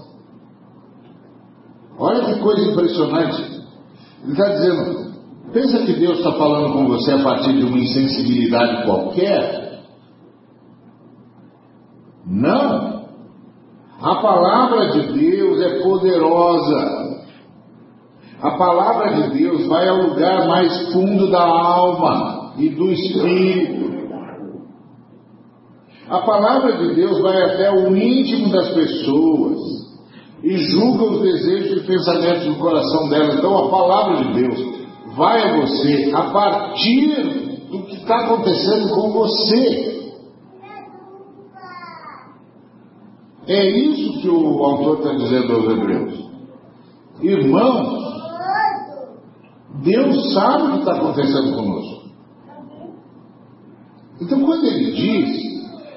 Olha 1.98 2.24
que 2.26 2.40
coisa 2.40 2.70
impressionante. 2.70 3.42
Ele 4.22 4.32
está 4.32 4.48
dizendo: 4.48 5.12
pensa 5.52 5.78
que 5.84 5.92
Deus 5.94 6.18
está 6.18 6.32
falando 6.32 6.72
com 6.72 6.86
você 6.88 7.12
a 7.12 7.22
partir 7.22 7.54
de 7.54 7.64
uma 7.64 7.78
insensibilidade 7.78 8.84
qualquer? 8.84 9.82
Não. 12.26 12.96
A 14.00 14.14
palavra 14.16 14.90
de 14.90 15.12
Deus 15.18 15.62
é 15.62 15.82
poderosa. 15.82 17.06
A 18.42 18.50
palavra 18.50 19.14
de 19.14 19.38
Deus 19.38 19.66
vai 19.66 19.88
ao 19.88 20.08
lugar 20.08 20.46
mais 20.46 20.92
fundo 20.92 21.30
da 21.30 21.42
alma. 21.42 22.36
e 22.58 22.70
do 22.70 22.90
Espírito. 22.90 23.86
A 26.08 26.20
palavra 26.20 26.76
de 26.78 26.94
Deus 26.94 27.20
vai 27.20 27.42
até 27.42 27.70
o 27.70 27.94
íntimo 27.94 28.50
das 28.50 28.72
pessoas 28.72 29.75
e 30.46 30.58
julga 30.58 31.02
os 31.06 31.22
desejos 31.22 31.82
e 31.82 31.86
pensamentos 31.88 32.46
do 32.46 32.54
coração 32.54 33.08
delas. 33.08 33.34
Então 33.34 33.66
a 33.66 33.68
palavra 33.68 34.24
de 34.24 34.42
Deus 34.42 34.86
vai 35.16 35.42
a 35.42 35.60
você 35.60 36.12
a 36.14 36.30
partir 36.30 37.66
do 37.68 37.82
que 37.82 37.96
está 37.96 38.26
acontecendo 38.26 38.94
com 38.94 39.10
você. 39.10 39.96
É 43.48 43.70
isso 43.70 44.20
que 44.20 44.28
o 44.28 44.62
autor 44.62 44.98
está 44.98 45.14
dizendo 45.14 45.52
aos 45.52 45.64
Hebreus. 45.64 46.30
Irmãos, 47.22 48.06
Deus 49.82 50.32
sabe 50.32 50.62
o 50.62 50.72
que 50.74 50.78
está 50.78 50.92
acontecendo 50.92 51.56
conosco. 51.56 52.06
Então, 54.20 54.44
quando 54.44 54.64
ele 54.64 54.92
diz, 54.92 55.42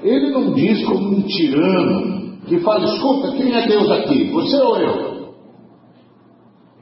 ele 0.01 0.31
não 0.31 0.53
diz 0.53 0.83
como 0.85 1.17
um 1.17 1.21
tirano 1.21 2.18
que 2.49 2.59
fala: 2.61 2.83
escuta, 2.83 3.31
quem 3.33 3.55
é 3.55 3.67
Deus 3.67 3.89
aqui? 3.91 4.31
Você 4.31 4.57
ou 4.57 4.77
eu? 4.77 5.19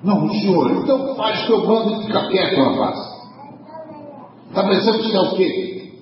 Não, 0.04 0.26
o 0.26 0.30
senhor. 0.30 0.72
Então 0.72 1.16
faz 1.16 1.44
o 1.44 1.46
que 1.46 1.52
eu 1.52 1.68
mando 1.68 2.02
e 2.02 2.06
fica 2.06 2.28
quieto, 2.30 2.62
rapaz. 2.62 2.96
Está 4.50 4.64
pensando 4.68 5.00
que 5.00 5.16
é 5.16 5.20
o 5.20 5.36
quê? 5.36 5.94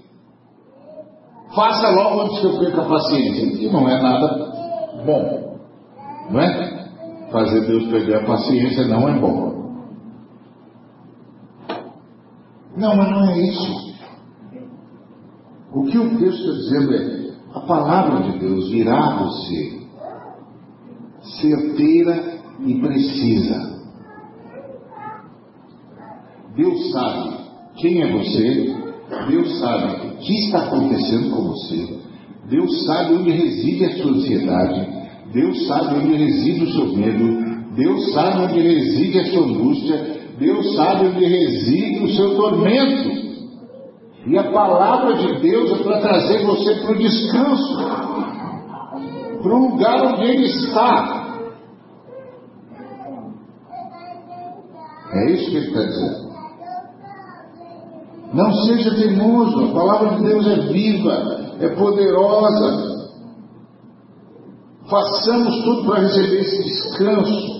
Faça 1.55 1.89
logo 1.89 2.21
antes 2.21 2.39
que 2.39 2.45
eu 2.45 2.59
perca 2.59 2.81
a 2.81 2.85
paciência. 2.85 3.57
Que 3.57 3.69
não 3.69 3.89
é 3.89 4.01
nada 4.01 4.27
bom. 5.05 5.57
Não 6.29 6.39
é? 6.39 6.85
Fazer 7.31 7.61
Deus 7.61 7.87
perder 7.87 8.17
a 8.17 8.25
paciência 8.25 8.87
não 8.87 9.09
é 9.09 9.19
bom. 9.19 9.55
Não, 12.77 12.95
mas 12.95 13.09
não 13.09 13.29
é 13.29 13.39
isso. 13.39 13.95
O 15.73 15.83
que 15.85 15.97
o 15.97 16.17
texto 16.19 16.39
está 16.39 16.51
dizendo 16.51 16.93
é: 16.93 17.24
a 17.55 17.61
palavra 17.61 18.31
de 18.31 18.39
Deus 18.39 18.69
virá 18.69 18.97
a 18.97 19.23
você 19.23 19.79
certeira 21.41 22.37
e 22.65 22.75
precisa. 22.75 23.75
Deus 26.55 26.91
sabe 26.91 27.35
quem 27.77 28.01
é 28.01 28.11
você, 28.11 28.75
Deus 29.29 29.59
sabe 29.59 30.07
o 30.07 30.17
que 30.17 30.33
está 30.45 30.65
acontecendo 30.65 31.29
com 31.31 31.43
você, 31.43 31.97
Deus 32.49 32.85
sabe 32.85 33.15
onde 33.15 33.31
reside 33.31 33.85
a 33.85 33.97
sua 33.97 34.11
ansiedade, 34.11 34.87
Deus 35.33 35.67
sabe 35.67 35.95
onde 35.95 36.15
reside 36.15 36.63
o 36.63 36.71
seu 36.73 36.95
medo, 36.95 37.73
Deus 37.75 38.13
sabe 38.13 38.43
onde 38.43 38.61
reside 38.61 39.19
a 39.19 39.31
sua 39.31 39.45
angústia, 39.45 40.17
Deus 40.37 40.75
sabe 40.75 41.07
onde 41.07 41.25
reside 41.25 42.03
o 42.03 42.09
seu 42.09 42.35
tormento. 42.35 43.24
E 44.25 44.37
a 44.37 44.51
palavra 44.51 45.17
de 45.17 45.39
Deus 45.39 45.71
é 45.71 45.83
para 45.83 46.01
trazer 46.01 46.45
você 46.45 46.75
para 46.81 46.91
o 46.91 46.97
descanso, 46.97 47.77
para 49.41 49.53
o 49.53 49.69
lugar 49.69 50.03
onde 50.03 50.23
Ele 50.23 50.45
está. 50.47 51.25
É 55.11 55.31
isso 55.31 55.51
que 55.51 55.57
Ele 55.57 55.67
está 55.67 55.83
dizendo. 55.83 56.25
Não 58.33 58.51
seja 58.65 58.95
teimoso, 58.95 59.65
a 59.65 59.73
palavra 59.73 60.15
de 60.15 60.23
Deus 60.23 60.47
é 60.47 60.55
viva, 60.73 61.55
é 61.61 61.69
poderosa. 61.69 62.95
Façamos 64.89 65.63
tudo 65.63 65.85
para 65.85 66.01
receber 66.01 66.41
esse 66.41 66.63
descanso. 66.63 67.54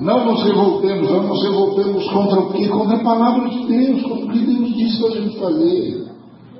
Não 0.00 0.26
nos 0.26 0.44
revoltemos, 0.44 1.10
não 1.10 1.26
nos 1.26 1.42
revoltemos 1.42 2.10
contra 2.10 2.40
o 2.40 2.52
que? 2.52 2.68
Contra 2.68 2.96
a 2.96 3.04
palavra 3.04 3.48
de 3.48 3.66
Deus, 3.66 4.02
contra 4.02 4.26
o 4.26 4.30
que 4.30 4.38
Deus 4.40 4.74
disse 4.74 5.00
para 5.00 5.08
a 5.08 5.20
gente 5.20 5.38
fazer. 5.38 6.06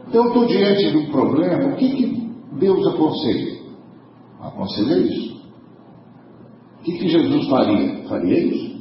Então 0.08 0.24
eu 0.24 0.28
estou 0.28 0.46
diante 0.46 0.90
de 0.90 0.96
um 0.96 1.10
problema, 1.10 1.74
o 1.74 1.76
que, 1.76 1.88
que 1.90 2.32
Deus 2.58 2.86
aconselha? 2.86 3.56
Aconselha 4.40 4.98
isso. 4.98 5.36
O 6.80 6.82
que, 6.82 6.98
que 6.98 7.08
Jesus 7.08 7.48
faria? 7.48 8.08
Faria 8.08 8.38
isso? 8.38 8.76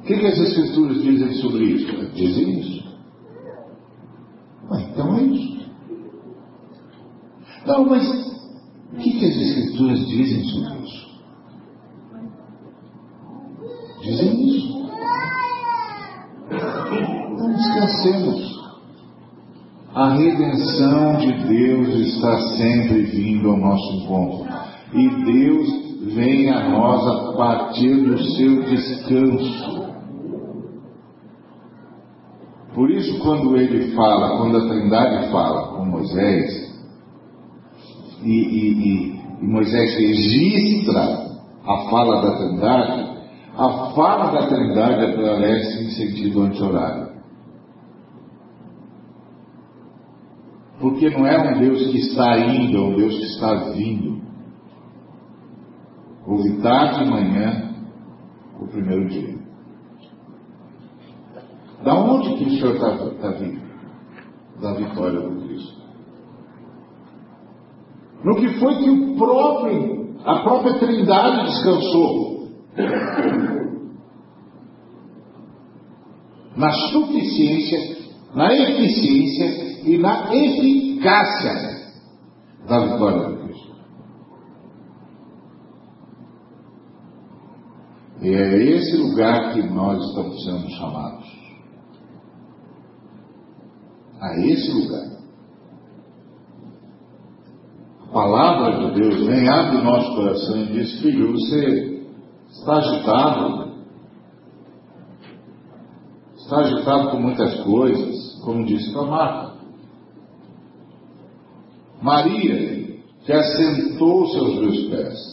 O 0.00 0.04
que, 0.04 0.16
que 0.16 0.26
as 0.26 0.38
Escrituras 0.38 1.02
dizem 1.02 1.32
sobre 1.34 1.64
isso? 1.64 2.12
Dizem 2.14 2.60
isso. 2.60 2.84
então 4.70 5.16
é 5.18 5.22
isso. 5.24 5.62
Não, 7.66 7.84
mas 7.84 8.08
o 8.92 8.96
que, 8.96 9.12
que 9.18 9.26
as 9.26 9.36
Escrituras 9.36 10.06
dizem 10.08 10.44
sobre 10.44 10.84
isso? 10.84 11.11
Dizem 14.02 14.48
isso. 14.48 14.82
Então 16.50 17.52
descansemos. 17.52 18.52
A 19.94 20.08
redenção 20.14 21.18
de 21.18 21.32
Deus 21.46 21.88
está 21.88 22.36
sempre 22.56 23.02
vindo 23.02 23.50
ao 23.50 23.58
nosso 23.58 23.92
encontro. 23.94 24.48
E 24.94 25.08
Deus 25.24 26.14
vem 26.14 26.50
a 26.50 26.68
nós 26.68 27.06
a 27.06 27.36
partir 27.36 27.94
do 28.02 28.18
seu 28.18 28.62
descanso. 28.64 29.82
Por 32.74 32.90
isso, 32.90 33.18
quando 33.20 33.56
ele 33.56 33.94
fala, 33.94 34.38
quando 34.38 34.56
a 34.56 34.68
Trindade 34.68 35.30
fala 35.30 35.76
com 35.76 35.84
Moisés, 35.84 36.72
e, 38.22 38.30
e, 38.30 38.72
e, 38.72 39.20
e 39.42 39.46
Moisés 39.46 39.94
registra 39.94 41.02
a 41.64 41.76
fala 41.90 42.22
da 42.22 42.36
Trindade, 42.38 43.12
a 43.56 43.90
fala 43.94 44.32
da 44.32 44.46
Trindade 44.46 45.12
aparece 45.12 45.84
em 45.84 45.90
sentido 45.90 46.42
anti-horário. 46.42 47.12
Porque 50.80 51.10
não 51.10 51.26
é 51.26 51.38
um 51.38 51.58
Deus 51.60 51.86
que 51.90 51.98
está 51.98 52.38
indo, 52.38 52.76
é 52.76 52.80
um 52.80 52.96
Deus 52.96 53.14
que 53.14 53.24
está 53.24 53.54
vindo. 53.70 54.22
Houve 56.26 56.62
tarde 56.62 57.04
e 57.04 57.10
manhã 57.10 57.74
o 58.58 58.66
primeiro 58.66 59.08
dia. 59.08 59.38
Da 61.84 61.94
onde 61.94 62.36
que 62.36 62.44
o 62.44 62.50
Senhor 62.50 62.74
está 62.74 62.96
tá 62.96 63.30
vindo? 63.38 63.60
Da 64.60 64.72
vitória 64.74 65.20
do 65.20 65.46
Cristo. 65.46 65.82
No 68.24 68.36
que 68.36 68.60
foi 68.60 68.76
que 68.76 68.90
o 68.90 69.16
próprio, 69.16 70.16
a 70.24 70.38
própria 70.40 70.78
Trindade 70.78 71.46
descansou. 71.46 72.31
Na 76.56 76.70
suficiência, 76.70 77.96
na 78.34 78.52
eficiência 78.52 79.88
e 79.88 79.98
na 79.98 80.34
eficácia 80.34 81.72
da 82.68 82.86
vitória 82.86 83.28
de 83.28 83.42
Cristo. 83.42 83.72
E 88.22 88.28
é 88.28 88.62
esse 88.64 88.96
lugar 88.96 89.52
que 89.52 89.62
nós 89.62 89.98
estamos 90.08 90.44
sendo 90.44 90.70
chamados. 90.70 91.42
A 94.20 94.38
esse 94.38 94.70
lugar. 94.70 95.10
A 98.02 98.12
palavra 98.12 98.76
de 98.78 99.00
Deus 99.00 99.26
vem, 99.26 99.48
abre 99.48 99.78
o 99.78 99.84
nosso 99.84 100.14
coração 100.14 100.56
e 100.58 100.66
diz: 100.72 101.00
Filho, 101.00 101.32
você 101.32 101.91
Está 102.52 102.76
agitado. 102.76 103.72
Está 106.36 106.58
agitado 106.58 107.10
com 107.10 107.16
muitas 107.20 107.60
coisas, 107.64 108.40
como 108.44 108.64
disse 108.66 108.92
para 108.92 109.02
Marta. 109.02 109.52
Maria, 112.00 113.00
que 113.24 113.32
assentou 113.32 114.26
seus 114.28 114.54
dois 114.56 114.88
pés 114.90 115.32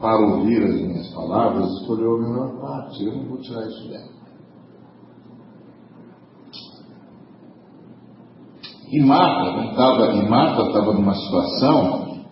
para 0.00 0.18
ouvir 0.18 0.62
as 0.62 0.74
minhas 0.74 1.08
palavras, 1.08 1.70
escolheu 1.80 2.16
a 2.16 2.20
melhor 2.20 2.60
parte. 2.60 3.04
Eu 3.04 3.16
não 3.16 3.24
vou 3.24 3.38
tirar 3.38 3.66
isso 3.66 3.88
dela. 3.88 4.14
E 8.90 9.00
Marta 9.00 9.50
não 9.50 9.70
estava, 9.70 10.12
e 10.12 10.28
Marta 10.28 10.62
estava 10.62 10.92
numa 10.92 11.14
situação 11.14 12.24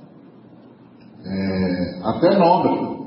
é, 1.24 2.00
até 2.04 2.38
nobre. 2.38 3.01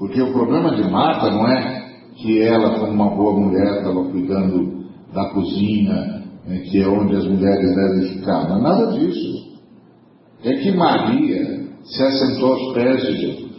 Porque 0.00 0.18
o 0.22 0.32
problema 0.32 0.74
de 0.74 0.90
Marta 0.90 1.30
não 1.30 1.46
é 1.46 1.90
que 2.16 2.40
ela, 2.40 2.78
como 2.78 2.90
uma 2.90 3.14
boa 3.14 3.38
mulher, 3.38 3.80
estava 3.80 4.02
cuidando 4.10 4.86
da 5.12 5.28
cozinha, 5.28 6.24
né, 6.46 6.58
que 6.70 6.80
é 6.80 6.88
onde 6.88 7.16
as 7.16 7.26
mulheres 7.26 7.76
devem 7.76 8.08
ficar. 8.14 8.48
Não 8.48 8.56
é 8.56 8.62
nada 8.62 8.92
disso. 8.98 9.60
É 10.42 10.54
que 10.54 10.72
Maria 10.72 11.68
se 11.84 12.02
assentou 12.02 12.54
aos 12.54 12.72
pés 12.72 13.02
de 13.02 13.12
Jesus. 13.14 13.50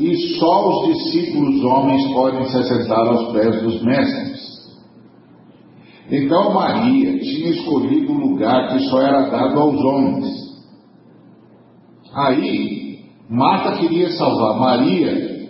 E 0.00 0.16
só 0.40 0.68
os 0.68 0.94
discípulos 0.94 1.62
homens 1.62 2.12
podem 2.12 2.44
se 2.46 2.56
assentar 2.56 3.06
aos 3.06 3.32
pés 3.32 3.62
dos 3.62 3.84
mestres. 3.84 4.40
Então 6.10 6.54
Maria 6.54 7.20
tinha 7.20 7.50
escolhido 7.50 8.12
um 8.12 8.30
lugar 8.30 8.72
que 8.72 8.80
só 8.88 9.00
era 9.00 9.30
dado 9.30 9.60
aos 9.60 9.80
homens. 9.80 10.26
Aí 12.12 12.79
Marta 13.30 13.78
queria 13.78 14.10
salvar 14.10 14.58
Maria 14.58 15.48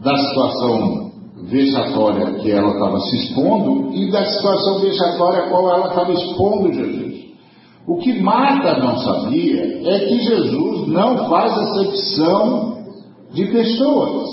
da 0.00 0.16
situação 0.16 1.10
vexatória 1.42 2.34
que 2.34 2.52
ela 2.52 2.70
estava 2.72 3.00
se 3.00 3.16
expondo 3.16 3.92
e 3.94 4.08
da 4.12 4.24
situação 4.24 4.78
vexatória 4.80 5.40
a 5.40 5.48
qual 5.48 5.68
ela 5.70 5.88
estava 5.88 6.12
expondo 6.12 6.72
Jesus. 6.72 7.18
O 7.84 7.96
que 7.96 8.20
Marta 8.20 8.78
não 8.78 8.96
sabia 8.98 9.80
é 9.88 9.98
que 10.06 10.20
Jesus 10.20 10.86
não 10.88 11.28
faz 11.28 11.52
acepção 11.52 12.84
de 13.32 13.46
pessoas. 13.46 14.28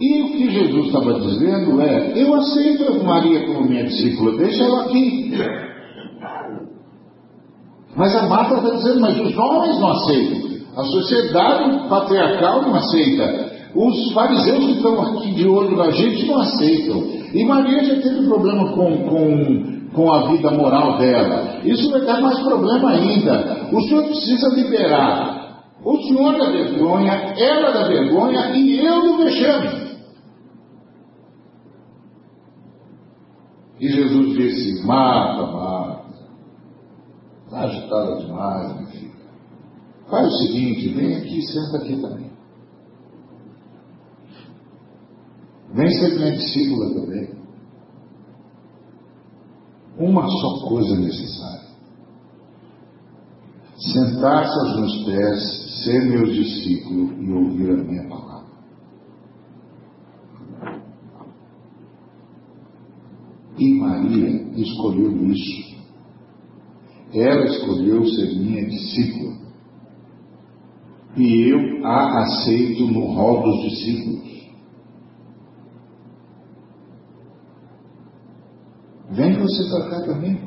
E 0.00 0.22
o 0.22 0.32
que 0.32 0.50
Jesus 0.50 0.86
estava 0.86 1.20
dizendo 1.20 1.80
é: 1.80 2.12
eu 2.16 2.34
aceito 2.34 3.04
Maria 3.04 3.46
como 3.46 3.68
minha 3.68 3.84
discípula, 3.84 4.36
deixa 4.36 4.64
ela 4.64 4.86
aqui. 4.86 5.30
Mas 7.96 8.14
a 8.16 8.26
Marta 8.26 8.56
está 8.56 8.70
dizendo: 8.70 9.00
mas 9.00 9.20
os 9.20 9.36
homens 9.36 9.80
não 9.80 9.90
aceitam. 9.90 10.54
A 10.76 10.82
sociedade 10.84 11.88
patriarcal 11.88 12.62
não 12.62 12.74
aceita. 12.74 13.52
Os 13.74 14.12
fariseus 14.12 14.64
que 14.64 14.72
estão 14.72 15.00
aqui 15.02 15.34
de 15.34 15.48
olho 15.48 15.76
na 15.76 15.90
gente 15.90 16.26
não 16.26 16.40
aceitam. 16.40 17.02
E 17.32 17.44
Maria 17.44 17.84
já 17.84 18.02
teve 18.02 18.26
problema 18.26 18.72
com, 18.72 19.08
com, 19.08 19.90
com 19.92 20.12
a 20.12 20.28
vida 20.28 20.50
moral 20.50 20.98
dela. 20.98 21.60
Isso 21.64 21.90
vai 21.90 22.00
dar 22.02 22.20
mais 22.20 22.38
problema 22.40 22.90
ainda. 22.90 23.68
O 23.72 23.80
senhor 23.82 24.04
precisa 24.04 24.48
liberar 24.54 25.44
o 25.84 26.02
senhor 26.02 26.38
da 26.38 26.50
vergonha, 26.50 27.12
ela 27.12 27.70
da 27.72 27.86
vergonha 27.86 28.56
e 28.56 28.84
eu 28.84 29.02
do 29.02 29.18
vexame. 29.18 29.84
E 33.78 33.88
Jesus 33.88 34.34
disse: 34.34 34.86
Marta, 34.86 35.46
Marta, 35.46 36.03
está 37.44 37.60
agitada 37.60 38.16
demais, 38.16 38.76
minha 38.76 38.86
filha. 38.88 39.14
Faz 40.08 40.26
o 40.26 40.38
seguinte, 40.38 40.88
vem 40.94 41.16
aqui 41.16 41.38
e 41.38 41.46
senta 41.46 41.78
aqui 41.78 42.00
também. 42.00 42.30
Vem 45.72 45.90
ser 45.90 46.14
minha 46.14 46.32
discípula 46.32 46.94
também. 46.94 47.34
Uma 49.98 50.28
só 50.28 50.68
coisa 50.68 50.96
necessária. 50.96 51.64
Sentar-se 53.76 54.58
aos 54.60 54.76
meus 54.76 55.04
pés, 55.04 55.84
ser 55.84 56.04
meu 56.04 56.24
discípulo 56.24 57.12
e 57.22 57.32
ouvir 57.32 57.70
a 57.70 57.82
minha 57.82 58.08
palavra. 58.08 58.34
E 63.58 63.78
Maria 63.78 64.60
escolheu 64.60 65.12
isso. 65.26 65.73
Ela 67.14 67.44
escolheu 67.46 68.04
ser 68.06 68.34
minha 68.34 68.66
discípula 68.66 69.34
e 71.16 71.48
eu 71.48 71.86
a 71.86 72.22
aceito 72.22 72.86
no 72.86 73.06
rol 73.06 73.42
dos 73.42 73.70
discípulos. 73.70 74.24
Vem 79.10 79.38
você 79.38 79.70
para 79.70 79.90
cá 79.90 80.06
também. 80.06 80.42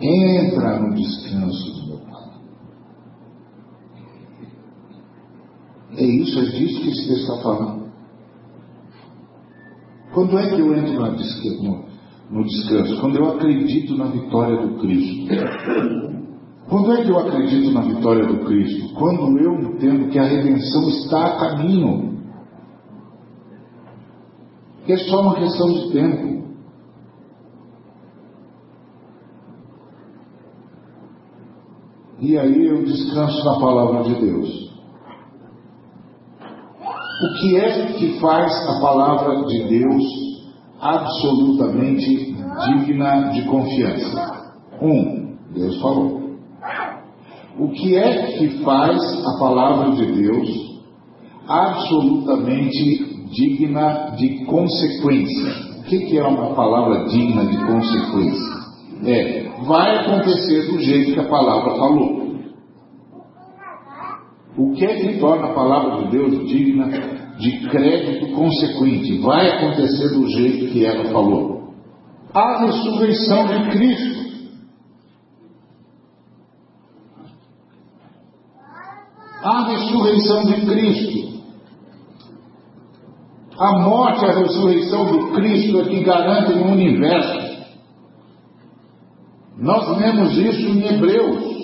Entra 0.00 0.80
no 0.80 0.94
descanso 0.94 1.72
do 1.72 1.86
meu 1.86 1.98
Pai. 1.98 2.30
É 5.98 6.04
isso, 6.04 6.40
é 6.40 6.44
disso 6.46 6.82
que 6.82 6.88
esse 6.88 7.06
texto 7.06 7.30
está 7.30 7.42
falando. 7.42 7.88
Quando 10.12 10.36
é 10.36 10.48
que 10.48 10.60
eu 10.60 10.74
entro 10.74 11.04
no, 11.04 11.87
no 12.30 12.44
descanso? 12.44 13.00
Quando 13.00 13.16
eu 13.16 13.28
acredito 13.32 13.96
na 13.96 14.06
vitória 14.06 14.66
do 14.66 14.78
Cristo. 14.80 15.26
Quando 16.68 16.92
é 16.92 17.02
que 17.02 17.10
eu 17.10 17.18
acredito 17.18 17.72
na 17.72 17.80
vitória 17.80 18.26
do 18.26 18.44
Cristo? 18.44 18.94
Quando 18.94 19.38
eu 19.38 19.54
entendo 19.54 20.10
que 20.10 20.18
a 20.18 20.24
redenção 20.24 20.88
está 20.90 21.26
a 21.26 21.38
caminho. 21.38 22.18
É 24.86 24.96
só 24.96 25.20
uma 25.20 25.34
questão 25.36 25.72
de 25.72 25.92
tempo. 25.92 26.38
E 32.20 32.36
aí 32.36 32.66
eu 32.66 32.84
descanso 32.84 33.44
na 33.44 33.60
palavra 33.60 34.02
de 34.02 34.14
Deus. 34.20 34.68
O 37.20 37.40
que 37.40 37.56
é 37.56 37.92
que 37.92 38.20
faz 38.20 38.52
a 38.68 38.80
palavra 38.80 39.44
de 39.46 39.68
Deus 39.68 40.37
absolutamente 40.80 42.34
digna 42.66 43.30
de 43.32 43.42
confiança? 43.46 44.52
Um, 44.80 45.36
Deus 45.54 45.80
falou. 45.80 46.18
O 47.58 47.68
que 47.70 47.96
é 47.96 48.38
que 48.38 48.62
faz 48.62 49.00
a 49.26 49.38
palavra 49.38 49.90
de 49.92 50.12
Deus 50.12 50.48
absolutamente 51.48 53.26
digna 53.32 54.14
de 54.16 54.44
consequência? 54.44 55.68
O 55.80 55.82
que 55.84 56.18
é 56.18 56.22
uma 56.22 56.54
palavra 56.54 57.06
digna 57.06 57.46
de 57.46 57.56
consequência? 57.56 58.58
É, 59.04 59.48
vai 59.66 59.98
acontecer 59.98 60.70
do 60.70 60.78
jeito 60.80 61.14
que 61.14 61.20
a 61.20 61.28
palavra 61.28 61.76
falou. 61.76 62.28
O 64.56 64.72
que 64.72 64.84
é 64.84 64.94
que 64.96 65.18
torna 65.18 65.48
a 65.48 65.54
palavra 65.54 66.04
de 66.04 66.10
Deus 66.10 66.48
digna 66.48 66.88
de 67.38 67.68
crédito 67.68 68.34
consequente? 68.34 69.18
Vai 69.18 69.50
acontecer 69.50 70.08
do 70.10 70.28
jeito 70.28 70.72
que 70.72 70.84
ela 70.84 71.04
falou. 71.12 71.72
A 72.34 72.66
ressurreição 72.66 73.46
de 73.46 73.70
Cristo. 73.70 74.18
a 79.42 79.68
ressurreição 79.68 80.44
de 80.44 80.66
Cristo. 80.66 81.38
A 83.58 83.78
morte 83.82 84.24
e 84.24 84.28
a 84.28 84.38
ressurreição 84.38 85.04
do 85.06 85.32
Cristo 85.32 85.80
é 85.80 85.84
que 85.84 86.04
garantem 86.04 86.60
o 86.60 86.72
universo. 86.72 87.48
Nós 89.56 89.98
lemos 89.98 90.36
isso 90.36 90.68
em 90.68 90.86
Hebreus. 90.86 91.58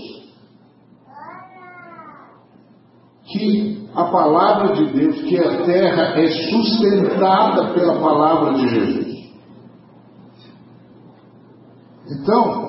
Que 3.26 3.83
a 3.94 4.04
palavra 4.06 4.74
de 4.74 4.92
Deus, 4.92 5.22
que 5.22 5.38
a 5.38 5.64
terra 5.64 6.20
é 6.20 6.28
sustentada 6.50 7.72
pela 7.74 8.00
palavra 8.00 8.54
de 8.54 8.68
Jesus. 8.68 9.14
Então, 12.10 12.64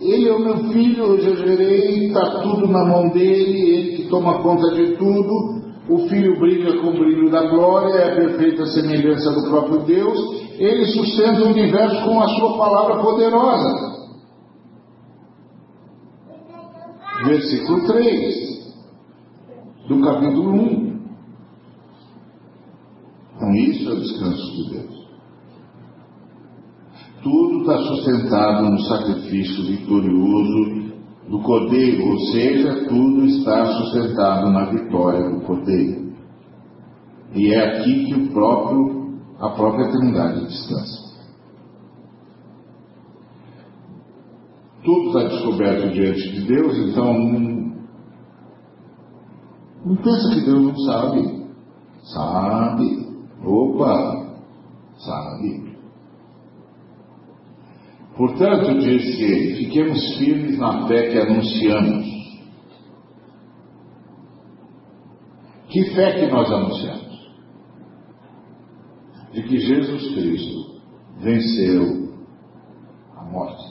ele 0.00 0.28
é 0.28 0.32
o 0.32 0.38
meu 0.38 0.56
filho, 0.72 1.04
eu 1.04 1.20
já 1.20 1.44
gerei, 1.44 2.06
está 2.06 2.40
tudo 2.40 2.66
na 2.66 2.84
mão 2.86 3.10
dele, 3.10 3.60
ele 3.60 3.96
que 3.96 4.08
toma 4.08 4.42
conta 4.42 4.74
de 4.74 4.96
tudo. 4.96 5.60
O 5.88 6.08
filho 6.08 6.38
brilha 6.38 6.80
com 6.80 6.88
o 6.88 6.92
brilho 6.92 7.30
da 7.30 7.48
glória, 7.48 7.92
é 7.94 8.12
a 8.12 8.16
perfeita 8.16 8.64
semelhança 8.66 9.30
do 9.32 9.50
próprio 9.50 9.80
Deus. 9.80 10.18
Ele 10.58 10.84
sustenta 10.86 11.42
o 11.42 11.50
universo 11.50 12.04
com 12.04 12.20
a 12.20 12.28
sua 12.28 12.56
palavra 12.56 13.02
poderosa. 13.02 13.90
Versículo 17.26 17.86
3 17.86 18.59
do 19.90 20.00
capítulo 20.02 20.52
1. 20.52 21.00
Então, 23.34 23.54
isso 23.56 23.90
é 23.90 23.92
o 23.92 24.00
descanso 24.00 24.52
de 24.54 24.70
Deus. 24.70 25.00
Tudo 27.24 27.60
está 27.60 27.76
sustentado 27.78 28.70
no 28.70 28.78
sacrifício 28.82 29.64
vitorioso 29.66 30.92
do 31.28 31.40
Cordeiro, 31.40 32.08
ou 32.08 32.18
seja, 32.32 32.86
tudo 32.88 33.26
está 33.26 33.66
sustentado 33.66 34.52
na 34.52 34.70
vitória 34.70 35.28
do 35.28 35.40
Cordeiro. 35.40 36.12
E 37.34 37.52
é 37.52 37.58
aqui 37.58 38.04
que 38.04 38.14
o 38.14 38.32
próprio, 38.32 39.18
a 39.40 39.50
própria 39.50 39.88
eternidade 39.88 40.46
descansa. 40.46 41.10
Tudo 44.84 45.08
está 45.08 45.28
descoberto 45.28 45.92
diante 45.92 46.32
de 46.32 46.46
Deus, 46.46 46.78
então 46.78 47.59
não, 49.84 49.96
pensa 49.96 50.30
que 50.34 50.40
Deus 50.44 50.62
não 50.62 50.76
sabe. 50.78 51.40
Sabe. 52.02 53.10
Opa, 53.44 54.36
sabe. 54.98 55.70
Portanto, 58.16 58.78
disse 58.80 59.22
ele, 59.22 59.56
fiquemos 59.64 60.16
firmes 60.18 60.58
na 60.58 60.86
fé 60.86 61.10
que 61.10 61.18
anunciamos. 61.18 62.06
Que 65.68 65.84
fé 65.94 66.20
que 66.20 66.26
nós 66.30 66.50
anunciamos? 66.50 67.30
De 69.32 69.42
que 69.44 69.58
Jesus 69.58 70.14
Cristo 70.14 70.80
venceu 71.20 72.12
a 73.16 73.24
morte. 73.24 73.69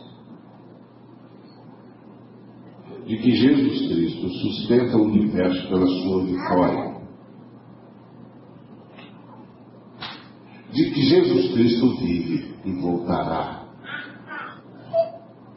de 3.10 3.18
que 3.18 3.32
Jesus 3.32 3.88
Cristo 3.88 4.30
sustenta 4.30 4.96
o 4.96 5.06
universo 5.06 5.68
pela 5.68 5.88
sua 5.88 6.26
vitória. 6.26 7.00
De 10.72 10.92
que 10.92 11.02
Jesus 11.02 11.52
Cristo 11.54 11.98
vive 11.98 12.54
e 12.64 12.72
voltará. 12.74 13.66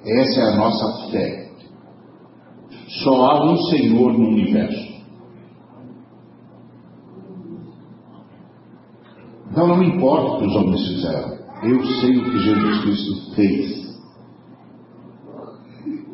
Essa 0.02 0.40
é 0.40 0.44
a 0.44 0.56
nossa 0.56 1.10
fé. 1.10 1.52
Só 3.04 3.22
há 3.22 3.44
um 3.44 3.56
Senhor 3.64 4.14
no 4.14 4.28
universo. 4.28 5.04
Então 9.50 9.66
não 9.66 9.82
importa 9.82 10.36
o 10.36 10.38
que 10.38 10.46
os 10.46 10.56
homens 10.56 10.88
fizeram. 10.88 11.38
Eu 11.64 11.84
sei 12.00 12.16
o 12.16 12.24
que 12.30 12.38
Jesus 12.38 12.80
Cristo 12.80 13.34
fez. 13.34 13.81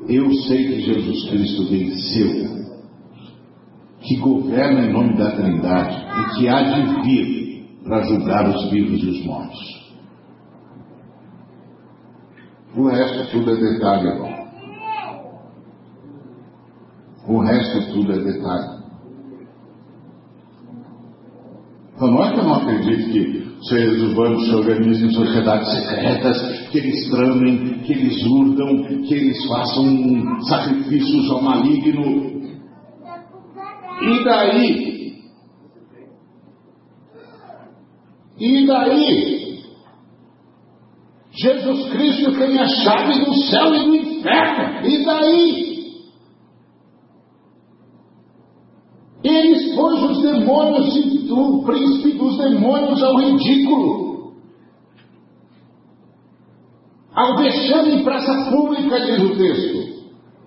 Eu 0.09 0.33
sei 0.33 0.67
que 0.67 0.81
Jesus 0.81 1.29
Cristo 1.29 1.69
venceu, 1.69 2.67
que 4.01 4.17
governa 4.17 4.87
em 4.87 4.93
nome 4.93 5.19
da 5.19 5.33
Trindade 5.33 5.97
e 5.97 6.35
que 6.35 6.49
há 6.49 6.63
de 6.63 7.03
vir 7.03 7.79
para 7.85 8.03
julgar 8.05 8.49
os 8.49 8.71
vivos 8.71 9.03
e 9.03 9.07
os 9.07 9.27
mortos. 9.27 9.79
O 12.75 12.89
resto 12.89 13.33
tudo 13.33 13.51
é 13.51 13.57
detalhe, 13.57 14.09
irmão. 14.09 14.49
O 17.29 17.41
resto 17.41 17.93
tudo 17.93 18.13
é 18.13 18.19
detalhe. 18.19 18.79
Então 21.95 22.09
não 22.09 22.25
é 22.25 22.33
que 22.33 22.39
eu 22.39 22.45
não 22.45 22.55
acredito 22.55 23.13
que 23.13 23.48
seres 23.63 24.01
humanos 24.03 24.45
se 24.47 24.55
organizem 24.55 25.09
em 25.09 25.13
sociedades 25.13 25.73
secretas, 25.73 26.69
que 26.71 26.79
eles 26.79 27.11
tramem, 27.11 27.81
que 27.81 27.93
eles 27.93 28.25
urdam, 28.27 29.03
que 29.03 29.15
eles 29.15 29.45
façam 29.47 30.41
sacrifícios 30.43 31.31
ao 31.31 31.43
maligno. 31.43 32.39
E 34.01 34.25
daí? 34.25 34.99
E 38.39 38.67
daí? 38.67 39.39
Jesus 41.33 41.89
Cristo 41.91 42.33
tem 42.33 42.59
a 42.59 42.67
chave 42.67 43.25
do 43.25 43.35
céu 43.35 43.75
e 43.75 43.85
do 43.85 43.97
inferno. 43.97 44.87
E 44.87 45.05
daí? 45.05 45.68
Ele 49.29 49.53
expôs 49.53 50.03
os 50.03 50.23
demônios 50.23 50.97
e 50.97 51.31
o 51.31 51.63
príncipe 51.63 52.17
dos 52.17 52.39
demônios 52.39 53.03
ao 53.03 53.17
ridículo. 53.17 54.33
Ao 57.15 57.37
vexame 57.37 57.97
em 57.97 58.05
praça 58.05 58.51
pública, 58.51 58.99
diz 59.01 59.23
o 59.23 59.37
texto. 59.37 59.99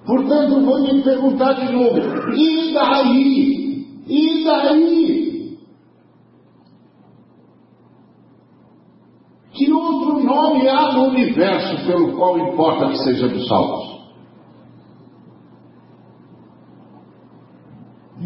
Portanto, 0.06 0.62
vou 0.62 0.80
lhe 0.80 1.04
perguntar 1.04 1.54
de 1.54 1.72
novo: 1.72 1.98
e 2.34 2.74
daí? 2.74 3.86
E 4.08 4.44
daí? 4.44 5.58
Que 9.52 9.72
outro 9.72 10.24
nome 10.24 10.68
há 10.68 10.94
no 10.94 11.10
universo 11.10 11.86
pelo 11.86 12.18
qual 12.18 12.40
importa 12.40 12.88
que 12.88 12.98
seja 13.04 13.28
dos 13.28 13.48
salvos? 13.48 13.91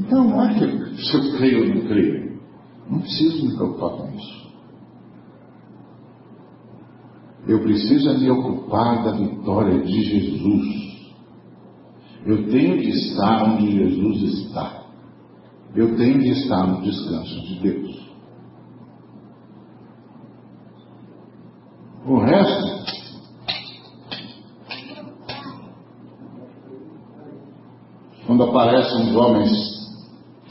Então 0.06 0.24
não 0.24 0.46
é 0.46 0.54
que 0.54 1.04
se 1.04 1.18
eu 1.18 1.38
creio 1.38 1.62
ou 1.62 1.76
não 1.76 1.88
creio. 1.88 2.40
Não 2.88 3.00
preciso 3.00 3.48
me 3.48 3.56
preocupar 3.56 3.90
com 3.90 4.16
isso. 4.16 4.46
Eu 7.48 7.60
preciso 7.62 8.20
me 8.20 8.30
ocupar 8.30 9.04
da 9.04 9.12
vitória 9.14 9.84
de 9.84 10.04
Jesus. 10.04 10.86
Eu 12.26 12.50
tenho 12.50 12.78
de 12.82 12.90
estar 12.90 13.44
onde 13.44 13.72
Jesus 13.72 14.34
está. 14.42 14.84
Eu 15.76 15.96
tenho 15.98 16.20
de 16.20 16.30
estar 16.30 16.68
no 16.68 16.82
descanso 16.82 17.42
de 17.42 17.60
Deus. 17.60 18.06
O 22.06 22.20
resto 22.20 22.76
quando 28.26 28.44
aparecem 28.44 29.10
os 29.10 29.16
homens 29.16 29.75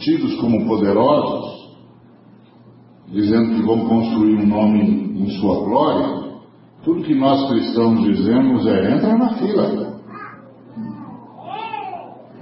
tidos 0.04 0.34
como 0.36 0.66
poderosos, 0.66 1.74
dizendo 3.08 3.54
que 3.54 3.62
vão 3.62 3.88
construir 3.88 4.36
um 4.36 4.46
nome 4.46 4.80
em 4.80 5.30
sua 5.40 5.64
glória, 5.64 6.24
tudo 6.84 7.02
que 7.02 7.14
nós 7.14 7.48
cristãos 7.48 8.02
dizemos 8.02 8.66
é 8.66 8.94
entra 8.94 9.16
na 9.16 9.34
fila. 9.34 9.94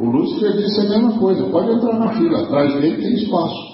O 0.00 0.06
Lúcifer 0.06 0.56
disse 0.56 0.80
a 0.80 0.88
mesma 0.88 1.18
coisa, 1.18 1.48
pode 1.50 1.70
entrar 1.70 1.96
na 1.96 2.12
fila, 2.14 2.42
atrás 2.42 2.74
dele 2.74 2.96
tem 2.96 3.14
espaço. 3.14 3.72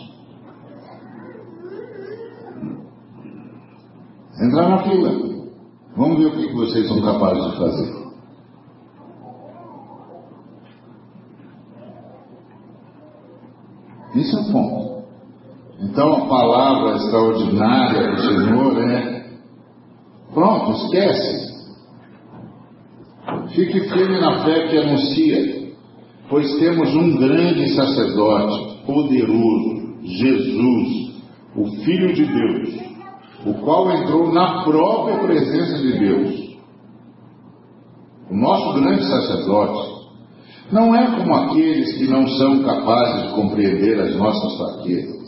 Entrar 4.42 4.68
na 4.68 4.82
fila. 4.82 5.28
Vamos 5.96 6.18
ver 6.18 6.26
o 6.26 6.32
que 6.32 6.52
vocês 6.52 6.86
são 6.86 7.00
capazes 7.00 7.50
de 7.50 7.58
fazer. 7.58 7.98
Isso 14.14 14.38
é 14.38 14.52
ponto. 14.52 15.04
Então 15.80 16.12
a 16.12 16.28
palavra 16.28 16.96
extraordinária 16.96 18.10
do 18.10 18.22
Senhor 18.22 18.78
é: 18.78 19.30
pronto, 20.68 20.84
esquece. 20.84 21.48
Fique 23.54 23.80
firme 23.88 24.20
na 24.20 24.44
fé 24.44 24.68
que 24.68 24.78
anuncia, 24.78 25.72
pois 26.28 26.58
temos 26.58 26.94
um 26.94 27.16
grande 27.16 27.74
sacerdote, 27.74 28.84
poderoso, 28.86 29.98
Jesus, 30.02 31.22
o 31.56 31.66
Filho 31.82 32.14
de 32.14 32.24
Deus, 32.24 32.68
o 33.46 33.54
qual 33.64 33.90
entrou 33.90 34.32
na 34.32 34.64
própria 34.64 35.18
presença 35.18 35.78
de 35.78 35.98
Deus. 35.98 36.48
O 38.30 38.36
nosso 38.36 38.74
grande 38.74 39.04
sacerdote 39.06 39.98
não 40.70 40.94
é 40.94 41.16
como 41.16 41.34
aqueles 41.34 41.96
que 41.96 42.06
não 42.06 42.26
são 42.26 42.62
capazes 42.62 43.28
de 43.28 43.34
compreender 43.34 43.98
as 44.00 44.16
nossas 44.16 44.56
fraquezas. 44.56 45.18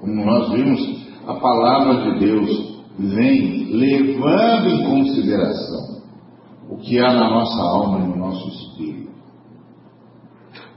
Como 0.00 0.24
nós 0.24 0.50
vimos, 0.50 1.06
a 1.26 1.34
palavra 1.34 2.02
de 2.02 2.18
Deus 2.18 2.71
vem 2.98 3.72
levando 3.72 4.68
em 4.68 4.84
consideração 4.84 6.02
o 6.68 6.76
que 6.78 6.98
há 6.98 7.12
na 7.12 7.30
nossa 7.30 7.62
alma 7.62 8.00
e 8.00 8.08
no 8.08 8.16
nosso 8.16 8.48
espírito. 8.48 9.12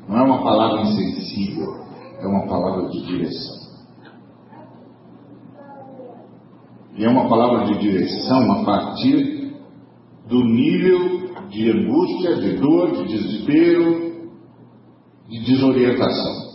Não 0.08 0.18
é 0.18 0.24
uma 0.24 0.44
palavra 0.44 0.82
insensível, 0.82 1.86
é 2.20 2.28
uma 2.28 2.48
palavra 2.48 2.90
de 2.90 3.02
direção. 3.06 3.56
E 6.98 7.04
é 7.04 7.10
uma 7.10 7.28
palavra 7.28 7.66
de 7.66 7.80
direção 7.80 8.52
a 8.52 8.66
partir 8.66 9.54
do 10.28 10.44
nível 10.44 11.48
de 11.50 11.72
angústia, 11.72 12.36
de 12.38 12.58
dor, 12.58 12.92
de 12.92 13.08
desespero, 13.08 14.30
de 15.28 15.46
desorientação. 15.46 16.46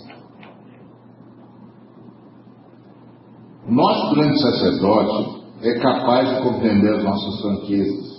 O 3.68 3.72
nosso 3.72 4.14
grande 4.14 4.40
sacerdote 4.40 5.39
é 5.62 5.78
capaz 5.78 6.28
de 6.28 6.42
compreender 6.42 6.94
as 6.94 7.04
nossas 7.04 7.40
franquezas. 7.40 8.10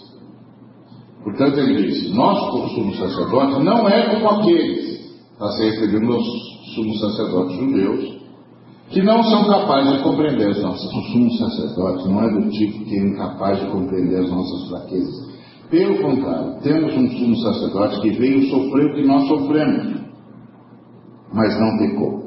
Portanto, 1.23 1.59
ele 1.59 1.87
disse: 1.87 2.13
nosso 2.13 2.69
sumo 2.69 2.95
sacerdote 2.95 3.63
não 3.63 3.87
é 3.87 4.13
como 4.13 4.29
aqueles, 4.29 5.15
está 5.31 5.51
se 5.51 5.63
referindo 5.69 6.13
aos 6.13 6.25
sumos 6.75 6.99
sacerdotes 6.99 7.57
judeus, 7.57 8.21
que 8.89 9.01
não 9.01 9.23
são 9.23 9.45
capazes 9.47 9.97
de 9.97 10.03
compreender 10.03 10.49
as 10.49 10.61
nossas. 10.61 10.85
O 10.85 11.01
sumo 11.11 11.31
sacerdote 11.33 12.07
não 12.07 12.23
é 12.23 12.29
do 12.29 12.49
tipo 12.49 12.85
que 12.85 12.95
é 12.95 13.03
incapaz 13.03 13.59
de 13.59 13.71
compreender 13.71 14.19
as 14.19 14.29
nossas 14.29 14.69
fraquezas. 14.69 15.31
Pelo 15.69 16.01
contrário, 16.01 16.59
temos 16.61 16.93
um 16.93 17.09
sumo 17.09 17.37
sacerdote 17.37 18.01
que 18.01 18.11
veio 18.11 18.49
sofrer 18.49 18.85
o 18.87 18.95
que 18.95 19.07
nós 19.07 19.27
sofremos, 19.27 20.01
mas 21.33 21.59
não 21.59 21.77
pecou. 21.77 22.21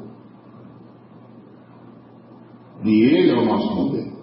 E 2.84 3.02
ele 3.02 3.30
é 3.30 3.34
o 3.34 3.44
nosso 3.44 3.74
modelo. 3.74 4.13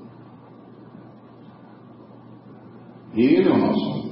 Ele 3.13 3.47
é 3.47 3.51
o 3.51 3.57
nosso 3.57 3.85
modelo. 3.89 4.11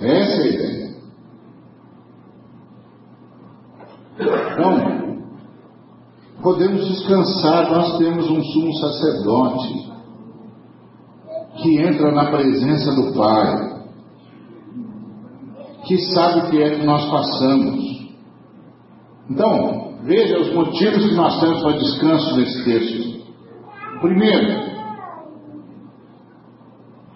Essa 0.00 0.32
é 0.32 0.42
a 0.42 0.46
ideia. 0.46 0.88
Então, 4.20 5.22
podemos 6.42 6.88
descansar, 6.88 7.70
nós 7.70 7.98
temos 7.98 8.30
um 8.30 8.42
sumo 8.42 8.74
sacerdote 8.74 9.88
que 11.62 11.78
entra 11.80 12.12
na 12.12 12.30
presença 12.30 12.94
do 12.94 13.12
Pai, 13.14 13.78
que 15.84 15.98
sabe 16.12 16.40
o 16.40 16.50
que 16.50 16.62
é 16.62 16.78
que 16.78 16.86
nós 16.86 17.10
passamos. 17.10 18.08
Então, 19.28 19.87
veja 20.04 20.38
os 20.38 20.54
motivos 20.54 21.08
que 21.08 21.14
nós 21.14 21.40
temos 21.40 21.62
para 21.62 21.78
descanso 21.78 22.36
nesse 22.36 22.64
texto. 22.64 23.18
Primeiro, 24.00 24.68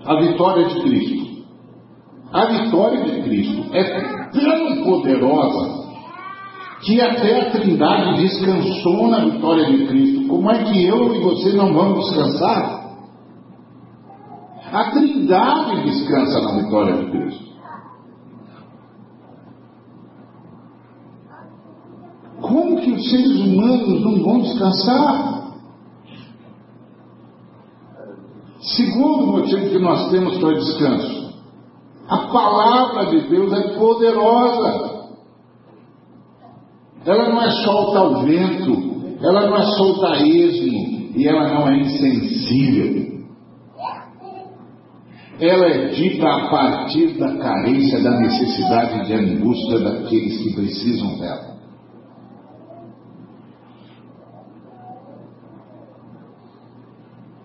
a 0.04 0.20
vitória 0.20 0.66
de 0.68 0.80
Cristo. 0.82 1.32
A 2.32 2.46
vitória 2.46 3.04
de 3.04 3.22
Cristo 3.22 3.74
é 3.74 4.30
tão 4.32 4.84
poderosa 4.84 5.82
que 6.80 7.00
até 7.00 7.40
a 7.40 7.50
Trindade 7.50 8.22
descansou 8.22 9.08
na 9.08 9.24
vitória 9.24 9.66
de 9.66 9.86
Cristo. 9.86 10.28
Como 10.28 10.50
é 10.50 10.64
que 10.64 10.84
eu 10.84 11.14
e 11.14 11.20
você 11.20 11.52
não 11.52 11.72
vamos 11.72 12.06
descansar? 12.06 12.82
A 14.72 14.90
Trindade 14.90 15.84
descansa 15.84 16.40
na 16.40 16.62
vitória 16.62 16.96
de 16.96 17.10
Cristo. 17.10 17.51
Como 22.52 22.82
que 22.82 22.90
os 22.90 23.10
seres 23.10 23.40
humanos 23.40 24.02
não 24.02 24.22
vão 24.22 24.42
descansar? 24.42 25.42
Segundo 28.60 29.26
motivo 29.28 29.70
que 29.70 29.78
nós 29.78 30.10
temos 30.10 30.36
para 30.36 30.52
descanso, 30.52 31.32
a 32.08 32.18
palavra 32.26 33.06
de 33.06 33.26
Deus 33.26 33.52
é 33.54 33.78
poderosa. 33.78 34.92
Ela 37.06 37.30
não 37.30 37.40
é 37.40 37.50
solta 37.64 37.98
ao 38.00 38.22
vento, 38.22 39.16
ela 39.22 39.48
não 39.48 39.56
é 39.56 39.62
solta 39.72 40.08
a 40.08 40.22
esmo 40.22 41.10
e 41.16 41.26
ela 41.26 41.54
não 41.54 41.68
é 41.68 41.78
insensível. 41.78 43.22
Ela 45.40 45.66
é 45.68 45.86
dita 45.88 46.28
a 46.28 46.50
partir 46.50 47.18
da 47.18 47.34
carência, 47.38 48.02
da 48.02 48.10
necessidade 48.10 49.06
de 49.06 49.14
angústia 49.14 49.78
daqueles 49.78 50.38
que 50.42 50.54
precisam 50.54 51.18
dela. 51.18 51.52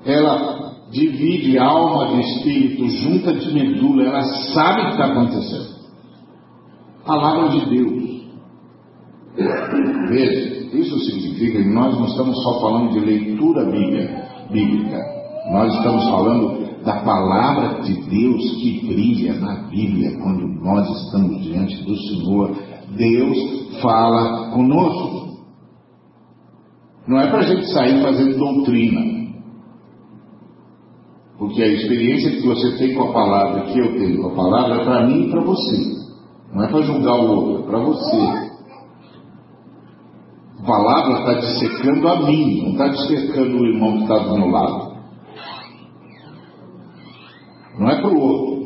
Ela 0.07 0.73
divide 0.99 1.57
alma 1.59 2.07
de 2.07 2.21
espírito, 2.21 2.87
junta 2.89 3.33
de 3.33 3.53
medula, 3.53 4.03
ela 4.03 4.23
sabe 4.53 4.81
o 4.81 4.85
que 4.85 4.91
está 4.91 5.05
acontecendo. 5.05 5.77
Palavra 7.05 7.49
de 7.49 7.69
Deus. 7.69 8.07
Veja, 10.09 10.75
isso 10.75 10.99
significa 10.99 11.59
que 11.59 11.69
nós 11.69 11.95
não 11.97 12.07
estamos 12.07 12.41
só 12.41 12.59
falando 12.59 12.91
de 12.93 12.99
leitura 12.99 13.65
bíblica, 14.51 15.03
nós 15.51 15.75
estamos 15.75 16.03
falando 16.05 16.67
da 16.83 17.01
palavra 17.01 17.81
de 17.81 17.93
Deus 17.93 18.55
que 18.61 18.87
brilha 18.87 19.35
na 19.35 19.67
Bíblia 19.69 20.17
quando 20.21 20.47
nós 20.63 20.89
estamos 21.03 21.43
diante 21.43 21.83
do 21.83 21.95
Senhor. 21.95 22.55
Deus 22.97 23.81
fala 23.81 24.51
conosco. 24.51 25.27
Não 27.07 27.19
é 27.19 27.27
para 27.29 27.39
a 27.39 27.43
gente 27.43 27.67
sair 27.71 28.01
fazendo 28.01 28.37
doutrina. 28.37 29.16
Porque 31.37 31.61
a 31.61 31.67
experiência 31.67 32.31
que 32.31 32.47
você 32.47 32.77
tem 32.77 32.95
com 32.95 33.09
a 33.09 33.13
palavra, 33.13 33.61
que 33.65 33.79
eu 33.79 33.93
tenho 33.93 34.21
com 34.21 34.29
a 34.29 34.35
palavra, 34.35 34.81
é 34.81 34.85
para 34.85 35.07
mim 35.07 35.27
e 35.27 35.29
para 35.29 35.41
você. 35.41 35.97
Não 36.53 36.63
é 36.63 36.67
para 36.67 36.81
julgar 36.81 37.15
o 37.15 37.29
outro, 37.29 37.63
é 37.63 37.67
para 37.67 37.79
você. 37.79 38.47
A 40.59 40.65
palavra 40.65 41.19
está 41.19 41.33
dissecando 41.33 42.07
a 42.07 42.21
mim, 42.23 42.63
não 42.63 42.71
está 42.71 42.87
dissecando 42.87 43.57
o 43.57 43.65
irmão 43.67 43.97
que 43.97 44.03
está 44.03 44.17
do 44.17 44.37
meu 44.37 44.49
lado. 44.49 44.97
Não 47.79 47.89
é 47.89 48.01
para 48.01 48.09
o 48.09 48.19
outro. 48.19 48.57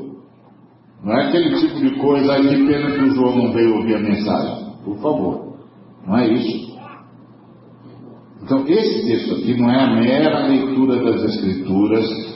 Não 1.03 1.13
é 1.13 1.27
aquele 1.27 1.59
tipo 1.59 1.79
de 1.79 1.99
coisa, 1.99 2.33
aí 2.33 2.65
pena 2.65 2.91
que 2.91 3.03
o 3.03 3.15
João 3.15 3.35
não 3.35 3.51
veio 3.51 3.75
ouvir 3.75 3.95
a 3.95 3.99
mensagem. 3.99 4.73
Por 4.85 4.97
favor. 4.99 5.57
Não 6.07 6.17
é 6.17 6.27
isso. 6.27 6.79
Então, 8.43 8.65
esse 8.67 9.05
texto 9.05 9.35
aqui 9.35 9.59
não 9.59 9.69
é 9.69 9.83
a 9.83 9.95
mera 9.95 10.47
leitura 10.47 11.03
das 11.03 11.23
Escrituras, 11.23 12.30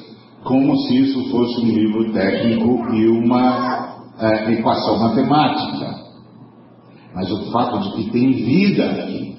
como 0.45 0.77
se 0.77 0.97
isso 0.99 1.29
fosse 1.31 1.59
um 1.61 1.69
livro 1.69 2.13
técnico 2.13 2.93
e 2.93 3.07
uma 3.07 4.13
é, 4.19 4.53
equação 4.53 4.99
matemática. 4.99 6.05
Mas 7.13 7.31
o 7.31 7.51
fato 7.51 7.79
de 7.79 7.95
que 7.95 8.11
tem 8.11 8.31
vida 8.31 8.85
aqui. 8.85 9.35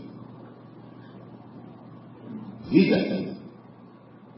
Vida. 2.71 3.27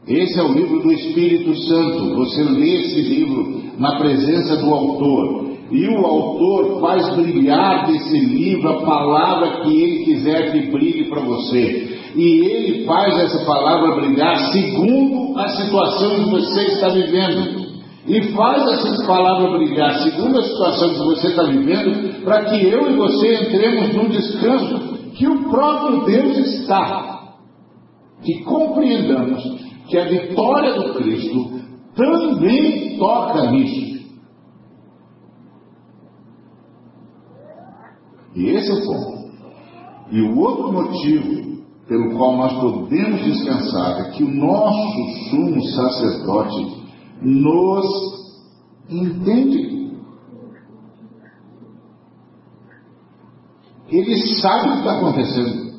Esse 0.07 0.39
é 0.39 0.43
o 0.43 0.53
livro 0.53 0.81
do 0.81 0.91
Espírito 0.91 1.55
Santo. 1.55 2.15
Você 2.15 2.43
lê 2.43 2.75
esse 2.75 3.01
livro 3.01 3.63
na 3.79 3.97
presença 3.97 4.57
do 4.57 4.71
autor. 4.71 5.49
E 5.71 5.87
o 5.87 6.05
autor 6.05 6.81
faz 6.81 7.15
brilhar 7.15 7.87
desse 7.87 8.19
livro 8.19 8.69
a 8.69 8.85
palavra 8.85 9.63
que 9.63 9.81
ele 9.81 10.05
quiser 10.05 10.51
que 10.51 10.71
brilhe 10.71 11.09
para 11.09 11.21
você. 11.21 11.98
E 12.15 12.45
ele 12.45 12.85
faz 12.85 13.17
essa 13.19 13.45
palavra 13.45 13.95
brilhar 13.95 14.51
segundo 14.51 15.37
a 15.37 15.47
situação 15.49 16.15
que 16.15 16.29
você 16.31 16.61
está 16.63 16.89
vivendo. 16.89 17.59
E 18.07 18.31
faz 18.33 18.63
essa 18.67 19.05
palavra 19.05 19.57
brilhar 19.57 19.93
segundo 19.99 20.39
a 20.39 20.43
situação 20.43 20.89
que 20.89 20.99
você 20.99 21.27
está 21.27 21.43
vivendo, 21.43 22.23
para 22.23 22.45
que 22.45 22.65
eu 22.65 22.91
e 22.91 22.97
você 22.97 23.43
entremos 23.43 23.93
num 23.93 24.09
descanso 24.09 25.11
que 25.13 25.27
o 25.27 25.49
próprio 25.49 26.05
Deus 26.05 26.37
está. 26.37 27.35
Que 28.23 28.43
compreendamos 28.43 29.43
que 29.87 29.97
a 29.97 30.05
vitória 30.05 30.73
do 30.73 30.93
Cristo 30.95 31.59
também 31.95 32.97
toca 32.97 33.51
nisso. 33.51 33.89
E 38.35 38.49
esse 38.49 38.71
é 38.71 38.73
o 38.73 38.85
ponto. 38.85 39.29
E 40.11 40.21
o 40.21 40.39
outro 40.39 40.71
motivo 40.71 41.58
pelo 41.89 42.15
qual 42.15 42.37
nós 42.37 42.53
podemos 42.53 43.23
descansar 43.23 43.99
é 43.99 44.11
que 44.11 44.23
o 44.23 44.29
nosso 44.29 45.29
sumo 45.31 45.61
sacerdote 45.63 46.77
nos 47.23 47.85
entende. 48.87 49.89
Ele 53.89 54.17
sabe 54.39 54.69
o 54.69 54.71
que 54.71 54.77
está 54.77 54.97
acontecendo. 54.97 55.69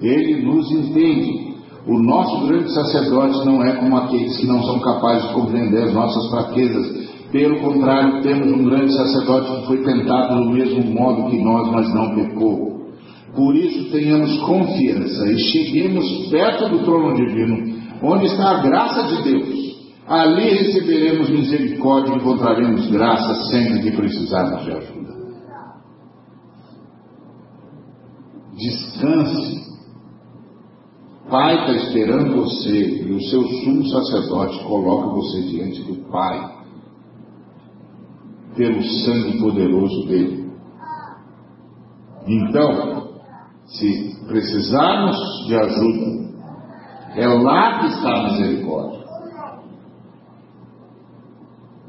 Ele 0.00 0.46
nos 0.46 0.70
entende. 0.70 1.52
O 1.84 1.98
nosso 1.98 2.46
grande 2.46 2.72
sacerdote 2.72 3.44
não 3.44 3.60
é 3.64 3.74
como 3.74 3.96
aqueles 3.96 4.36
que 4.36 4.46
não 4.46 4.62
são 4.62 4.78
capazes 4.78 5.28
de 5.28 5.34
compreender 5.34 5.82
as 5.82 5.92
nossas 5.92 6.30
fraquezas. 6.30 7.10
Pelo 7.32 7.60
contrário, 7.60 8.22
temos 8.22 8.52
um 8.52 8.64
grande 8.64 8.94
sacerdote 8.94 9.50
que 9.50 9.66
foi 9.66 9.82
tentado 9.82 10.44
do 10.44 10.50
mesmo 10.50 10.94
modo 10.94 11.28
que 11.28 11.42
nós, 11.42 11.68
mas 11.72 11.92
não 11.92 12.14
pecou. 12.14 12.81
Por 13.34 13.56
isso, 13.56 13.90
tenhamos 13.90 14.38
confiança 14.40 15.32
e 15.32 15.38
cheguemos 15.38 16.28
perto 16.30 16.68
do 16.68 16.84
trono 16.84 17.14
divino, 17.14 17.80
onde 18.02 18.26
está 18.26 18.58
a 18.58 18.62
graça 18.62 19.02
de 19.04 19.22
Deus. 19.22 19.72
Ali 20.06 20.50
receberemos 20.50 21.30
misericórdia 21.30 22.12
e 22.12 22.16
encontraremos 22.16 22.90
graça 22.90 23.34
sempre 23.50 23.80
que 23.82 23.96
precisarmos 23.96 24.64
de 24.64 24.72
ajuda. 24.72 25.12
Descanse 28.54 29.62
Pai 31.32 31.60
está 31.60 31.72
esperando 31.72 32.44
você 32.44 33.04
e 33.06 33.10
o 33.10 33.22
seu 33.22 33.42
sumo 33.42 33.88
sacerdote 33.88 34.62
coloca 34.64 35.14
você 35.14 35.40
diante 35.48 35.82
do 35.84 35.94
Pai 36.10 36.62
pelo 38.54 38.82
sangue 38.82 39.38
poderoso 39.40 40.06
dele. 40.08 40.52
Então, 42.26 43.11
se 43.72 44.16
precisarmos 44.26 45.16
de 45.46 45.54
ajuda, 45.54 46.22
é 47.16 47.26
lá 47.26 47.80
que 47.80 47.86
está 47.86 48.10
a 48.10 48.22
misericórdia. 48.24 49.02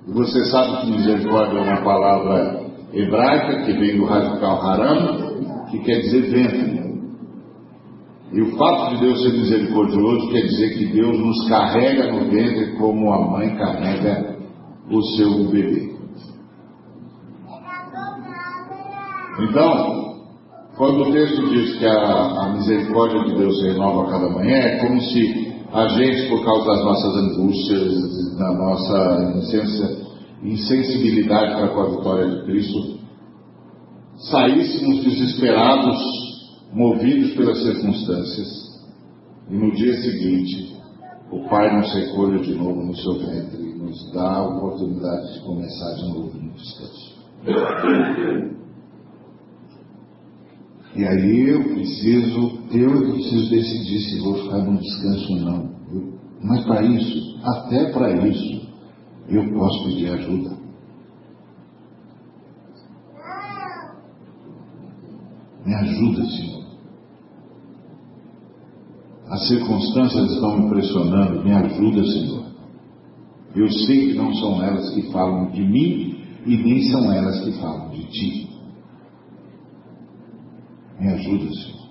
E 0.08 0.12
você 0.12 0.46
sabe 0.46 0.82
que 0.82 0.92
misericórdia 0.92 1.60
é 1.60 1.62
uma 1.62 1.84
palavra 1.84 2.64
hebraica 2.94 3.64
que 3.66 3.74
vem 3.74 3.98
do 3.98 4.06
radical 4.06 4.62
haram, 4.62 5.66
que 5.70 5.80
quer 5.80 6.02
dizer 6.02 6.22
vento. 6.30 6.84
E 8.34 8.42
o 8.42 8.58
fato 8.58 8.96
de 8.96 9.02
Deus 9.02 9.22
ser 9.22 9.34
misericordioso 9.34 10.30
quer 10.32 10.42
dizer 10.42 10.78
que 10.78 10.86
Deus 10.88 11.20
nos 11.20 11.48
carrega 11.48 12.12
no 12.12 12.32
ventre 12.32 12.76
como 12.78 13.14
a 13.14 13.30
mãe 13.30 13.56
carrega 13.56 14.38
o 14.90 15.02
seu 15.16 15.46
bebê. 15.52 15.94
Então, 19.40 20.13
quando 20.78 21.04
o 21.04 21.12
texto 21.12 21.50
diz 21.50 21.78
que 21.78 21.86
a, 21.86 22.46
a 22.46 22.54
misericórdia 22.54 23.24
de 23.26 23.36
Deus 23.36 23.60
se 23.60 23.68
renova 23.68 24.08
a 24.08 24.12
cada 24.12 24.30
manhã, 24.30 24.56
é 24.56 24.80
como 24.80 25.00
se 25.02 25.54
a 25.72 25.88
gente, 25.90 26.30
por 26.30 26.44
causa 26.44 26.66
das 26.66 26.84
nossas 26.84 27.16
angústias, 27.16 28.38
da 28.38 28.52
nossa 28.54 29.34
insensibilidade 30.44 31.54
para 31.54 31.68
com 31.70 31.82
a 31.82 31.90
vitória 31.90 32.30
de 32.30 32.46
Cristo, 32.46 33.00
saíssemos 34.32 35.04
desesperados 35.04 36.00
movidos 36.74 37.36
pelas 37.36 37.62
circunstâncias, 37.62 38.48
e 39.50 39.56
no 39.56 39.72
dia 39.74 39.94
seguinte, 40.02 40.76
o 41.32 41.48
Pai 41.50 41.76
nos 41.76 41.94
recolhe 41.94 42.42
de 42.42 42.56
novo 42.56 42.84
no 42.84 42.96
seu 42.96 43.14
ventre 43.20 43.62
e 43.62 43.76
nos 43.76 44.12
dá 44.12 44.38
a 44.38 44.48
oportunidade 44.48 45.34
de 45.34 45.40
começar 45.42 45.94
de 45.96 46.10
novo 46.10 46.32
no 46.36 46.52
descanso. 46.54 47.14
E 50.96 51.04
aí 51.04 51.50
eu 51.50 51.64
preciso, 51.64 52.60
eu 52.72 53.12
preciso 53.12 53.50
decidir 53.50 54.00
se 54.00 54.20
vou 54.20 54.36
ficar 54.44 54.60
no 54.60 54.78
descanso 54.78 55.34
ou 55.34 55.40
não. 55.40 55.74
mas 56.44 56.64
para 56.66 56.84
isso, 56.84 57.40
até 57.44 57.92
para 57.92 58.28
isso, 58.28 58.62
eu 59.28 59.52
posso 59.54 59.86
pedir 59.86 60.10
ajuda. 60.12 60.58
Me 65.66 65.74
ajuda, 65.76 66.26
Senhor. 66.26 66.64
As 69.30 69.48
circunstâncias 69.48 70.32
estão 70.32 70.60
me 70.60 70.70
pressionando, 70.70 71.44
me 71.44 71.54
ajuda, 71.54 72.04
Senhor. 72.04 72.44
Eu 73.56 73.72
sei 73.72 74.08
que 74.10 74.14
não 74.14 74.34
são 74.36 74.62
elas 74.62 74.90
que 74.94 75.12
falam 75.12 75.50
de 75.52 75.64
mim 75.64 76.22
e 76.46 76.58
nem 76.58 76.92
são 76.92 77.12
elas 77.12 77.40
que 77.44 77.52
falam 77.54 77.90
de 77.90 78.04
ti. 78.12 78.43
Me 81.04 81.10
ajuda, 81.10 81.52
Senhor. 81.52 81.84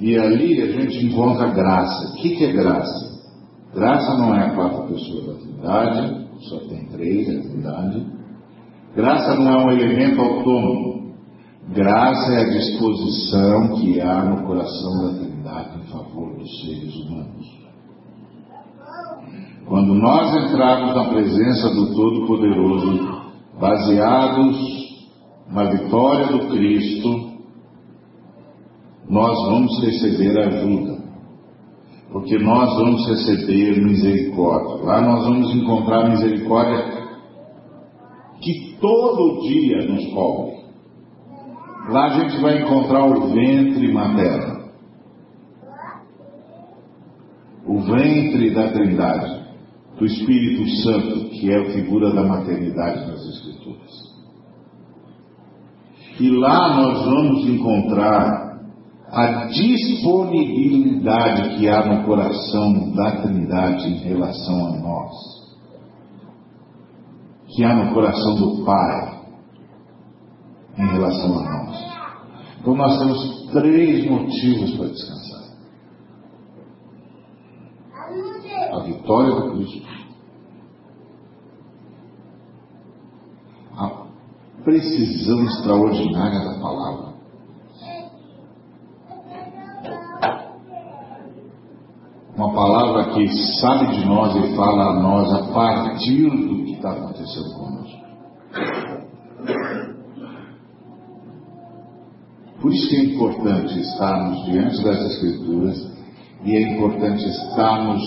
E 0.00 0.16
ali 0.16 0.62
a 0.62 0.66
gente 0.66 1.04
encontra 1.04 1.50
graça. 1.50 2.12
O 2.12 2.14
que, 2.14 2.36
que 2.36 2.44
é 2.44 2.52
graça? 2.52 3.12
Graça 3.74 4.18
não 4.18 4.36
é 4.36 4.46
a 4.46 4.54
quarta 4.54 4.82
pessoa 4.82 5.32
da 5.32 5.40
Trindade, 5.40 6.26
só 6.48 6.58
tem 6.68 6.86
três, 6.90 7.28
a 7.28 7.42
Trindade. 7.42 8.06
Graça 8.94 9.34
não 9.34 9.50
é 9.50 9.64
um 9.64 9.70
elemento 9.72 10.20
autônomo. 10.20 11.12
Graça 11.74 12.32
é 12.34 12.42
a 12.42 12.50
disposição 12.50 13.80
que 13.80 14.00
há 14.00 14.24
no 14.24 14.46
coração 14.46 15.06
da 15.06 15.18
Trindade 15.18 15.80
em 15.80 15.90
favor 15.90 16.38
dos 16.38 16.60
seres 16.60 16.94
humanos. 16.94 17.62
Quando 19.66 19.92
nós 19.94 20.44
entrarmos 20.44 20.94
na 20.94 21.08
presença 21.08 21.68
do 21.70 21.94
Todo-Poderoso, 21.94 23.22
baseados 23.58 24.81
na 25.52 25.64
vitória 25.64 26.26
do 26.28 26.48
Cristo, 26.48 27.32
nós 29.08 29.36
vamos 29.50 29.84
receber 29.84 30.38
ajuda. 30.38 31.02
Porque 32.10 32.38
nós 32.38 32.74
vamos 32.76 33.06
receber 33.08 33.82
misericórdia. 33.82 34.84
Lá 34.84 35.00
nós 35.00 35.24
vamos 35.24 35.54
encontrar 35.54 36.08
misericórdia 36.08 37.02
que 38.40 38.76
todo 38.80 39.42
dia 39.42 39.86
nos 39.88 40.06
cobre. 40.12 40.62
Lá 41.88 42.06
a 42.06 42.20
gente 42.20 42.40
vai 42.40 42.62
encontrar 42.62 43.04
o 43.04 43.28
ventre 43.28 43.92
materno. 43.92 44.62
O 47.66 47.80
ventre 47.80 48.50
da 48.50 48.72
Trindade 48.72 49.42
do 49.98 50.06
Espírito 50.06 50.68
Santo, 50.82 51.30
que 51.30 51.50
é 51.50 51.58
a 51.58 51.72
figura 51.72 52.12
da 52.12 52.24
maternidade 52.24 53.06
nas 53.06 53.24
Escrituras. 53.26 54.11
E 56.22 56.30
lá 56.30 56.76
nós 56.76 57.04
vamos 57.04 57.44
encontrar 57.48 58.56
a 59.10 59.46
disponibilidade 59.46 61.56
que 61.56 61.68
há 61.68 61.84
no 61.84 62.04
coração 62.04 62.92
da 62.92 63.22
Trindade 63.22 63.88
em 63.88 63.96
relação 63.96 64.68
a 64.68 64.78
nós, 64.78 65.10
que 67.48 67.64
há 67.64 67.74
no 67.74 67.92
coração 67.92 68.36
do 68.36 68.64
Pai 68.64 69.20
em 70.78 70.86
relação 70.92 71.40
a 71.40 71.42
nós. 71.42 71.76
Então 72.60 72.76
nós 72.76 73.00
temos 73.00 73.50
três 73.50 74.08
motivos 74.08 74.76
para 74.76 74.90
descansar. 74.90 75.42
A 78.70 78.78
vitória 78.84 79.34
do 79.34 79.56
Cristo, 79.56 79.91
precisão 84.64 85.44
extraordinária 85.44 86.40
da 86.40 86.60
palavra. 86.60 87.12
Uma 92.36 92.54
palavra 92.54 93.12
que 93.12 93.28
sabe 93.60 93.98
de 93.98 94.06
nós 94.06 94.34
e 94.34 94.56
fala 94.56 94.90
a 94.90 95.02
nós 95.02 95.32
a 95.32 95.52
partir 95.52 96.30
do 96.30 96.64
que 96.64 96.72
está 96.72 96.92
acontecendo 96.92 97.54
conosco. 97.54 98.02
Por 102.60 102.72
isso 102.72 102.88
que 102.88 102.96
é 102.96 103.04
importante 103.04 103.80
estarmos 103.80 104.44
diante 104.46 104.82
das 104.82 104.98
Escrituras 105.12 105.92
e 106.44 106.56
é 106.56 106.72
importante 106.72 107.24
estarmos 107.24 108.02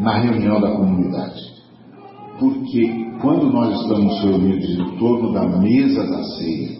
na 0.00 0.18
reunião 0.18 0.60
da 0.60 0.70
comunidade. 0.72 1.47
Porque 2.38 3.08
quando 3.20 3.52
nós 3.52 3.80
estamos 3.80 4.20
reunidos 4.22 4.70
em 4.70 4.98
torno 4.98 5.32
da 5.32 5.46
mesa 5.58 6.06
da 6.06 6.22
ceia, 6.22 6.78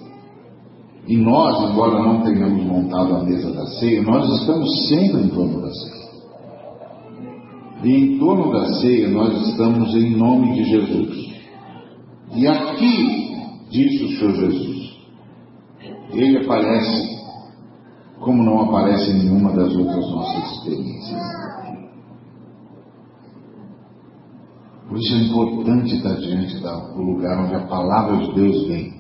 e 1.07 1.17
nós, 1.17 1.71
embora 1.71 2.03
não 2.03 2.23
tenhamos 2.23 2.65
montado 2.65 3.17
a 3.17 3.25
mesa 3.25 3.51
da 3.53 3.67
ceia, 3.67 4.03
nós 4.03 4.41
estamos 4.41 4.89
sempre 4.89 5.23
em 5.23 5.29
torno 5.29 5.61
da 5.63 5.73
ceia. 5.73 5.99
E 7.83 7.91
em 7.91 8.19
torno 8.19 8.53
da 8.53 8.67
ceia 8.81 9.09
nós 9.09 9.49
estamos 9.49 9.95
em 9.95 10.17
nome 10.17 10.53
de 10.55 10.65
Jesus. 10.65 11.29
E 12.35 12.47
aqui, 12.47 13.37
diz 13.71 14.03
o 14.03 14.19
Senhor 14.19 14.35
Jesus, 14.35 14.97
ele 16.13 16.45
aparece 16.45 17.19
como 18.21 18.43
não 18.43 18.63
aparece 18.63 19.11
em 19.11 19.19
nenhuma 19.21 19.53
das 19.53 19.75
outras 19.75 20.11
nossas 20.11 20.53
experiências. 20.53 21.21
Por 24.89 24.97
isso 24.97 25.15
é 25.15 25.19
importante 25.19 25.97
estar 25.97 26.15
diante 26.15 26.57
do 26.61 27.03
lugar 27.03 27.45
onde 27.45 27.55
a 27.55 27.67
palavra 27.67 28.17
de 28.17 28.33
Deus 28.33 28.67
vem. 28.69 28.99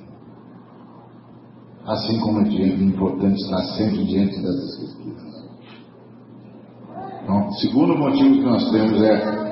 Assim 1.86 2.20
como 2.20 2.40
é 2.40 2.66
importante 2.66 3.40
estar 3.40 3.62
sempre 3.76 4.04
diante 4.04 4.42
das 4.42 4.54
Escrituras. 4.54 5.48
Então, 7.22 7.48
o 7.48 7.52
segundo 7.54 7.96
motivo 7.96 8.34
que 8.34 8.42
nós 8.42 8.70
temos 8.70 9.02
é 9.02 9.48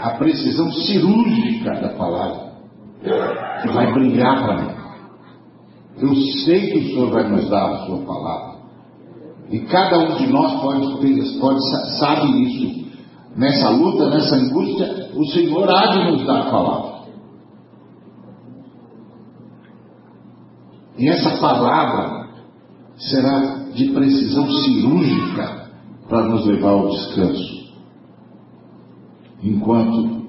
a 0.00 0.10
precisão 0.18 0.72
cirúrgica 0.72 1.70
da 1.74 1.90
palavra, 1.90 2.52
que 3.60 3.68
vai 3.68 3.92
brilhar 3.92 4.42
para 4.42 4.62
mim. 4.62 4.74
Eu 5.98 6.14
sei 6.44 6.70
que 6.70 6.78
o 6.78 6.82
Senhor 6.82 7.10
vai 7.10 7.28
nos 7.30 7.48
dar 7.50 7.70
a 7.70 7.86
sua 7.86 7.98
palavra. 7.98 8.54
E 9.50 9.60
cada 9.60 9.98
um 9.98 10.16
de 10.16 10.26
nós 10.32 10.60
pode, 10.62 11.38
pode 11.38 11.60
sabe 11.98 12.42
isso 12.42 12.83
nessa 13.36 13.70
luta, 13.70 14.10
nessa 14.10 14.36
angústia, 14.36 15.10
o 15.14 15.24
Senhor 15.26 15.68
há 15.68 15.86
de 15.86 16.10
nos 16.10 16.26
dar 16.26 16.42
a 16.42 16.50
palavra. 16.50 16.94
E 20.96 21.08
essa 21.08 21.40
palavra 21.40 22.28
será 22.96 23.64
de 23.74 23.90
precisão 23.90 24.48
cirúrgica 24.48 25.70
para 26.08 26.28
nos 26.28 26.46
levar 26.46 26.70
ao 26.70 26.88
descanso, 26.90 27.74
enquanto 29.42 30.24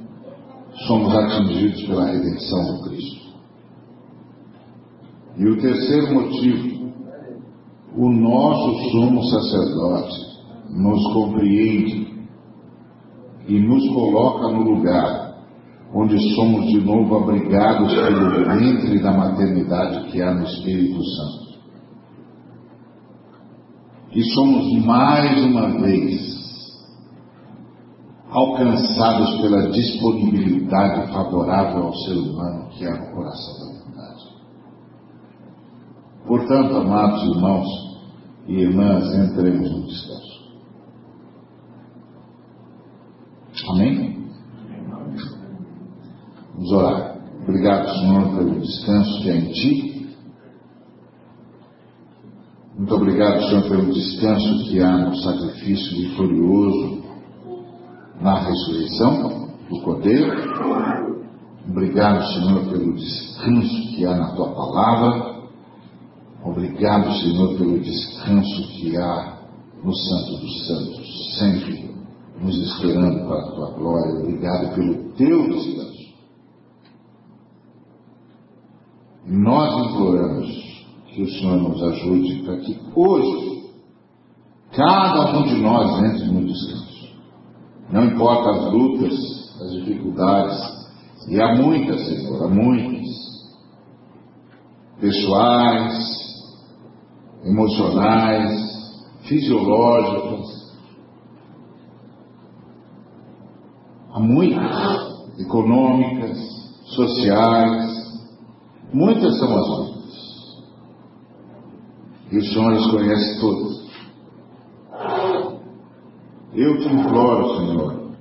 somos 0.88 1.16
atingidos 1.16 1.84
pela 1.84 2.06
redenção 2.06 2.66
do 2.66 2.84
Cristo. 2.90 3.26
E 5.38 5.48
o 5.48 5.62
terceiro 5.62 6.14
motivo, 6.14 6.94
o 7.96 8.10
nosso 8.10 8.90
sumo 8.90 9.24
sacerdote 9.24 10.26
nos 10.70 11.14
compreende 11.14 12.05
e 13.48 13.60
nos 13.60 13.88
coloca 13.90 14.48
no 14.50 14.62
lugar 14.62 15.36
onde 15.94 16.20
somos 16.36 16.66
de 16.68 16.82
novo 16.82 17.16
abrigados 17.16 17.94
pelo 17.94 18.46
ventre 18.46 19.00
da 19.02 19.12
maternidade 19.12 20.12
que 20.12 20.22
há 20.22 20.34
no 20.34 20.44
Espírito 20.44 21.02
Santo. 21.04 21.46
E 24.12 24.24
somos 24.34 24.86
mais 24.86 25.44
uma 25.44 25.80
vez 25.80 26.36
alcançados 28.30 29.42
pela 29.42 29.72
disponibilidade 29.72 31.12
favorável 31.14 31.84
ao 31.84 31.96
ser 31.96 32.18
humano 32.18 32.70
que 32.72 32.86
há 32.86 32.98
no 32.98 33.14
coração 33.14 33.60
da 33.60 33.66
humanidade. 33.66 34.26
Portanto, 36.28 36.76
amados 36.76 37.24
irmãos 37.24 37.68
e 38.48 38.54
irmãs, 38.54 39.14
entremos 39.14 39.72
no 39.72 39.88
descanso. 39.88 40.35
Amém? 43.70 44.30
Vamos 46.54 46.72
orar. 46.72 47.16
Obrigado, 47.44 47.90
Senhor, 48.00 48.36
pelo 48.36 48.60
descanso 48.60 49.22
que 49.22 49.30
é 49.30 49.38
em 49.38 49.52
Ti. 49.52 50.16
Muito 52.78 52.96
obrigado, 52.96 53.44
Senhor, 53.44 53.64
pelo 53.70 53.94
descanso 53.94 54.66
que 54.66 54.80
há 54.82 54.98
no 54.98 55.16
sacrifício 55.18 55.98
vitorioso 55.98 57.04
na 58.22 58.40
ressurreição 58.40 59.50
do 59.70 59.82
Cordeiro. 59.82 60.32
Obrigado, 61.70 62.24
Senhor, 62.34 62.66
pelo 62.70 62.94
descanso 62.94 63.96
que 63.96 64.06
há 64.06 64.16
na 64.16 64.36
Tua 64.36 64.54
palavra. 64.54 65.36
Obrigado, 66.44 67.12
Senhor, 67.20 67.58
pelo 67.58 67.80
descanso 67.80 68.68
que 68.70 68.96
há 68.98 69.40
no 69.84 69.96
Santo 69.96 70.38
dos 70.38 70.68
Santos, 70.68 71.38
sempre 71.40 71.96
nos 72.42 72.56
esperando 72.56 73.28
para 73.28 73.40
a 73.40 73.52
tua 73.52 73.72
glória. 73.72 74.20
Obrigado 74.20 74.76
pelo 74.76 75.14
teu 75.14 75.50
descanso. 75.50 76.06
Nós 79.28 79.88
imploramos 79.88 80.86
que 81.08 81.22
o 81.24 81.30
Senhor 81.30 81.58
nos 81.58 81.82
ajude 81.82 82.44
para 82.44 82.58
que 82.58 82.80
hoje 82.96 83.56
cada 84.76 85.38
um 85.38 85.44
de 85.44 85.56
nós 85.62 86.04
entre 86.04 86.26
no 86.26 86.46
descanso. 86.46 86.86
Não 87.90 88.06
importa 88.06 88.50
as 88.50 88.74
lutas, 88.74 89.14
as 89.62 89.72
dificuldades, 89.72 90.76
e 91.30 91.42
há 91.42 91.56
muitas, 91.56 92.06
Senhor, 92.06 92.44
há 92.44 92.48
muitas, 92.48 93.06
pessoais, 95.00 96.16
emocionais, 97.44 98.62
fisiológicas, 99.24 100.76
há 104.12 104.15
muitas, 104.26 105.40
econômicas, 105.40 106.38
sociais, 106.96 107.96
Muitas 108.96 109.38
são 109.40 109.58
as 109.58 109.68
lutas. 109.68 110.64
E 112.32 112.38
o 112.38 112.42
Senhor 112.42 112.74
as 112.74 112.92
conhece 112.92 113.42
todas. 113.42 113.86
Eu 116.54 116.80
te 116.80 116.88
imploro, 116.88 117.58
Senhor, 117.58 118.12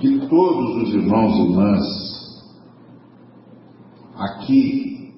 que 0.00 0.26
todos 0.26 0.82
os 0.82 0.94
irmãos 0.94 1.36
e 1.36 1.42
irmãs 1.42 2.44
aqui 4.16 5.14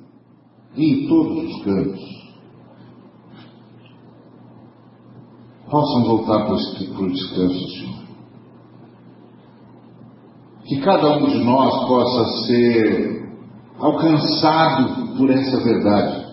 e 0.74 0.85
em 0.85 1.09
todos 1.09 1.44
os 1.44 1.65
cantos 1.65 2.16
possam 5.70 6.05
voltar 6.05 6.44
para 6.44 6.55
o 6.55 7.12
descanso, 7.12 7.69
Senhor. 7.70 8.06
Cada 10.87 11.17
um 11.19 11.27
de 11.27 11.43
nós 11.43 11.89
possa 11.89 12.47
ser 12.47 13.29
alcançado 13.77 15.17
por 15.17 15.29
essa 15.31 15.59
verdade 15.65 16.27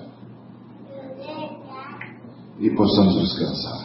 e 2.60 2.70
possamos 2.70 3.20
descansar. 3.20 3.84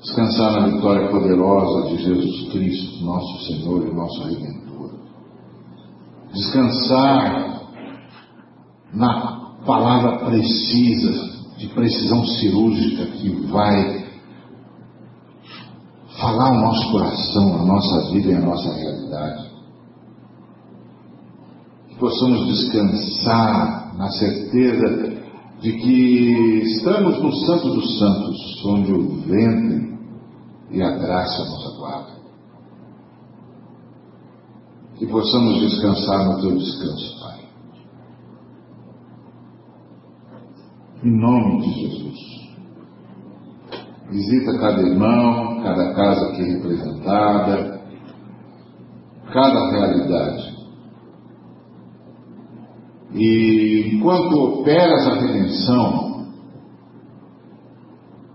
Descansar 0.00 0.52
na 0.62 0.68
vitória 0.68 1.10
poderosa 1.10 1.90
de 1.90 2.04
Jesus 2.04 2.52
Cristo, 2.52 3.04
nosso 3.04 3.44
Senhor 3.44 3.86
e 3.86 3.94
nosso 3.94 4.24
Redentor. 4.28 4.92
Descansar 6.32 7.68
na 8.94 9.56
palavra 9.66 10.24
precisa, 10.24 11.36
de 11.58 11.68
precisão 11.68 12.24
cirúrgica 12.24 13.04
que 13.08 13.28
vai 13.48 14.05
falar 16.26 16.50
o 16.50 16.60
nosso 16.60 16.90
coração, 16.90 17.54
a 17.54 17.64
nossa 17.64 18.10
vida 18.10 18.32
e 18.32 18.34
a 18.34 18.40
nossa 18.40 18.72
realidade. 18.74 19.50
Que 21.88 21.94
possamos 21.96 22.46
descansar 22.48 23.96
na 23.96 24.10
certeza 24.10 25.22
de 25.60 25.72
que 25.72 26.62
estamos 26.64 27.22
no 27.22 27.32
Santo 27.32 27.70
dos 27.70 27.98
Santos, 27.98 28.64
onde 28.66 28.92
o 28.92 29.20
ventre 29.20 29.96
e 30.72 30.82
a 30.82 30.90
graça 30.90 31.44
nos 31.44 31.66
aguardam. 31.74 32.16
Que 34.96 35.06
possamos 35.06 35.60
descansar 35.60 36.26
no 36.26 36.40
teu 36.40 36.56
descanso, 36.56 37.20
Pai. 37.20 37.40
Em 41.04 41.20
nome 41.20 41.60
de 41.62 41.80
Jesus. 41.82 42.35
Visita 44.10 44.58
cada 44.58 44.82
irmão, 44.82 45.62
cada 45.62 45.92
casa 45.94 46.28
aqui 46.28 46.42
representada, 46.42 47.80
cada 49.32 49.70
realidade. 49.70 50.56
E 53.12 53.94
enquanto 53.94 54.60
operas 54.60 55.06
a 55.08 55.14
redenção, 55.14 56.26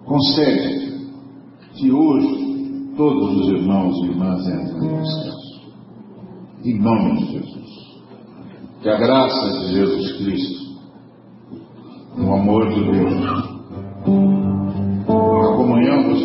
concede 0.05 1.07
que 1.75 1.91
hoje 1.91 2.93
todos 2.97 3.37
os 3.37 3.47
irmãos 3.49 3.95
e 3.97 4.05
irmãs 4.07 4.47
entrem 4.47 4.91
no 4.91 5.01
descanso. 5.01 5.71
Em 6.65 6.79
nome 6.79 7.17
de 7.17 7.31
Jesus. 7.31 8.01
Que 8.81 8.89
a 8.89 8.97
graça 8.97 9.59
de 9.59 9.73
Jesus 9.73 10.17
Cristo, 10.17 10.61
o 12.17 12.33
amor 12.33 12.67
de 12.69 12.83
Deus, 12.91 14.40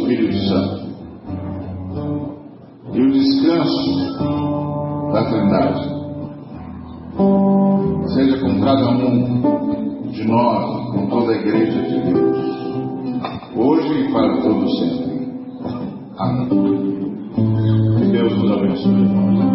Espírito 0.07 0.39
Santo 0.49 0.87
e 2.95 3.01
o 3.01 3.11
descanso 3.11 3.97
da 5.12 5.24
Trindade 5.24 5.97
seja 8.15 8.39
com 8.41 8.61
cada 8.61 8.89
um 8.89 10.11
de 10.11 10.24
nós, 10.28 10.93
com 10.93 11.07
toda 11.09 11.33
a 11.33 11.37
Igreja 11.37 11.83
de 11.83 12.12
Deus, 12.12 12.39
hoje 13.57 14.01
e 14.01 14.12
para 14.12 14.43
todo 14.43 14.70
sempre. 14.78 15.28
Amém. 16.19 16.49
Que 17.99 18.07
Deus 18.12 18.37
nos 18.39 18.53
abençoe. 18.53 19.45